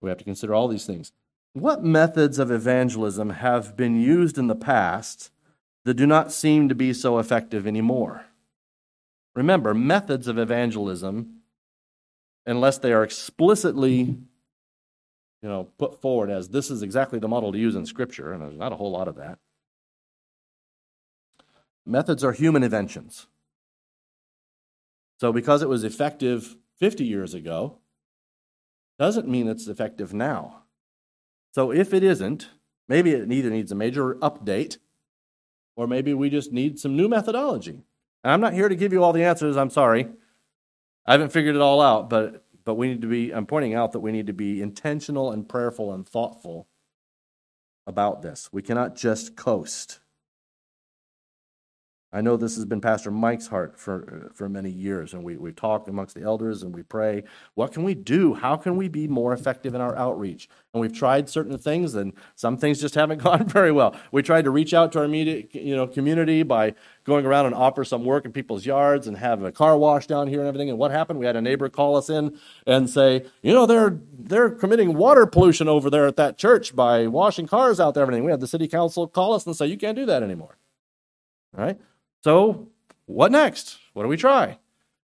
We 0.00 0.08
have 0.08 0.18
to 0.18 0.24
consider 0.24 0.54
all 0.54 0.66
these 0.66 0.86
things. 0.86 1.12
What 1.52 1.82
methods 1.82 2.38
of 2.38 2.50
evangelism 2.50 3.30
have 3.30 3.76
been 3.76 4.00
used 4.00 4.38
in 4.38 4.46
the 4.46 4.54
past 4.54 5.30
that 5.84 5.94
do 5.94 6.06
not 6.06 6.32
seem 6.32 6.68
to 6.68 6.74
be 6.74 6.92
so 6.92 7.18
effective 7.18 7.66
anymore? 7.66 8.26
Remember, 9.34 9.74
methods 9.74 10.28
of 10.28 10.38
evangelism, 10.38 11.40
unless 12.46 12.78
they 12.78 12.92
are 12.92 13.02
explicitly 13.02 14.18
you 15.42 15.48
know, 15.48 15.64
put 15.78 16.00
forward 16.00 16.30
as 16.30 16.50
this 16.50 16.70
is 16.70 16.82
exactly 16.82 17.18
the 17.18 17.28
model 17.28 17.52
to 17.52 17.58
use 17.58 17.74
in 17.74 17.86
Scripture, 17.86 18.32
and 18.32 18.42
there's 18.42 18.58
not 18.58 18.72
a 18.72 18.76
whole 18.76 18.90
lot 18.90 19.08
of 19.08 19.16
that. 19.16 19.38
Methods 21.86 22.22
are 22.22 22.32
human 22.32 22.62
inventions. 22.62 23.26
So, 25.18 25.32
because 25.32 25.62
it 25.62 25.68
was 25.68 25.82
effective 25.82 26.56
50 26.78 27.04
years 27.04 27.34
ago, 27.34 27.78
doesn't 28.98 29.28
mean 29.28 29.48
it's 29.48 29.66
effective 29.66 30.12
now. 30.12 30.59
So, 31.52 31.72
if 31.72 31.92
it 31.92 32.02
isn't, 32.02 32.50
maybe 32.88 33.12
it 33.12 33.30
either 33.30 33.50
needs 33.50 33.72
a 33.72 33.74
major 33.74 34.14
update 34.16 34.78
or 35.76 35.86
maybe 35.86 36.12
we 36.14 36.30
just 36.30 36.52
need 36.52 36.78
some 36.78 36.96
new 36.96 37.08
methodology. 37.08 37.82
And 38.22 38.32
I'm 38.32 38.40
not 38.40 38.52
here 38.52 38.68
to 38.68 38.76
give 38.76 38.92
you 38.92 39.02
all 39.02 39.12
the 39.12 39.24
answers, 39.24 39.56
I'm 39.56 39.70
sorry. 39.70 40.08
I 41.06 41.12
haven't 41.12 41.32
figured 41.32 41.56
it 41.56 41.62
all 41.62 41.80
out, 41.80 42.10
but 42.10 42.44
but 42.64 42.74
we 42.74 42.88
need 42.88 43.00
to 43.02 43.08
be 43.08 43.32
I'm 43.32 43.46
pointing 43.46 43.74
out 43.74 43.92
that 43.92 44.00
we 44.00 44.12
need 44.12 44.26
to 44.26 44.32
be 44.32 44.60
intentional 44.62 45.32
and 45.32 45.48
prayerful 45.48 45.92
and 45.92 46.06
thoughtful 46.06 46.68
about 47.86 48.22
this. 48.22 48.50
We 48.52 48.62
cannot 48.62 48.94
just 48.94 49.36
coast. 49.36 50.00
I 52.12 52.22
know 52.22 52.36
this 52.36 52.56
has 52.56 52.64
been 52.64 52.80
Pastor 52.80 53.12
Mike's 53.12 53.46
heart 53.46 53.78
for, 53.78 54.32
for 54.34 54.48
many 54.48 54.68
years, 54.68 55.14
and 55.14 55.22
we, 55.22 55.36
we 55.36 55.52
talk 55.52 55.86
amongst 55.86 56.16
the 56.16 56.22
elders 56.22 56.64
and 56.64 56.74
we 56.74 56.82
pray. 56.82 57.22
What 57.54 57.72
can 57.72 57.84
we 57.84 57.94
do? 57.94 58.34
How 58.34 58.56
can 58.56 58.76
we 58.76 58.88
be 58.88 59.06
more 59.06 59.32
effective 59.32 59.76
in 59.76 59.80
our 59.80 59.96
outreach? 59.96 60.48
And 60.74 60.80
we've 60.80 60.92
tried 60.92 61.28
certain 61.28 61.56
things, 61.56 61.94
and 61.94 62.12
some 62.34 62.56
things 62.56 62.80
just 62.80 62.96
haven't 62.96 63.18
gone 63.22 63.46
very 63.46 63.70
well. 63.70 63.94
We 64.10 64.22
tried 64.22 64.42
to 64.44 64.50
reach 64.50 64.74
out 64.74 64.90
to 64.92 64.98
our 64.98 65.04
immediate 65.04 65.54
you 65.54 65.76
know, 65.76 65.86
community 65.86 66.42
by 66.42 66.74
going 67.04 67.26
around 67.26 67.46
and 67.46 67.54
offer 67.54 67.84
some 67.84 68.04
work 68.04 68.24
in 68.24 68.32
people's 68.32 68.66
yards 68.66 69.06
and 69.06 69.16
have 69.16 69.44
a 69.44 69.52
car 69.52 69.78
wash 69.78 70.08
down 70.08 70.26
here 70.26 70.40
and 70.40 70.48
everything. 70.48 70.68
And 70.68 70.78
what 70.78 70.90
happened? 70.90 71.20
We 71.20 71.26
had 71.26 71.36
a 71.36 71.40
neighbor 71.40 71.68
call 71.68 71.94
us 71.94 72.10
in 72.10 72.36
and 72.66 72.90
say, 72.90 73.24
you 73.42 73.52
know, 73.52 73.66
they're 73.66 74.00
they're 74.18 74.50
committing 74.50 74.94
water 74.94 75.26
pollution 75.26 75.68
over 75.68 75.88
there 75.88 76.06
at 76.08 76.16
that 76.16 76.38
church 76.38 76.74
by 76.74 77.06
washing 77.06 77.46
cars 77.46 77.78
out 77.78 77.94
there 77.94 78.02
everything. 78.02 78.24
We 78.24 78.32
had 78.32 78.40
the 78.40 78.48
city 78.48 78.66
council 78.66 79.06
call 79.06 79.34
us 79.34 79.46
and 79.46 79.54
say, 79.54 79.66
you 79.66 79.76
can't 79.76 79.96
do 79.96 80.06
that 80.06 80.24
anymore. 80.24 80.58
All 81.56 81.64
right? 81.64 81.78
So, 82.22 82.68
what 83.06 83.32
next? 83.32 83.78
What 83.94 84.02
do 84.02 84.08
we 84.08 84.16
try? 84.16 84.58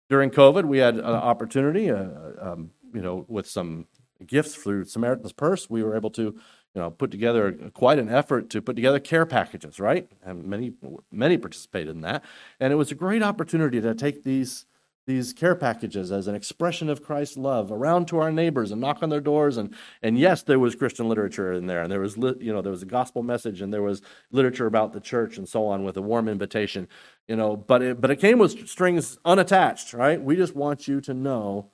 During 0.09 0.31
COVID, 0.31 0.65
we 0.65 0.79
had 0.79 0.97
an 0.97 1.05
opportunity, 1.05 1.91
uh, 1.91 2.09
um, 2.41 2.71
you 2.93 3.01
know, 3.01 3.25
with 3.29 3.47
some 3.47 3.87
gifts 4.27 4.55
through 4.55 4.85
Samaritan's 4.85 5.33
Purse, 5.33 5.71
we 5.71 5.83
were 5.83 5.97
able 5.97 6.11
to, 6.11 6.23
you 6.23 6.35
know, 6.75 6.91
put 6.91 7.11
together 7.11 7.53
quite 7.73 7.99
an 7.99 8.09
effort 8.11 8.51
to 8.51 8.61
put 8.61 8.77
together 8.77 9.01
care 9.01 9.25
packages, 9.25 9.81
right? 9.81 10.11
And 10.23 10.45
many, 10.45 10.73
many 11.11 11.39
participated 11.39 11.95
in 11.95 12.03
that, 12.03 12.23
and 12.59 12.73
it 12.73 12.77
was 12.77 12.91
a 12.91 12.97
great 12.97 13.23
opportunity 13.23 13.81
to 13.81 13.95
take 13.95 14.25
these 14.25 14.67
these 15.07 15.33
care 15.33 15.55
packages 15.55 16.13
as 16.13 16.27
an 16.27 16.35
expression 16.35 16.89
of 16.89 17.03
Christ's 17.03 17.37
love 17.37 17.73
around 17.73 18.07
to 18.09 18.19
our 18.19 18.31
neighbors 18.31 18.71
and 18.71 18.81
knock 18.81 19.03
on 19.03 19.09
their 19.09 19.21
doors. 19.21 19.57
And 19.57 19.75
and 20.03 20.19
yes 20.19 20.43
there 20.43 20.59
was 20.59 20.75
Christian 20.75 21.09
literature 21.09 21.53
in 21.53 21.67
there 21.67 21.83
and 21.83 21.91
there 21.91 22.01
was 22.01 22.17
you 22.17 22.53
know 22.53 22.63
there 22.63 22.73
was 22.73 22.83
a 22.83 22.87
gospel 22.87 23.23
message 23.23 23.61
and 23.61 23.73
there 23.73 23.83
was 23.83 24.03
literature 24.31 24.67
about 24.67 24.93
the 24.93 25.01
church 25.01 25.37
and 25.39 25.49
so 25.49 25.67
on 25.67 25.85
with 25.85 25.97
a 25.97 26.03
warm 26.03 26.29
invitation 26.29 26.89
you 27.29 27.37
know 27.37 27.57
but 27.57 27.83
it 27.83 28.01
but 28.01 28.11
it 28.11 28.17
came 28.17 28.39
with 28.39 28.69
strings 28.69 29.19
unattached 29.25 29.93
right? 29.93 30.23
We 30.23 30.37
just 30.37 30.55
want 30.55 30.87
you 30.87 31.01
to 31.03 31.15
know 31.15 31.71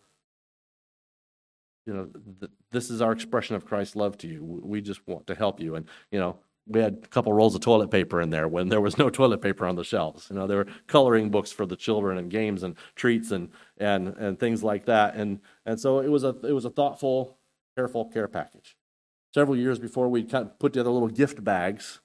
you 1.86 1.94
know 1.94 2.08
th- 2.40 2.52
this 2.72 2.90
is 2.90 3.00
our 3.00 3.12
expression 3.12 3.56
of 3.56 3.64
Christ's 3.64 3.96
love 3.96 4.18
to 4.18 4.28
you. 4.28 4.42
We 4.42 4.80
just 4.80 5.06
want 5.06 5.26
to 5.28 5.34
help 5.34 5.60
you. 5.60 5.76
And 5.76 5.86
you 6.10 6.18
know 6.18 6.38
we 6.66 6.80
had 6.80 7.00
a 7.04 7.08
couple 7.08 7.32
rolls 7.32 7.54
of 7.54 7.60
toilet 7.60 7.90
paper 7.90 8.20
in 8.20 8.30
there 8.30 8.48
when 8.48 8.68
there 8.68 8.80
was 8.80 8.98
no 8.98 9.08
toilet 9.10 9.40
paper 9.40 9.66
on 9.66 9.76
the 9.76 9.84
shelves. 9.84 10.28
You 10.30 10.36
know, 10.36 10.46
there 10.46 10.58
were 10.58 10.68
coloring 10.86 11.30
books 11.30 11.52
for 11.52 11.66
the 11.66 11.76
children 11.76 12.18
and 12.18 12.30
games 12.30 12.62
and 12.62 12.76
treats 12.94 13.30
and 13.30 13.50
and 13.78 14.08
and 14.08 14.38
things 14.38 14.62
like 14.62 14.86
that. 14.86 15.14
And 15.14 15.40
and 15.64 15.78
so 15.78 16.00
it 16.00 16.08
was 16.08 16.24
a 16.24 16.34
it 16.42 16.52
was 16.52 16.64
a 16.64 16.70
thoughtful, 16.70 17.38
careful 17.76 18.06
care 18.06 18.28
package. 18.28 18.76
Several 19.32 19.56
years 19.56 19.78
before, 19.78 20.08
we 20.08 20.24
kind 20.24 20.46
of 20.46 20.58
put 20.58 20.72
together 20.72 20.90
little 20.90 21.08
gift 21.08 21.44
bags 21.44 22.00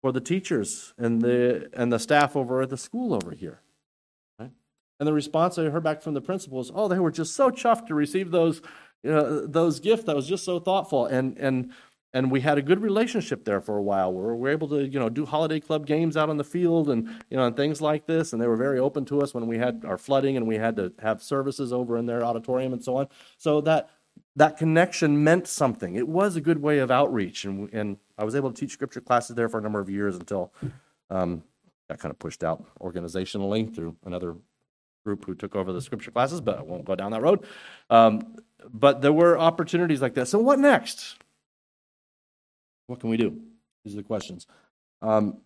for 0.00 0.12
the 0.12 0.20
teachers 0.20 0.92
and 0.98 1.22
the 1.22 1.70
and 1.72 1.92
the 1.92 1.98
staff 1.98 2.36
over 2.36 2.60
at 2.60 2.70
the 2.70 2.76
school 2.76 3.14
over 3.14 3.30
here. 3.32 3.60
Right? 4.38 4.50
And 5.00 5.06
the 5.06 5.12
response 5.12 5.58
I 5.58 5.64
heard 5.64 5.84
back 5.84 6.02
from 6.02 6.14
the 6.14 6.20
principal 6.20 6.58
principals, 6.58 6.72
oh, 6.74 6.88
they 6.88 6.98
were 6.98 7.12
just 7.12 7.34
so 7.34 7.50
chuffed 7.50 7.86
to 7.86 7.94
receive 7.94 8.30
those 8.30 8.60
you 9.02 9.10
know, 9.10 9.46
those 9.46 9.80
gifts. 9.80 10.04
That 10.04 10.16
was 10.16 10.28
just 10.28 10.44
so 10.44 10.60
thoughtful 10.60 11.06
and 11.06 11.36
and 11.38 11.72
and 12.14 12.30
we 12.30 12.40
had 12.40 12.58
a 12.58 12.62
good 12.62 12.82
relationship 12.82 13.44
there 13.44 13.60
for 13.60 13.78
a 13.78 13.82
while 13.82 14.12
we 14.12 14.20
were 14.20 14.48
able 14.48 14.68
to 14.68 14.86
you 14.86 14.98
know 14.98 15.08
do 15.08 15.24
holiday 15.24 15.60
club 15.60 15.86
games 15.86 16.16
out 16.16 16.28
on 16.28 16.36
the 16.36 16.44
field 16.44 16.90
and 16.90 17.06
you 17.30 17.36
know 17.36 17.52
and 17.52 17.56
things 17.56 17.80
like 17.80 18.06
this. 18.06 18.32
And 18.32 18.40
they 18.40 18.46
were 18.46 18.56
very 18.56 18.78
open 18.78 19.04
to 19.06 19.20
us 19.20 19.34
when 19.34 19.46
we 19.46 19.58
had 19.58 19.84
our 19.86 19.98
flooding 19.98 20.36
and 20.36 20.46
we 20.46 20.56
had 20.56 20.76
to 20.76 20.92
have 21.00 21.22
services 21.22 21.72
over 21.72 21.96
in 21.96 22.06
their 22.06 22.24
auditorium 22.24 22.72
and 22.72 22.82
so 22.82 22.96
on. 22.96 23.08
So 23.38 23.60
that 23.62 23.90
that 24.36 24.56
connection 24.56 25.22
meant 25.22 25.46
something. 25.46 25.94
It 25.94 26.08
was 26.08 26.36
a 26.36 26.40
good 26.40 26.60
way 26.62 26.78
of 26.78 26.90
outreach. 26.90 27.44
And 27.44 27.72
and 27.72 27.98
i 28.18 28.24
was 28.24 28.34
able 28.34 28.50
to 28.50 28.58
teach 28.58 28.72
scripture 28.72 29.00
classes 29.00 29.36
there 29.36 29.48
for 29.48 29.58
a 29.58 29.62
number 29.62 29.80
of 29.80 29.90
years 29.90 30.16
until 30.16 30.52
um, 31.10 31.42
got 31.88 31.98
kind 31.98 32.10
of 32.10 32.18
pushed 32.18 32.42
out 32.42 32.64
organizationally 32.80 33.74
through 33.74 33.96
another 34.04 34.36
group 35.04 35.24
who 35.24 35.34
took 35.34 35.56
over 35.56 35.72
the 35.72 35.80
scripture 35.80 36.12
classes 36.12 36.40
but 36.40 36.58
i 36.58 36.62
won't 36.62 36.84
go 36.84 36.94
down 36.94 37.10
that 37.12 37.22
road. 37.22 37.44
Um, 37.90 38.36
but 38.72 39.02
there 39.02 39.12
were 39.12 39.36
opportunities 39.38 40.00
like 40.00 40.14
this 40.14 40.30
so 40.30 40.38
what 40.38 40.58
next 40.58 41.16
what 42.92 43.00
can 43.00 43.08
we 43.08 43.16
do? 43.16 43.40
These 43.84 43.94
are 43.94 43.96
the 43.96 44.02
questions. 44.02 44.46
Um, 45.00 45.38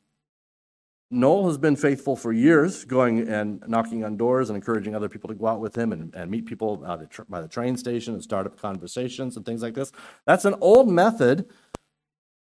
Noel 1.12 1.46
has 1.46 1.56
been 1.56 1.76
faithful 1.76 2.16
for 2.16 2.32
years, 2.32 2.84
going 2.84 3.28
and 3.28 3.62
knocking 3.68 4.02
on 4.02 4.16
doors 4.16 4.50
and 4.50 4.56
encouraging 4.56 4.96
other 4.96 5.08
people 5.08 5.28
to 5.28 5.34
go 5.34 5.46
out 5.46 5.60
with 5.60 5.78
him 5.78 5.92
and, 5.92 6.12
and 6.12 6.28
meet 6.28 6.44
people 6.44 6.82
uh, 6.84 6.98
by 7.28 7.40
the 7.40 7.46
train 7.46 7.76
station 7.76 8.14
and 8.14 8.22
start 8.22 8.46
up 8.46 8.60
conversations 8.60 9.36
and 9.36 9.46
things 9.46 9.62
like 9.62 9.74
this. 9.74 9.92
That's 10.26 10.44
an 10.44 10.56
old 10.60 10.90
method 10.90 11.48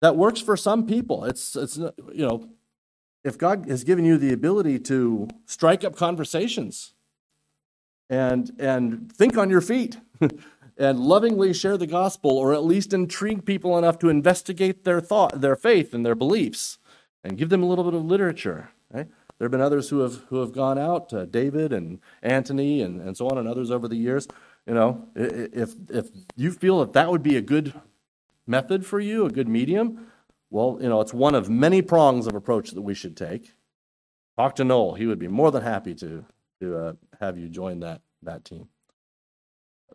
that 0.02 0.16
works 0.16 0.40
for 0.40 0.56
some 0.56 0.86
people. 0.86 1.26
It's, 1.26 1.56
it's 1.56 1.78
you 1.78 2.28
know, 2.28 2.48
if 3.24 3.40
God 3.40 3.66
has 3.68 3.84
given 3.84 4.06
you 4.06 4.20
the 4.20 4.34
ability 4.34 4.78
to 4.82 5.28
strike 5.48 5.84
up 5.84 5.96
conversations 5.96 6.94
and, 8.08 8.52
and 8.60 9.12
think 9.12 9.36
on 9.36 9.50
your 9.50 9.62
feet, 9.62 9.98
and 10.78 11.00
lovingly 11.00 11.54
share 11.54 11.78
the 11.78 11.88
gospel 11.88 12.38
or 12.38 12.54
at 12.54 12.64
least 12.64 12.94
intrigue 12.94 13.46
people 13.46 13.78
enough 13.78 14.00
to 14.00 14.10
investigate 14.10 14.84
their 14.84 15.02
thought 15.02 15.42
their 15.42 15.56
faith 15.56 15.94
and 15.94 16.06
their 16.06 16.16
beliefs 16.16 16.78
and 17.24 17.38
give 17.38 17.50
them 17.50 17.64
a 17.64 17.66
little 17.66 17.84
bit 17.84 17.94
of 17.94 18.06
literature 18.06 18.70
right? 18.92 19.08
there 19.42 19.46
have 19.46 19.52
been 19.52 19.62
others 19.62 19.90
who 19.90 20.00
have 20.02 20.18
who 20.30 20.40
have 20.40 20.52
gone 20.52 20.78
out 20.78 21.12
uh, 21.14 21.26
david 21.26 21.74
and 21.74 22.00
antony 22.22 22.82
and, 22.82 23.02
and 23.02 23.18
so 23.18 23.28
on 23.28 23.40
and 23.40 23.48
others 23.48 23.72
over 23.72 23.88
the 23.88 23.96
years. 23.96 24.28
You 24.68 24.76
know 24.76 25.08
if 25.16 25.74
if 25.90 26.10
you 26.36 26.52
feel 26.52 26.80
that 26.82 26.94
that 26.94 27.10
would 27.10 27.24
be 27.24 27.36
a 27.36 27.42
good 27.42 27.74
method 28.46 28.86
for 28.86 29.00
you 29.00 29.26
a 29.26 29.32
good 29.32 29.48
medium 29.48 30.12
well 30.52 30.78
you 30.80 30.88
know 30.88 31.02
it's 31.02 31.14
one 31.14 31.34
of 31.34 31.50
many 31.50 31.82
prongs 31.82 32.28
of 32.28 32.36
approach 32.36 32.70
that 32.72 32.84
we 32.84 32.94
should 32.94 33.18
take. 33.18 33.54
Talk 34.38 34.56
to 34.56 34.64
noel. 34.64 34.94
He 34.94 35.08
would 35.08 35.20
be 35.20 35.28
more 35.28 35.50
than 35.50 35.64
happy 35.64 35.96
to 35.96 36.24
to 36.60 36.78
uh, 36.78 36.94
have 37.20 37.40
you 37.40 37.50
join 37.50 37.80
that 37.80 38.02
that 38.22 38.46
team 38.46 38.68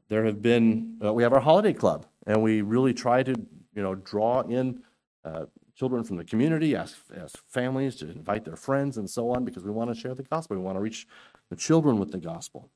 there 0.09 0.25
have 0.25 0.43
been 0.43 0.99
uh, 1.05 1.13
we 1.13 1.23
have 1.23 1.33
our 1.33 1.41
holiday 1.41 1.73
club 1.73 2.07
and 2.27 2.43
we 2.43 2.63
really 2.63 2.95
try 2.95 3.23
to 3.23 3.35
you 3.75 3.83
know 3.83 3.95
draw 3.95 4.41
in 4.43 4.83
uh, 5.25 5.47
children 5.75 6.05
from 6.05 6.17
the 6.17 6.25
community 6.25 6.75
ask, 6.75 6.97
ask 7.17 7.39
families 7.49 7.97
to 7.97 8.11
invite 8.11 8.45
their 8.45 8.57
friends 8.57 8.97
and 8.97 9.09
so 9.09 9.31
on 9.31 9.45
because 9.45 9.65
we 9.65 9.71
want 9.71 9.93
to 9.93 10.01
share 10.01 10.15
the 10.15 10.23
gospel. 10.23 10.57
We 10.57 10.63
want 10.63 10.77
to 10.77 10.81
reach 10.81 11.07
the 11.51 11.57
children 11.57 11.99
with 11.99 12.13
the 12.13 12.19
gospel. 12.19 12.71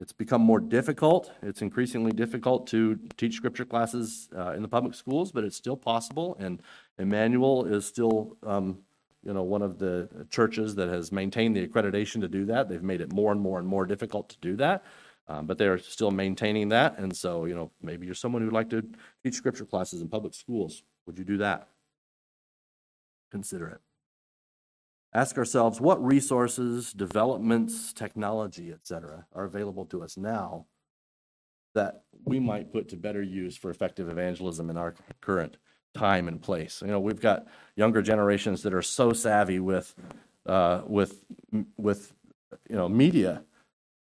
It's 0.00 0.12
become 0.12 0.40
more 0.40 0.58
difficult. 0.58 1.30
It's 1.42 1.62
increasingly 1.62 2.10
difficult 2.10 2.66
to 2.68 2.98
teach 3.16 3.34
scripture 3.34 3.64
classes 3.64 4.28
uh, 4.36 4.52
in 4.52 4.62
the 4.62 4.68
public 4.68 4.94
schools 4.94 5.32
but 5.32 5.44
it's 5.44 5.56
still 5.56 5.76
possible 5.76 6.36
and 6.40 6.62
emmanuel 6.98 7.64
is 7.66 7.84
still 7.84 8.36
um, 8.46 8.78
you 9.22 9.32
know 9.32 9.42
one 9.42 9.62
of 9.62 9.78
the 9.78 10.08
churches 10.30 10.74
that 10.76 10.88
has 10.88 11.12
maintained 11.12 11.54
the 11.54 11.66
accreditation 11.66 12.20
to 12.20 12.28
do 12.28 12.44
that. 12.46 12.68
They've 12.68 12.82
made 12.82 13.00
it 13.00 13.12
more 13.12 13.32
and 13.32 13.40
more 13.40 13.58
and 13.58 13.68
more 13.68 13.86
difficult 13.86 14.28
to 14.30 14.36
do 14.40 14.56
that 14.56 14.84
um, 15.28 15.46
but 15.46 15.58
they're 15.58 15.78
still 15.78 16.10
maintaining 16.10 16.70
that. 16.70 16.98
And 16.98 17.16
so, 17.16 17.44
you 17.44 17.54
know, 17.54 17.70
maybe 17.80 18.06
you're 18.06 18.14
someone 18.14 18.42
who'd 18.42 18.52
like 18.52 18.70
to 18.70 18.84
teach 19.24 19.34
scripture 19.34 19.64
classes 19.64 20.00
in 20.00 20.08
public 20.08 20.34
schools. 20.34 20.82
Would 21.06 21.18
you 21.18 21.24
do 21.24 21.38
that? 21.38 21.68
Consider 23.30 23.68
it. 23.68 23.80
Ask 25.14 25.36
ourselves 25.36 25.80
what 25.80 26.02
resources, 26.02 26.92
developments, 26.92 27.92
technology, 27.92 28.72
etc., 28.72 29.26
are 29.34 29.44
available 29.44 29.84
to 29.86 30.02
us 30.02 30.16
now 30.16 30.66
that 31.74 32.02
we 32.24 32.38
might 32.38 32.72
put 32.72 32.88
to 32.90 32.96
better 32.96 33.22
use 33.22 33.56
for 33.56 33.70
effective 33.70 34.08
evangelism 34.08 34.70
in 34.70 34.76
our 34.76 34.94
current 35.20 35.56
time 35.94 36.28
and 36.28 36.40
place. 36.40 36.82
You 36.82 36.88
know, 36.88 37.00
we've 37.00 37.20
got 37.20 37.46
younger 37.76 38.02
generations 38.02 38.62
that 38.62 38.74
are 38.74 38.82
so 38.82 39.12
savvy 39.12 39.60
with 39.60 39.94
uh, 40.46 40.82
with 40.86 41.24
with 41.76 42.12
you 42.68 42.76
know 42.76 42.88
media, 42.88 43.42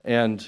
and 0.04 0.48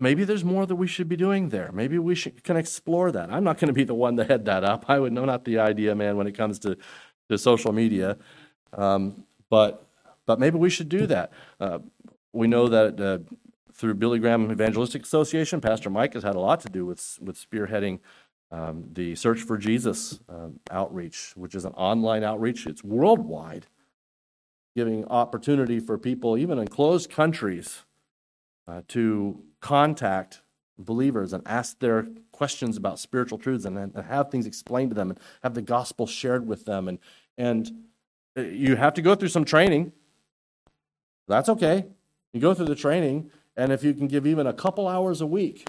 maybe 0.00 0.24
there's 0.24 0.44
more 0.44 0.66
that 0.66 0.76
we 0.76 0.86
should 0.86 1.08
be 1.08 1.16
doing 1.16 1.48
there. 1.48 1.70
Maybe 1.72 1.98
we 1.98 2.14
should, 2.14 2.42
can 2.44 2.56
explore 2.56 3.10
that. 3.12 3.30
I'm 3.32 3.44
not 3.44 3.58
going 3.58 3.68
to 3.68 3.74
be 3.74 3.84
the 3.84 3.94
one 3.94 4.16
to 4.16 4.24
head 4.24 4.44
that 4.46 4.64
up. 4.64 4.84
I 4.88 4.98
would 4.98 5.12
know 5.12 5.24
not 5.24 5.44
the 5.44 5.58
idea 5.58 5.94
man 5.94 6.16
when 6.16 6.26
it 6.26 6.32
comes 6.32 6.58
to 6.60 6.76
to 7.28 7.36
social 7.36 7.72
media, 7.72 8.16
um, 8.72 9.24
but 9.50 9.86
but 10.26 10.40
maybe 10.40 10.58
we 10.58 10.70
should 10.70 10.88
do 10.88 11.06
that. 11.06 11.32
Uh, 11.60 11.78
we 12.32 12.46
know 12.46 12.68
that 12.68 13.00
uh, 13.00 13.18
through 13.74 13.94
Billy 13.94 14.18
Graham 14.18 14.50
Evangelistic 14.50 15.02
Association, 15.02 15.60
Pastor 15.60 15.90
Mike 15.90 16.14
has 16.14 16.22
had 16.22 16.36
a 16.36 16.40
lot 16.40 16.60
to 16.60 16.68
do 16.68 16.86
with 16.86 17.18
with 17.20 17.36
spearheading 17.36 18.00
um, 18.50 18.84
the 18.92 19.14
Search 19.14 19.40
for 19.40 19.58
Jesus 19.58 20.20
um, 20.28 20.60
outreach, 20.70 21.32
which 21.36 21.54
is 21.54 21.64
an 21.64 21.72
online 21.72 22.24
outreach. 22.24 22.66
It's 22.66 22.82
worldwide, 22.82 23.66
giving 24.74 25.04
opportunity 25.06 25.80
for 25.80 25.98
people, 25.98 26.38
even 26.38 26.58
in 26.58 26.68
closed 26.68 27.10
countries, 27.10 27.84
uh, 28.68 28.82
to 28.88 29.42
contact 29.60 30.42
believers 30.78 31.32
and 31.32 31.42
ask 31.46 31.78
their 31.80 32.06
questions 32.30 32.76
about 32.76 32.98
spiritual 32.98 33.38
truths 33.38 33.64
and, 33.64 33.76
and 33.76 33.96
have 33.96 34.30
things 34.30 34.46
explained 34.46 34.90
to 34.90 34.94
them 34.94 35.10
and 35.10 35.18
have 35.42 35.54
the 35.54 35.62
gospel 35.62 36.06
shared 36.06 36.46
with 36.46 36.64
them. 36.66 36.86
And, 36.86 36.98
and 37.36 37.70
uh, 38.36 38.42
you 38.42 38.76
have 38.76 38.94
to 38.94 39.02
go 39.02 39.14
through 39.14 39.28
some 39.28 39.44
training. 39.44 39.92
That's 41.26 41.48
okay. 41.48 41.86
You 42.32 42.40
go 42.40 42.54
through 42.54 42.66
the 42.66 42.74
training, 42.74 43.30
and 43.56 43.72
if 43.72 43.82
you 43.82 43.94
can 43.94 44.06
give 44.06 44.26
even 44.26 44.46
a 44.46 44.52
couple 44.52 44.86
hours 44.86 45.20
a 45.20 45.26
week 45.26 45.66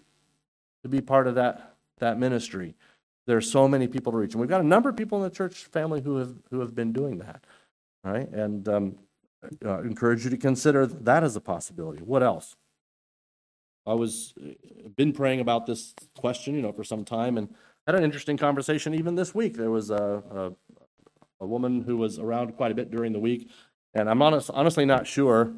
to 0.84 0.90
be 0.90 1.02
part 1.02 1.26
of 1.26 1.36
that, 1.36 1.76
that 1.98 2.20
ministry, 2.20 2.76
there 3.26 3.38
are 3.38 3.42
so 3.42 3.68
many 3.68 3.88
people 3.88 4.12
to 4.12 4.18
reach. 4.18 4.34
And 4.34 4.42
we've 4.42 4.50
got 4.50 4.62
a 4.62 4.68
number 4.68 4.90
of 4.90 4.98
people 4.98 5.18
in 5.18 5.24
the 5.24 5.36
church 5.36 5.66
family 5.66 6.02
who 6.02 6.18
have, 6.18 6.36
who 6.52 6.60
have 6.60 6.76
been 6.76 6.92
doing 6.92 7.20
that. 7.20 7.44
Right? 8.04 8.30
And 8.30 8.68
um, 8.70 8.96
uh, 9.66 9.82
encourage 9.82 10.24
you 10.24 10.30
to 10.30 10.38
consider 10.38 10.86
that 10.86 11.24
as 11.24 11.36
a 11.36 11.42
possibility. 11.42 12.02
What 12.02 12.24
else? 12.24 12.56
I 13.90 13.94
was 13.96 14.34
uh, 14.40 14.50
been 14.96 15.14
praying 15.14 15.40
about 15.40 15.66
this 15.66 15.94
question, 16.18 16.56
you 16.56 16.62
know, 16.62 16.72
for 16.72 16.84
some 16.84 17.04
time, 17.04 17.38
and 17.38 17.54
had 17.88 17.96
an 17.96 18.04
interesting 18.04 18.38
conversation 18.38 18.94
even 18.94 19.16
this 19.16 19.34
week. 19.34 19.58
There 19.58 19.72
was 19.72 19.90
a, 19.90 20.24
a, 20.32 20.52
a 21.44 21.48
woman 21.48 21.82
who 21.82 21.98
was 21.98 22.20
around 22.20 22.56
quite 22.56 22.72
a 22.72 22.76
bit 22.76 22.92
during 22.92 23.14
the 23.14 23.20
week, 23.20 23.50
and 23.96 24.08
I'm 24.08 24.22
honest, 24.22 24.52
honestly 24.54 24.86
not 24.86 25.08
sure 25.08 25.54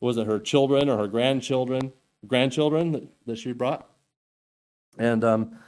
was 0.00 0.18
it 0.18 0.26
her 0.26 0.38
children 0.38 0.88
or 0.88 0.98
her 0.98 1.06
grandchildren, 1.06 1.92
grandchildren 2.26 2.92
that, 2.92 3.04
that 3.26 3.38
she 3.38 3.52
brought, 3.52 3.88
and 4.98 5.24
um, 5.24 5.58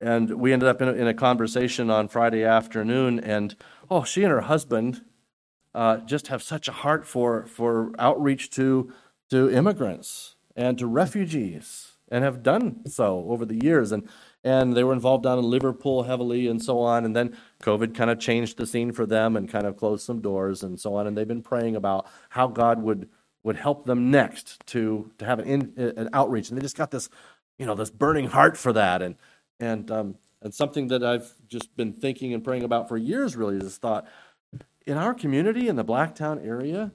and 0.00 0.40
we 0.40 0.52
ended 0.52 0.68
up 0.68 0.80
in 0.80 0.88
a, 0.88 0.92
in 0.92 1.06
a 1.06 1.14
conversation 1.14 1.90
on 1.90 2.08
Friday 2.08 2.44
afternoon, 2.44 3.20
and 3.20 3.56
oh, 3.90 4.04
she 4.04 4.22
and 4.22 4.32
her 4.32 4.42
husband 4.42 5.02
uh, 5.74 5.98
just 5.98 6.28
have 6.28 6.42
such 6.42 6.66
a 6.66 6.72
heart 6.72 7.06
for 7.06 7.44
for 7.44 7.92
outreach 7.98 8.48
to 8.50 8.90
to 9.28 9.50
immigrants 9.50 10.36
and 10.56 10.78
to 10.78 10.86
refugees 10.86 11.92
and 12.10 12.24
have 12.24 12.42
done 12.42 12.86
so 12.86 13.24
over 13.28 13.44
the 13.44 13.64
years. 13.64 13.90
And, 13.90 14.08
and 14.44 14.76
they 14.76 14.84
were 14.84 14.92
involved 14.92 15.24
down 15.24 15.38
in 15.38 15.44
Liverpool 15.44 16.02
heavily 16.02 16.46
and 16.46 16.62
so 16.62 16.80
on. 16.80 17.04
And 17.04 17.16
then 17.16 17.36
COVID 17.62 17.94
kind 17.94 18.10
of 18.10 18.20
changed 18.20 18.58
the 18.58 18.66
scene 18.66 18.92
for 18.92 19.06
them 19.06 19.36
and 19.36 19.48
kind 19.48 19.66
of 19.66 19.76
closed 19.76 20.04
some 20.04 20.20
doors 20.20 20.62
and 20.62 20.78
so 20.78 20.94
on. 20.94 21.06
And 21.06 21.16
they've 21.16 21.26
been 21.26 21.42
praying 21.42 21.74
about 21.74 22.06
how 22.28 22.48
God 22.48 22.82
would, 22.82 23.08
would 23.42 23.56
help 23.56 23.86
them 23.86 24.10
next 24.10 24.64
to, 24.66 25.10
to 25.18 25.24
have 25.24 25.38
an, 25.38 25.72
in, 25.76 25.92
an 25.96 26.10
outreach. 26.12 26.50
And 26.50 26.58
they 26.58 26.62
just 26.62 26.76
got 26.76 26.90
this, 26.90 27.08
you 27.58 27.64
know, 27.64 27.74
this 27.74 27.90
burning 27.90 28.28
heart 28.28 28.56
for 28.58 28.72
that. 28.74 29.00
And, 29.00 29.16
and, 29.58 29.90
um, 29.90 30.14
and 30.42 30.52
something 30.52 30.88
that 30.88 31.02
I've 31.02 31.32
just 31.48 31.74
been 31.76 31.92
thinking 31.92 32.34
and 32.34 32.44
praying 32.44 32.64
about 32.64 32.88
for 32.88 32.98
years 32.98 33.36
really 33.36 33.56
is 33.56 33.62
this 33.62 33.78
thought 33.78 34.06
in 34.86 34.96
our 34.96 35.14
community 35.14 35.68
in 35.68 35.76
the 35.76 35.84
Blacktown 35.84 36.44
area, 36.44 36.92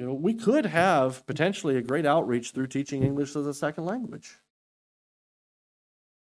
you 0.00 0.06
know, 0.06 0.14
we 0.14 0.32
could 0.32 0.64
have 0.64 1.26
potentially 1.26 1.76
a 1.76 1.82
great 1.82 2.06
outreach 2.06 2.52
through 2.52 2.68
teaching 2.68 3.02
English 3.02 3.36
as 3.36 3.46
a 3.46 3.52
second 3.52 3.84
language. 3.84 4.38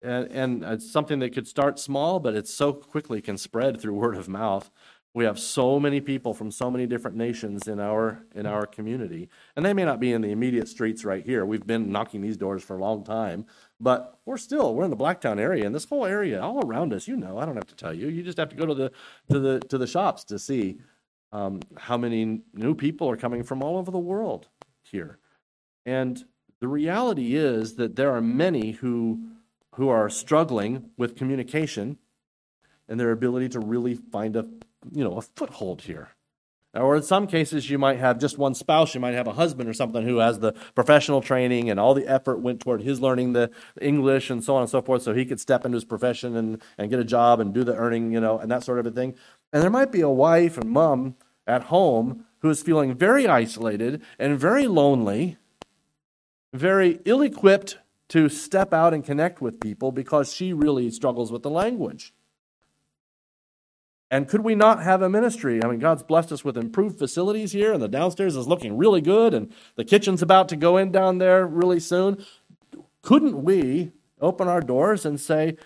And, 0.04 0.28
and 0.32 0.64
it's 0.64 0.92
something 0.92 1.18
that 1.20 1.34
could 1.34 1.48
start 1.48 1.80
small, 1.80 2.20
but 2.20 2.36
it 2.36 2.48
so 2.48 2.72
quickly 2.72 3.20
can 3.20 3.36
spread 3.36 3.82
through 3.82 3.96
word 3.96 4.16
of 4.16 4.30
mouth. 4.30 4.70
We 5.16 5.26
have 5.26 5.40
so 5.40 5.80
many 5.80 6.02
people 6.02 6.36
from 6.36 6.52
so 6.52 6.70
many 6.70 6.86
different 6.86 7.18
nations 7.18 7.68
in 7.68 7.80
our 7.80 8.24
in 8.36 8.46
our 8.46 8.68
community, 8.68 9.30
and 9.56 9.66
they 9.66 9.74
may 9.74 9.86
not 9.86 10.00
be 10.00 10.12
in 10.12 10.22
the 10.22 10.32
immediate 10.32 10.68
streets 10.68 11.04
right 11.06 11.24
here. 11.24 11.46
We've 11.46 11.66
been 11.66 11.92
knocking 11.92 12.22
these 12.22 12.38
doors 12.38 12.64
for 12.64 12.78
a 12.78 12.82
long 12.82 13.04
time, 13.04 13.46
but 13.80 14.20
we're 14.26 14.38
still 14.38 14.74
we're 14.74 14.86
in 14.86 14.90
the 14.90 14.98
Blacktown 14.98 15.40
area, 15.40 15.68
and 15.68 15.74
this 15.74 15.86
whole 15.86 16.06
area 16.06 16.42
all 16.42 16.66
around 16.66 16.94
us. 16.94 17.08
You 17.08 17.16
know, 17.16 17.38
I 17.38 17.46
don't 17.46 17.56
have 17.56 17.68
to 17.68 17.76
tell 17.76 17.94
you. 17.94 18.08
You 18.08 18.24
just 18.24 18.40
have 18.40 18.50
to 18.50 18.56
go 18.56 18.66
to 18.66 18.74
the 18.74 18.92
to 19.32 19.40
the 19.40 19.60
to 19.70 19.78
the 19.78 19.88
shops 19.88 20.24
to 20.26 20.40
see 20.40 20.80
um, 21.34 21.60
how 21.78 21.98
many 21.98 22.42
new 22.54 22.76
people 22.76 23.10
are 23.10 23.18
coming 23.18 23.44
from 23.44 23.62
all 23.62 23.78
over 23.78 23.92
the 23.92 23.98
world 23.98 24.48
here. 24.84 25.18
And 25.86 26.24
the 26.62 26.68
reality 26.68 27.36
is 27.36 27.76
that 27.76 27.96
there 27.96 28.12
are 28.16 28.22
many 28.22 28.72
who, 28.72 29.20
who 29.76 29.90
are 29.90 30.10
struggling 30.10 30.92
with 30.96 31.18
communication 31.18 31.98
and 32.88 33.00
their 33.00 33.12
ability 33.12 33.50
to 33.50 33.60
really 33.60 33.96
find 33.96 34.36
a, 34.36 34.46
you 34.92 35.04
know, 35.04 35.18
a 35.18 35.22
foothold 35.22 35.82
here. 35.82 36.10
Or 36.76 36.96
in 36.96 37.04
some 37.04 37.28
cases, 37.28 37.70
you 37.70 37.78
might 37.78 38.00
have 38.00 38.20
just 38.20 38.40
one 38.40 38.56
spouse. 38.56 38.96
You 38.96 39.00
might 39.00 39.14
have 39.14 39.28
a 39.28 39.34
husband 39.34 39.70
or 39.70 39.74
something 39.74 40.04
who 40.04 40.18
has 40.18 40.40
the 40.40 40.54
professional 40.74 41.22
training 41.22 41.70
and 41.70 41.80
all 41.80 41.94
the 41.94 42.08
effort 42.08 42.40
went 42.40 42.62
toward 42.62 42.82
his 42.82 43.00
learning 43.00 43.34
the 43.34 43.52
English 43.80 44.32
and 44.32 44.44
so 44.44 44.56
on 44.56 44.62
and 44.62 44.70
so 44.70 44.82
forth, 44.82 45.04
so 45.04 45.14
he 45.14 45.26
could 45.26 45.40
step 45.40 45.66
into 45.66 45.76
his 45.76 45.86
profession 45.86 46.36
and, 46.36 46.62
and 46.78 46.90
get 46.90 47.00
a 47.00 47.04
job 47.04 47.40
and 47.40 47.54
do 47.54 47.64
the 47.64 47.76
earning, 47.76 48.12
you 48.12 48.20
know, 48.20 48.40
and 48.40 48.50
that 48.50 48.64
sort 48.64 48.80
of 48.80 48.88
a 48.88 48.92
thing. 48.92 49.14
And 49.54 49.62
there 49.62 49.70
might 49.70 49.92
be 49.92 50.02
a 50.02 50.10
wife 50.10 50.58
and 50.58 50.70
mom 50.70 51.16
at 51.46 51.66
home 51.66 52.26
who 52.40 52.50
is 52.50 52.64
feeling 52.64 52.96
very 52.96 53.28
isolated 53.28 54.02
and 54.18 54.38
very 54.38 54.68
lonely, 54.68 55.38
very 56.52 57.00
ill 57.06 57.22
equipped 57.22 57.78
to 58.10 58.30
step 58.30 58.74
out 58.74 58.94
and 58.94 59.06
connect 59.06 59.42
with 59.42 59.62
people 59.62 59.92
because 59.92 60.34
she 60.34 60.54
really 60.54 60.90
struggles 60.90 61.32
with 61.32 61.44
the 61.44 61.50
language. 61.52 62.14
And 64.10 64.28
could 64.28 64.42
we 64.42 64.56
not 64.56 64.84
have 64.84 65.02
a 65.02 65.10
ministry? 65.10 65.64
I 65.64 65.68
mean, 65.68 65.80
God's 65.80 66.04
blessed 66.04 66.32
us 66.32 66.44
with 66.44 66.58
improved 66.58 67.00
facilities 67.00 67.52
here, 67.52 67.74
and 67.74 67.82
the 67.82 67.88
downstairs 67.88 68.36
is 68.36 68.48
looking 68.48 68.78
really 68.78 69.02
good, 69.02 69.34
and 69.34 69.52
the 69.76 69.86
kitchen's 69.86 70.22
about 70.22 70.50
to 70.50 70.56
go 70.56 70.78
in 70.78 70.92
down 70.92 71.18
there 71.18 71.48
really 71.48 71.80
soon. 71.80 72.24
Couldn't 73.02 73.44
we 73.44 73.92
open 74.22 74.48
our 74.48 74.62
doors 74.62 75.06
and 75.06 75.20
say, 75.20 75.58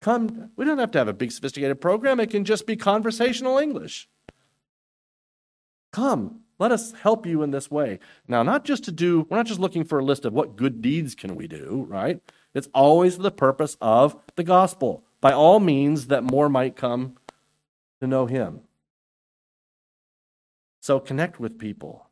Come, 0.00 0.50
we 0.56 0.64
don't 0.64 0.78
have 0.78 0.90
to 0.92 0.98
have 0.98 1.08
a 1.08 1.12
big 1.12 1.30
sophisticated 1.30 1.80
program, 1.80 2.20
it 2.20 2.30
can 2.30 2.44
just 2.44 2.66
be 2.66 2.76
conversational 2.76 3.58
English. 3.58 4.08
Come, 5.92 6.40
let 6.58 6.72
us 6.72 6.92
help 6.92 7.26
you 7.26 7.42
in 7.42 7.50
this 7.50 7.70
way. 7.70 7.98
Now, 8.28 8.42
not 8.42 8.64
just 8.64 8.84
to 8.84 8.92
do, 8.92 9.26
we're 9.28 9.36
not 9.36 9.46
just 9.46 9.60
looking 9.60 9.84
for 9.84 9.98
a 9.98 10.04
list 10.04 10.24
of 10.24 10.32
what 10.32 10.56
good 10.56 10.80
deeds 10.80 11.14
can 11.14 11.34
we 11.34 11.46
do, 11.46 11.86
right? 11.88 12.20
It's 12.54 12.68
always 12.74 13.18
the 13.18 13.30
purpose 13.30 13.76
of 13.80 14.16
the 14.36 14.44
gospel. 14.44 15.04
By 15.20 15.32
all 15.32 15.60
means, 15.60 16.06
that 16.06 16.24
more 16.24 16.48
might 16.48 16.76
come 16.76 17.16
to 18.00 18.06
know 18.06 18.26
him. 18.26 18.60
So 20.80 20.98
connect 21.00 21.38
with 21.38 21.58
people. 21.58 22.09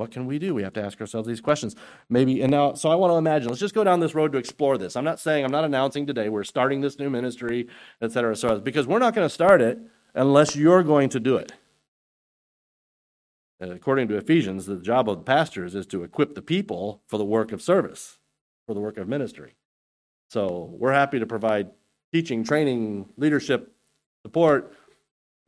What 0.00 0.10
can 0.10 0.24
we 0.24 0.38
do? 0.38 0.54
We 0.54 0.62
have 0.62 0.72
to 0.72 0.82
ask 0.82 0.98
ourselves 0.98 1.28
these 1.28 1.42
questions. 1.42 1.76
Maybe, 2.08 2.40
and 2.40 2.50
now, 2.50 2.72
so 2.72 2.88
I 2.88 2.94
want 2.94 3.12
to 3.12 3.18
imagine, 3.18 3.48
let's 3.48 3.60
just 3.60 3.74
go 3.74 3.84
down 3.84 4.00
this 4.00 4.14
road 4.14 4.32
to 4.32 4.38
explore 4.38 4.78
this. 4.78 4.96
I'm 4.96 5.04
not 5.04 5.20
saying, 5.20 5.44
I'm 5.44 5.52
not 5.52 5.64
announcing 5.64 6.06
today 6.06 6.30
we're 6.30 6.42
starting 6.42 6.80
this 6.80 6.98
new 6.98 7.10
ministry, 7.10 7.68
et 8.00 8.10
cetera, 8.10 8.32
et 8.32 8.36
cetera, 8.36 8.60
because 8.60 8.86
we're 8.86 8.98
not 8.98 9.14
going 9.14 9.26
to 9.26 9.32
start 9.32 9.60
it 9.60 9.78
unless 10.14 10.56
you're 10.56 10.82
going 10.82 11.10
to 11.10 11.20
do 11.20 11.36
it. 11.36 11.52
Uh, 13.62 13.72
according 13.72 14.08
to 14.08 14.16
Ephesians, 14.16 14.64
the 14.64 14.78
job 14.78 15.06
of 15.06 15.18
the 15.18 15.22
pastors 15.22 15.74
is 15.74 15.86
to 15.88 16.02
equip 16.02 16.34
the 16.34 16.40
people 16.40 17.02
for 17.06 17.18
the 17.18 17.24
work 17.26 17.52
of 17.52 17.60
service, 17.60 18.16
for 18.66 18.72
the 18.72 18.80
work 18.80 18.96
of 18.96 19.06
ministry. 19.06 19.52
So 20.30 20.74
we're 20.78 20.94
happy 20.94 21.18
to 21.18 21.26
provide 21.26 21.72
teaching, 22.10 22.42
training, 22.42 23.10
leadership, 23.18 23.74
support, 24.24 24.74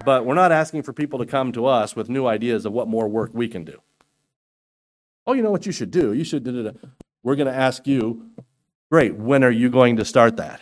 but 0.05 0.27
we're 0.27 0.35
not 0.35 0.53
asking 0.53 0.83
for 0.83 0.93
people 0.93 1.19
to 1.21 1.27
come 1.27 1.53
to 1.53 1.65
us 1.65 1.96
with 1.96 2.11
new 2.11 2.27
ideas 2.27 2.67
of 2.67 2.75
what 2.75 2.87
more 2.87 3.09
work 3.09 3.31
we 3.33 3.48
can 3.48 3.65
do. 3.65 3.81
Oh, 5.33 5.35
you 5.35 5.42
know 5.42 5.50
what 5.50 5.66
you 5.66 5.72
should 5.72 5.90
do? 5.90 6.12
You 6.12 6.24
should 6.24 6.44
do 6.44 6.66
it. 6.66 6.76
We're 7.22 7.37
going 7.37 7.46
to 7.46 7.54
ask 7.54 7.87
you, 7.87 8.30
great, 8.90 9.14
when 9.16 9.42
are 9.42 9.50
you 9.50 9.70
going 9.70 9.96
to 9.96 10.04
start 10.04 10.37
that? 10.37 10.60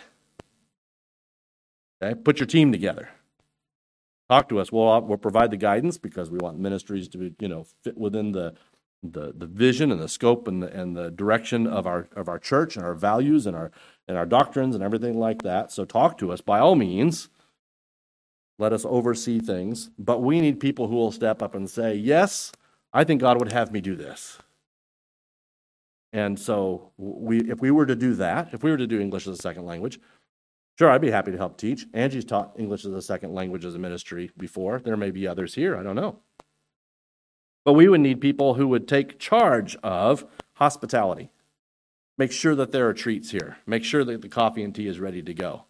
Okay, 2.01 2.15
put 2.15 2.39
your 2.39 2.47
team 2.47 2.71
together 2.71 3.09
talk 4.31 4.47
to 4.47 4.59
us. 4.61 4.71
We'll, 4.71 4.89
uh, 4.89 5.01
we'll 5.01 5.17
provide 5.17 5.51
the 5.51 5.57
guidance 5.57 5.97
because 5.97 6.31
we 6.31 6.37
want 6.37 6.57
ministries 6.57 7.09
to 7.09 7.17
be, 7.17 7.33
you 7.41 7.49
know, 7.49 7.65
fit 7.83 7.97
within 7.97 8.31
the, 8.31 8.53
the, 9.03 9.33
the 9.35 9.45
vision 9.45 9.91
and 9.91 9.99
the 9.99 10.07
scope 10.07 10.47
and 10.47 10.63
the, 10.63 10.67
and 10.67 10.95
the 10.95 11.11
direction 11.11 11.67
of 11.67 11.85
our, 11.85 12.07
of 12.15 12.29
our 12.29 12.39
church 12.39 12.77
and 12.77 12.85
our 12.85 12.93
values 12.93 13.45
and 13.45 13.57
our, 13.57 13.71
and 14.07 14.17
our 14.17 14.25
doctrines 14.25 14.73
and 14.73 14.81
everything 14.81 15.19
like 15.19 15.41
that. 15.41 15.69
So 15.69 15.83
talk 15.83 16.17
to 16.19 16.31
us 16.31 16.39
by 16.39 16.59
all 16.59 16.75
means. 16.75 17.27
Let 18.57 18.71
us 18.71 18.85
oversee 18.87 19.41
things. 19.41 19.89
But 19.99 20.21
we 20.21 20.39
need 20.39 20.61
people 20.61 20.87
who 20.87 20.95
will 20.95 21.11
step 21.11 21.41
up 21.41 21.53
and 21.53 21.69
say, 21.69 21.95
yes, 21.95 22.53
I 22.93 23.03
think 23.03 23.19
God 23.19 23.37
would 23.37 23.51
have 23.51 23.73
me 23.73 23.81
do 23.81 23.97
this. 23.97 24.37
And 26.13 26.39
so 26.39 26.91
we, 26.97 27.39
if 27.49 27.61
we 27.61 27.71
were 27.71 27.85
to 27.85 27.95
do 27.95 28.13
that, 28.15 28.53
if 28.53 28.63
we 28.63 28.71
were 28.71 28.77
to 28.77 28.87
do 28.87 28.99
English 28.99 29.27
as 29.27 29.39
a 29.39 29.41
second 29.41 29.65
language, 29.65 29.99
Sure, 30.81 30.89
I'd 30.89 31.01
be 31.01 31.11
happy 31.11 31.31
to 31.31 31.37
help 31.37 31.57
teach. 31.57 31.85
Angie's 31.93 32.25
taught 32.25 32.55
English 32.57 32.85
as 32.85 32.93
a 32.93 33.03
second 33.03 33.35
language 33.35 33.65
as 33.65 33.75
a 33.75 33.77
ministry 33.77 34.31
before. 34.35 34.79
There 34.79 34.97
may 34.97 35.11
be 35.11 35.27
others 35.27 35.53
here. 35.53 35.75
I 35.75 35.83
don't 35.83 35.95
know. 35.95 36.19
But 37.63 37.73
we 37.73 37.87
would 37.87 38.01
need 38.01 38.21
people 38.21 38.55
who 38.55 38.67
would 38.69 38.87
take 38.87 39.19
charge 39.19 39.75
of 39.83 40.25
hospitality. 40.53 41.29
Make 42.17 42.31
sure 42.31 42.55
that 42.55 42.71
there 42.71 42.87
are 42.87 42.93
treats 42.93 43.29
here. 43.29 43.57
Make 43.67 43.83
sure 43.83 44.03
that 44.03 44.21
the 44.21 44.29
coffee 44.29 44.63
and 44.63 44.73
tea 44.73 44.87
is 44.87 44.99
ready 44.99 45.21
to 45.21 45.33
go. 45.35 45.65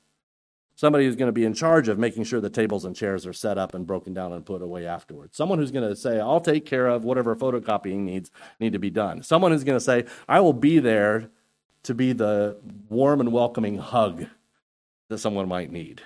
Somebody 0.82 1.06
who's 1.06 1.16
going 1.16 1.28
to 1.28 1.32
be 1.32 1.46
in 1.46 1.54
charge 1.54 1.90
of 1.90 2.00
making 2.00 2.24
sure 2.24 2.42
the 2.42 2.50
tables 2.50 2.86
and 2.86 2.96
chairs 2.96 3.28
are 3.28 3.34
set 3.34 3.60
up 3.60 3.76
and 3.76 3.86
broken 3.86 4.16
down 4.16 4.34
and 4.34 4.44
put 4.44 4.64
away 4.64 4.88
afterwards. 4.88 5.38
Someone 5.38 5.60
who's 5.60 5.70
going 5.70 5.88
to 5.88 5.96
say, 5.96 6.20
I'll 6.20 6.42
take 6.42 6.66
care 6.66 6.88
of 6.88 7.04
whatever 7.04 7.36
photocopying 7.36 8.00
needs 8.00 8.32
need 8.60 8.74
to 8.74 8.80
be 8.80 8.90
done. 8.90 9.22
Someone 9.22 9.52
who's 9.52 9.64
going 9.64 9.78
to 9.78 9.86
say, 9.86 10.06
I 10.28 10.40
will 10.40 10.54
be 10.54 10.80
there 10.80 11.30
to 11.84 11.94
be 11.94 12.14
the 12.14 12.58
warm 12.90 13.20
and 13.20 13.32
welcoming 13.32 13.78
hug 13.78 14.26
that 15.10 15.20
someone 15.20 15.48
might 15.48 15.72
need. 15.72 16.02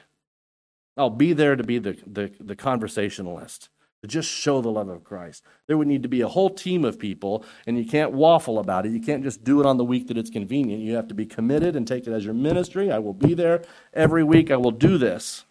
I'll 0.98 1.10
be 1.10 1.32
there 1.32 1.56
to 1.56 1.64
be 1.64 1.80
the, 1.80 1.98
the, 2.06 2.34
the 2.38 2.58
conversationalist 2.58 3.70
to 4.06 4.12
just 4.12 4.30
show 4.30 4.62
the 4.62 4.70
love 4.70 4.88
of 4.88 5.04
Christ. 5.04 5.44
There 5.68 5.78
would 5.78 5.88
need 5.88 6.04
to 6.04 6.10
be 6.10 6.22
a 6.22 6.28
whole 6.28 6.50
team 6.50 6.86
of 6.86 7.00
people, 7.00 7.44
and 7.66 7.78
you 7.78 7.86
can't 7.86 8.12
waffle 8.12 8.60
about 8.60 8.86
it. 8.86 8.92
You 8.92 9.02
can't 9.02 9.24
just 9.24 9.44
do 9.44 9.60
it 9.60 9.66
on 9.66 9.78
the 9.78 9.84
week 9.84 10.08
that 10.08 10.18
it's 10.18 10.30
convenient. 10.30 10.84
You 10.84 10.96
have 10.96 11.08
to 11.08 11.16
be 11.16 11.26
committed 11.26 11.76
and 11.76 11.88
take 11.88 12.06
it 12.06 12.14
as 12.14 12.24
your 12.24 12.36
ministry. 12.36 12.92
I 12.92 13.00
will 13.00 13.14
be 13.14 13.34
there 13.34 13.64
every 13.94 14.24
week. 14.24 14.52
I 14.52 14.58
will 14.58 14.72
do 14.72 14.98
this. 14.98 15.46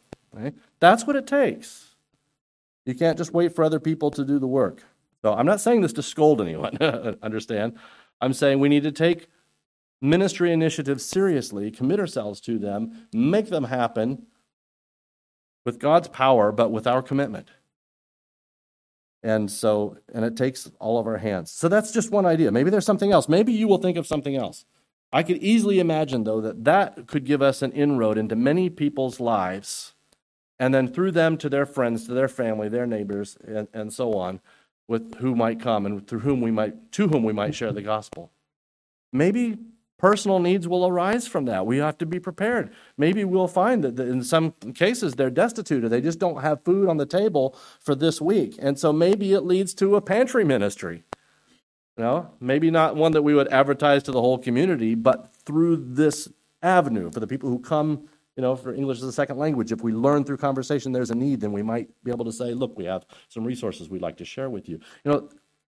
That's 0.81 1.07
what 1.07 1.17
it 1.17 1.27
takes. 1.27 1.97
You 2.87 2.95
can't 2.95 3.19
just 3.19 3.33
wait 3.33 3.55
for 3.55 3.65
other 3.65 3.81
people 3.81 4.11
to 4.13 4.25
do 4.25 4.39
the 4.39 4.47
work. 4.47 4.85
So 5.23 5.33
I'm 5.33 5.47
not 5.47 5.61
saying 5.61 5.81
this 5.81 5.93
to 5.95 6.03
scold 6.03 6.41
anyone, 6.41 6.77
understand? 7.23 7.77
I'm 8.21 8.35
saying 8.35 8.61
we 8.61 8.69
need 8.69 8.83
to 8.85 8.93
take 8.93 9.29
ministry 10.01 10.53
initiatives 10.53 11.05
seriously, 11.05 11.71
commit 11.71 11.99
ourselves 11.99 12.41
to 12.43 12.59
them, 12.59 13.09
make 13.13 13.49
them 13.49 13.65
happen 13.65 14.27
with 15.65 15.79
God's 15.79 16.09
power, 16.09 16.53
but 16.53 16.71
with 16.71 16.87
our 16.87 17.03
commitment. 17.03 17.49
And 19.25 19.51
so, 19.51 19.97
and 20.13 20.23
it 20.23 20.37
takes 20.37 20.71
all 20.79 20.99
of 20.99 21.07
our 21.07 21.17
hands. 21.17 21.51
So 21.51 21.67
that's 21.67 21.93
just 21.93 22.11
one 22.11 22.27
idea. 22.27 22.53
Maybe 22.53 22.69
there's 22.69 22.85
something 22.85 23.11
else. 23.11 23.27
Maybe 23.27 23.55
you 23.55 23.67
will 23.67 23.79
think 23.79 23.97
of 23.97 24.07
something 24.07 24.37
else. 24.37 24.67
I 25.15 25.23
could 25.23 25.39
easily 25.39 25.81
imagine, 25.81 26.25
though, 26.25 26.43
that 26.43 26.65
that 26.65 27.07
could 27.07 27.25
give 27.25 27.41
us 27.41 27.63
an 27.63 27.73
inroad 27.73 28.19
into 28.19 28.37
many 28.37 28.69
people's 28.69 29.21
lives, 29.21 29.95
and 30.59 30.75
then 30.75 30.93
through 30.93 31.13
them 31.13 31.39
to 31.39 31.49
their 31.49 31.65
friends, 31.65 32.07
to 32.07 32.13
their 32.13 32.29
family, 32.29 32.69
their 32.69 32.87
neighbors, 32.87 33.39
and, 33.47 33.67
and 33.73 33.95
so 33.95 34.13
on, 34.13 34.41
with 34.89 35.15
who 35.15 35.35
might 35.35 35.59
come 35.59 35.87
and 35.87 36.07
through 36.07 36.21
whom 36.21 36.43
we 36.43 36.51
might, 36.51 36.93
to 36.93 37.09
whom 37.09 37.23
we 37.23 37.33
might 37.33 37.55
share 37.55 37.73
the 37.73 37.81
gospel. 37.81 38.31
Maybe 39.11 39.57
Personal 39.99 40.41
needs 40.41 40.67
will 40.67 40.87
arise 40.87 41.27
from 41.27 41.45
that. 41.45 41.67
We 41.67 41.79
have 41.79 41.97
to 41.99 42.07
be 42.07 42.19
prepared. 42.19 42.73
Maybe 42.99 43.25
we'll 43.25 43.49
find 43.49 43.85
that 43.85 43.99
in 43.99 44.23
some 44.23 44.53
cases 44.75 45.15
they're 45.15 45.31
destitute 45.31 45.85
or 45.85 45.89
they 45.89 46.01
just 46.01 46.19
don't 46.19 46.43
have 46.43 46.65
food 46.65 46.89
on 46.89 46.97
the 46.97 47.07
table 47.07 47.57
for 47.81 47.95
this 47.95 48.21
week. 48.21 48.57
And 48.59 48.79
so 48.79 48.93
maybe 48.93 49.33
it 49.33 49.43
leads 49.43 49.73
to 49.75 49.95
a 49.97 50.01
pantry 50.01 50.45
ministry. 50.45 51.05
You 51.97 52.03
know, 52.03 52.31
maybe 52.41 52.73
not 52.73 52.97
one 52.97 53.13
that 53.13 53.23
we 53.23 53.35
would 53.35 53.49
advertise 53.49 54.03
to 54.05 54.13
the 54.13 54.21
whole 54.21 54.37
community, 54.37 54.97
but 54.97 55.33
through 55.47 55.77
this 55.77 56.29
avenue 56.61 57.13
for 57.13 57.21
the 57.21 57.27
people 57.27 57.49
who 57.49 57.61
come, 57.61 58.09
you 58.37 58.43
know, 58.43 58.57
for 58.57 58.75
English 58.75 58.99
as 58.99 59.05
a 59.05 59.13
second 59.13 59.39
language. 59.39 59.71
If 59.71 59.83
we 59.83 59.93
learn 59.93 60.25
through 60.25 60.39
conversation 60.39 60.91
there's 60.91 61.11
a 61.11 61.15
need, 61.15 61.41
then 61.41 61.53
we 61.53 61.63
might 61.63 61.89
be 62.03 62.11
able 62.11 62.25
to 62.25 62.33
say, 62.33 62.53
look, 62.53 62.77
we 62.77 62.85
have 62.87 63.07
some 63.29 63.45
resources 63.45 63.89
we'd 63.89 64.03
like 64.03 64.17
to 64.17 64.25
share 64.25 64.51
with 64.51 64.69
you. 64.69 64.81
You 65.05 65.13
know, 65.13 65.29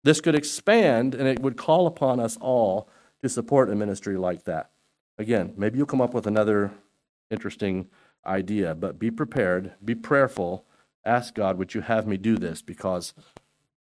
this 0.03 0.21
could 0.21 0.35
expand 0.35 1.15
and 1.15 1.29
it 1.29 1.39
would 1.41 1.57
call 1.57 1.87
upon 1.87 2.19
us 2.19 2.37
all 2.41 2.89
to 3.23 3.29
support 3.29 3.71
a 3.71 3.75
ministry 3.75 4.17
like 4.17 4.45
that. 4.45 4.71
Again, 5.19 5.55
maybe 5.57 5.79
you'll 5.79 5.87
come 5.87 6.01
up 6.01 6.15
with 6.15 6.27
another 6.27 6.73
interesting 7.31 7.89
idea, 8.25 8.75
but 8.75 8.99
be 8.99 9.11
prepared, 9.11 9.73
be 9.85 9.95
prayerful, 9.95 10.65
ask 11.05 11.35
God, 11.35 11.59
would 11.59 11.75
you 11.75 11.81
have 11.81 12.07
me 12.07 12.17
do 12.17 12.37
this? 12.37 12.63
Because 12.63 13.15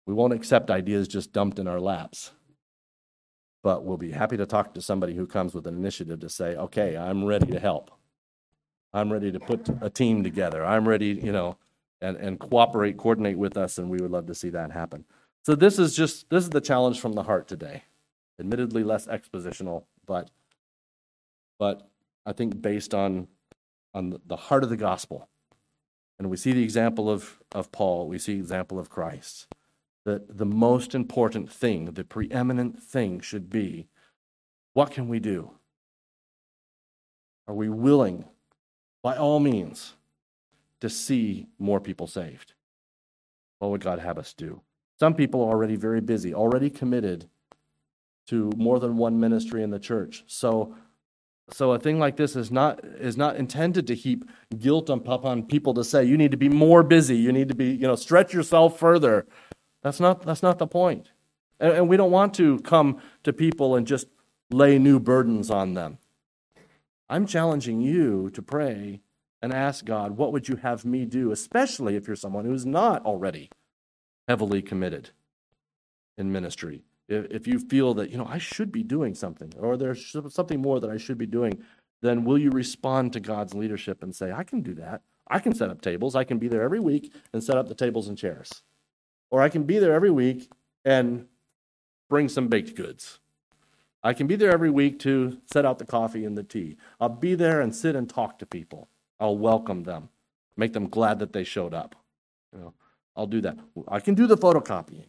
we 0.05 0.13
won't 0.13 0.33
accept 0.33 0.69
ideas 0.69 1.07
just 1.07 1.33
dumped 1.33 1.59
in 1.59 1.67
our 1.67 1.79
laps. 1.79 2.31
But 3.63 3.85
we'll 3.85 3.97
be 3.97 4.11
happy 4.11 4.37
to 4.37 4.45
talk 4.45 4.73
to 4.73 4.81
somebody 4.81 5.15
who 5.15 5.25
comes 5.25 5.53
with 5.53 5.65
an 5.67 5.75
initiative 5.75 6.19
to 6.19 6.29
say, 6.29 6.55
okay, 6.55 6.97
I'm 6.97 7.23
ready 7.23 7.47
to 7.47 7.59
help. 7.59 7.91
I'm 8.93 9.11
ready 9.11 9.31
to 9.31 9.39
put 9.39 9.69
a 9.81 9.89
team 9.89 10.23
together. 10.23 10.63
I'm 10.65 10.87
ready, 10.87 11.19
you 11.23 11.31
know, 11.31 11.57
and, 12.01 12.17
and 12.17 12.39
cooperate, 12.39 12.97
coordinate 12.97 13.37
with 13.37 13.57
us, 13.57 13.77
and 13.77 13.89
we 13.89 13.99
would 14.01 14.11
love 14.11 14.27
to 14.27 14.35
see 14.35 14.49
that 14.49 14.71
happen. 14.71 15.05
So 15.45 15.55
this 15.55 15.79
is 15.79 15.95
just 15.95 16.29
this 16.29 16.43
is 16.43 16.49
the 16.51 16.61
challenge 16.61 16.99
from 16.99 17.13
the 17.13 17.23
heart 17.23 17.47
today 17.47 17.83
admittedly 18.39 18.83
less 18.83 19.07
expositional, 19.07 19.85
but 20.05 20.29
but 21.59 21.89
I 22.25 22.33
think 22.33 22.61
based 22.61 22.93
on 22.93 23.27
on 23.93 24.19
the 24.25 24.35
heart 24.35 24.63
of 24.63 24.69
the 24.69 24.77
gospel. 24.77 25.29
And 26.19 26.29
we 26.29 26.37
see 26.37 26.53
the 26.53 26.63
example 26.63 27.09
of, 27.09 27.41
of 27.51 27.71
Paul, 27.71 28.07
we 28.07 28.17
see 28.17 28.33
example 28.33 28.79
of 28.79 28.89
Christ. 28.89 29.47
That 30.05 30.37
the 30.37 30.45
most 30.45 30.93
important 30.93 31.51
thing, 31.51 31.85
the 31.85 32.03
preeminent 32.03 32.81
thing 32.81 33.19
should 33.19 33.49
be 33.49 33.87
what 34.73 34.91
can 34.91 35.07
we 35.07 35.19
do? 35.19 35.51
Are 37.47 37.53
we 37.53 37.69
willing, 37.69 38.25
by 39.03 39.15
all 39.15 39.39
means, 39.39 39.93
to 40.81 40.89
see 40.89 41.47
more 41.59 41.79
people 41.79 42.07
saved? 42.07 42.53
What 43.59 43.69
would 43.71 43.81
God 43.81 43.99
have 43.99 44.17
us 44.17 44.33
do? 44.33 44.61
Some 44.99 45.13
people 45.13 45.41
are 45.41 45.49
already 45.49 45.75
very 45.75 46.01
busy, 46.01 46.33
already 46.33 46.69
committed 46.69 47.29
to 48.27 48.51
more 48.55 48.79
than 48.79 48.97
one 48.97 49.19
ministry 49.19 49.63
in 49.63 49.69
the 49.69 49.79
church. 49.79 50.23
So 50.27 50.75
so 51.49 51.73
a 51.73 51.79
thing 51.79 51.99
like 51.99 52.15
this 52.15 52.35
is 52.35 52.51
not 52.51 52.83
is 52.83 53.17
not 53.17 53.35
intended 53.35 53.85
to 53.87 53.95
heap 53.95 54.25
guilt 54.57 54.89
upon 54.89 55.43
people 55.43 55.73
to 55.73 55.83
say 55.83 56.03
you 56.03 56.17
need 56.17 56.31
to 56.31 56.37
be 56.37 56.49
more 56.49 56.83
busy, 56.83 57.17
you 57.17 57.31
need 57.31 57.49
to 57.49 57.55
be, 57.55 57.71
you 57.71 57.87
know, 57.87 57.95
stretch 57.95 58.33
yourself 58.33 58.79
further. 58.79 59.27
That's 59.81 59.99
not 59.99 60.21
that's 60.21 60.43
not 60.43 60.57
the 60.57 60.67
point. 60.67 61.11
And, 61.59 61.73
and 61.73 61.89
we 61.89 61.97
don't 61.97 62.11
want 62.11 62.33
to 62.35 62.59
come 62.59 62.97
to 63.23 63.33
people 63.33 63.75
and 63.75 63.85
just 63.85 64.07
lay 64.49 64.79
new 64.79 64.99
burdens 64.99 65.49
on 65.49 65.73
them. 65.73 65.97
I'm 67.09 67.25
challenging 67.27 67.81
you 67.81 68.29
to 68.31 68.41
pray 68.41 69.01
and 69.41 69.53
ask 69.53 69.83
God, 69.83 70.15
what 70.17 70.31
would 70.31 70.47
you 70.47 70.55
have 70.55 70.85
me 70.85 71.05
do, 71.05 71.31
especially 71.31 71.97
if 71.97 72.07
you're 72.07 72.15
someone 72.15 72.45
who's 72.45 72.65
not 72.65 73.05
already 73.05 73.49
heavily 74.27 74.61
committed 74.61 75.09
in 76.17 76.31
ministry 76.31 76.83
if 77.07 77.47
you 77.47 77.59
feel 77.59 77.93
that, 77.95 78.09
you 78.09 78.17
know, 78.17 78.25
I 78.25 78.37
should 78.37 78.71
be 78.71 78.83
doing 78.83 79.15
something 79.15 79.53
or 79.59 79.77
there's 79.77 80.15
something 80.29 80.61
more 80.61 80.79
that 80.79 80.89
I 80.89 80.97
should 80.97 81.17
be 81.17 81.25
doing, 81.25 81.61
then 82.01 82.23
will 82.23 82.37
you 82.37 82.49
respond 82.49 83.13
to 83.13 83.19
God's 83.19 83.53
leadership 83.53 84.03
and 84.03 84.15
say, 84.15 84.31
I 84.31 84.43
can 84.43 84.61
do 84.61 84.73
that? 84.75 85.01
I 85.27 85.39
can 85.39 85.53
set 85.53 85.69
up 85.69 85.81
tables. 85.81 86.15
I 86.15 86.23
can 86.23 86.37
be 86.37 86.47
there 86.47 86.61
every 86.61 86.79
week 86.79 87.13
and 87.31 87.43
set 87.43 87.57
up 87.57 87.67
the 87.67 87.75
tables 87.75 88.07
and 88.07 88.17
chairs. 88.17 88.61
Or 89.31 89.41
I 89.41 89.49
can 89.49 89.63
be 89.63 89.79
there 89.79 89.93
every 89.93 90.11
week 90.11 90.49
and 90.85 91.27
bring 92.09 92.29
some 92.29 92.47
baked 92.47 92.75
goods. 92.75 93.19
I 94.03 94.13
can 94.13 94.27
be 94.27 94.35
there 94.35 94.51
every 94.51 94.69
week 94.69 94.99
to 94.99 95.39
set 95.51 95.65
out 95.65 95.79
the 95.79 95.85
coffee 95.85 96.25
and 96.25 96.37
the 96.37 96.43
tea. 96.43 96.75
I'll 96.99 97.07
be 97.09 97.35
there 97.35 97.61
and 97.61 97.73
sit 97.73 97.95
and 97.95 98.09
talk 98.09 98.37
to 98.39 98.45
people. 98.45 98.89
I'll 99.19 99.37
welcome 99.37 99.83
them, 99.83 100.09
make 100.57 100.73
them 100.73 100.89
glad 100.89 101.19
that 101.19 101.31
they 101.31 101.45
showed 101.45 101.73
up. 101.73 101.95
You 102.51 102.59
know, 102.59 102.73
I'll 103.15 103.27
do 103.27 103.39
that. 103.41 103.57
I 103.87 104.01
can 104.01 104.13
do 104.13 104.27
the 104.27 104.37
photocopying. 104.37 105.07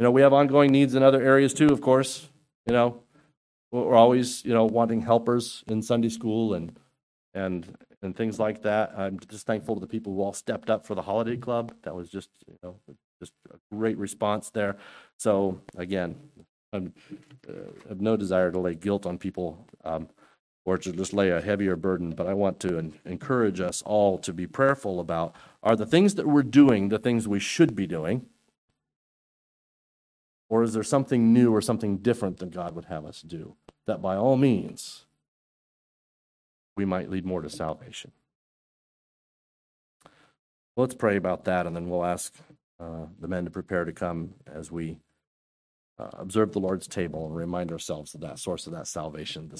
You 0.00 0.04
know, 0.04 0.12
we 0.12 0.22
have 0.22 0.32
ongoing 0.32 0.72
needs 0.72 0.94
in 0.94 1.02
other 1.02 1.22
areas 1.22 1.52
too, 1.52 1.66
of 1.66 1.82
course. 1.82 2.26
You 2.64 2.72
know, 2.72 3.02
we're 3.70 3.94
always, 3.94 4.42
you 4.46 4.54
know, 4.54 4.64
wanting 4.64 5.02
helpers 5.02 5.62
in 5.68 5.82
Sunday 5.82 6.08
school 6.08 6.54
and 6.54 6.74
and 7.34 7.76
and 8.00 8.16
things 8.16 8.38
like 8.38 8.62
that. 8.62 8.94
I'm 8.96 9.20
just 9.28 9.46
thankful 9.46 9.74
to 9.74 9.80
the 9.80 9.86
people 9.86 10.14
who 10.14 10.22
all 10.22 10.32
stepped 10.32 10.70
up 10.70 10.86
for 10.86 10.94
the 10.94 11.02
holiday 11.02 11.36
club. 11.36 11.74
That 11.82 11.94
was 11.94 12.08
just, 12.08 12.30
you 12.48 12.56
know, 12.62 12.76
just 13.20 13.34
a 13.52 13.58
great 13.76 13.98
response 13.98 14.48
there. 14.48 14.78
So 15.18 15.60
again, 15.76 16.16
I'm, 16.72 16.94
uh, 17.46 17.52
I 17.84 17.88
have 17.90 18.00
no 18.00 18.16
desire 18.16 18.50
to 18.50 18.58
lay 18.58 18.76
guilt 18.76 19.04
on 19.04 19.18
people 19.18 19.66
um, 19.84 20.08
or 20.64 20.78
to 20.78 20.92
just 20.92 21.12
lay 21.12 21.28
a 21.28 21.42
heavier 21.42 21.76
burden, 21.76 22.12
but 22.12 22.26
I 22.26 22.32
want 22.32 22.58
to 22.60 22.90
encourage 23.04 23.60
us 23.60 23.82
all 23.82 24.16
to 24.20 24.32
be 24.32 24.46
prayerful 24.46 24.98
about 24.98 25.34
are 25.62 25.76
the 25.76 25.84
things 25.84 26.14
that 26.14 26.26
we're 26.26 26.42
doing 26.42 26.88
the 26.88 26.98
things 26.98 27.28
we 27.28 27.38
should 27.38 27.76
be 27.76 27.86
doing? 27.86 28.24
Or 30.50 30.64
is 30.64 30.74
there 30.74 30.82
something 30.82 31.32
new 31.32 31.54
or 31.54 31.62
something 31.62 31.98
different 31.98 32.38
that 32.38 32.50
God 32.50 32.74
would 32.74 32.86
have 32.86 33.06
us 33.06 33.22
do? 33.22 33.54
That 33.86 34.02
by 34.02 34.16
all 34.16 34.36
means, 34.36 35.06
we 36.76 36.84
might 36.84 37.08
lead 37.08 37.24
more 37.24 37.40
to 37.40 37.48
salvation. 37.48 38.12
let's 40.76 40.94
pray 40.94 41.16
about 41.16 41.44
that, 41.44 41.66
and 41.66 41.76
then 41.76 41.88
we'll 41.88 42.04
ask 42.04 42.34
uh, 42.80 43.06
the 43.20 43.28
men 43.28 43.44
to 43.44 43.50
prepare 43.50 43.84
to 43.84 43.92
come 43.92 44.34
as 44.50 44.72
we 44.72 44.98
uh, 45.98 46.08
observe 46.14 46.52
the 46.52 46.58
Lord's 46.58 46.88
table 46.88 47.26
and 47.26 47.36
remind 47.36 47.70
ourselves 47.70 48.14
of 48.14 48.22
that 48.22 48.38
source 48.38 48.66
of 48.66 48.72
that 48.72 48.86
salvation 48.86 49.48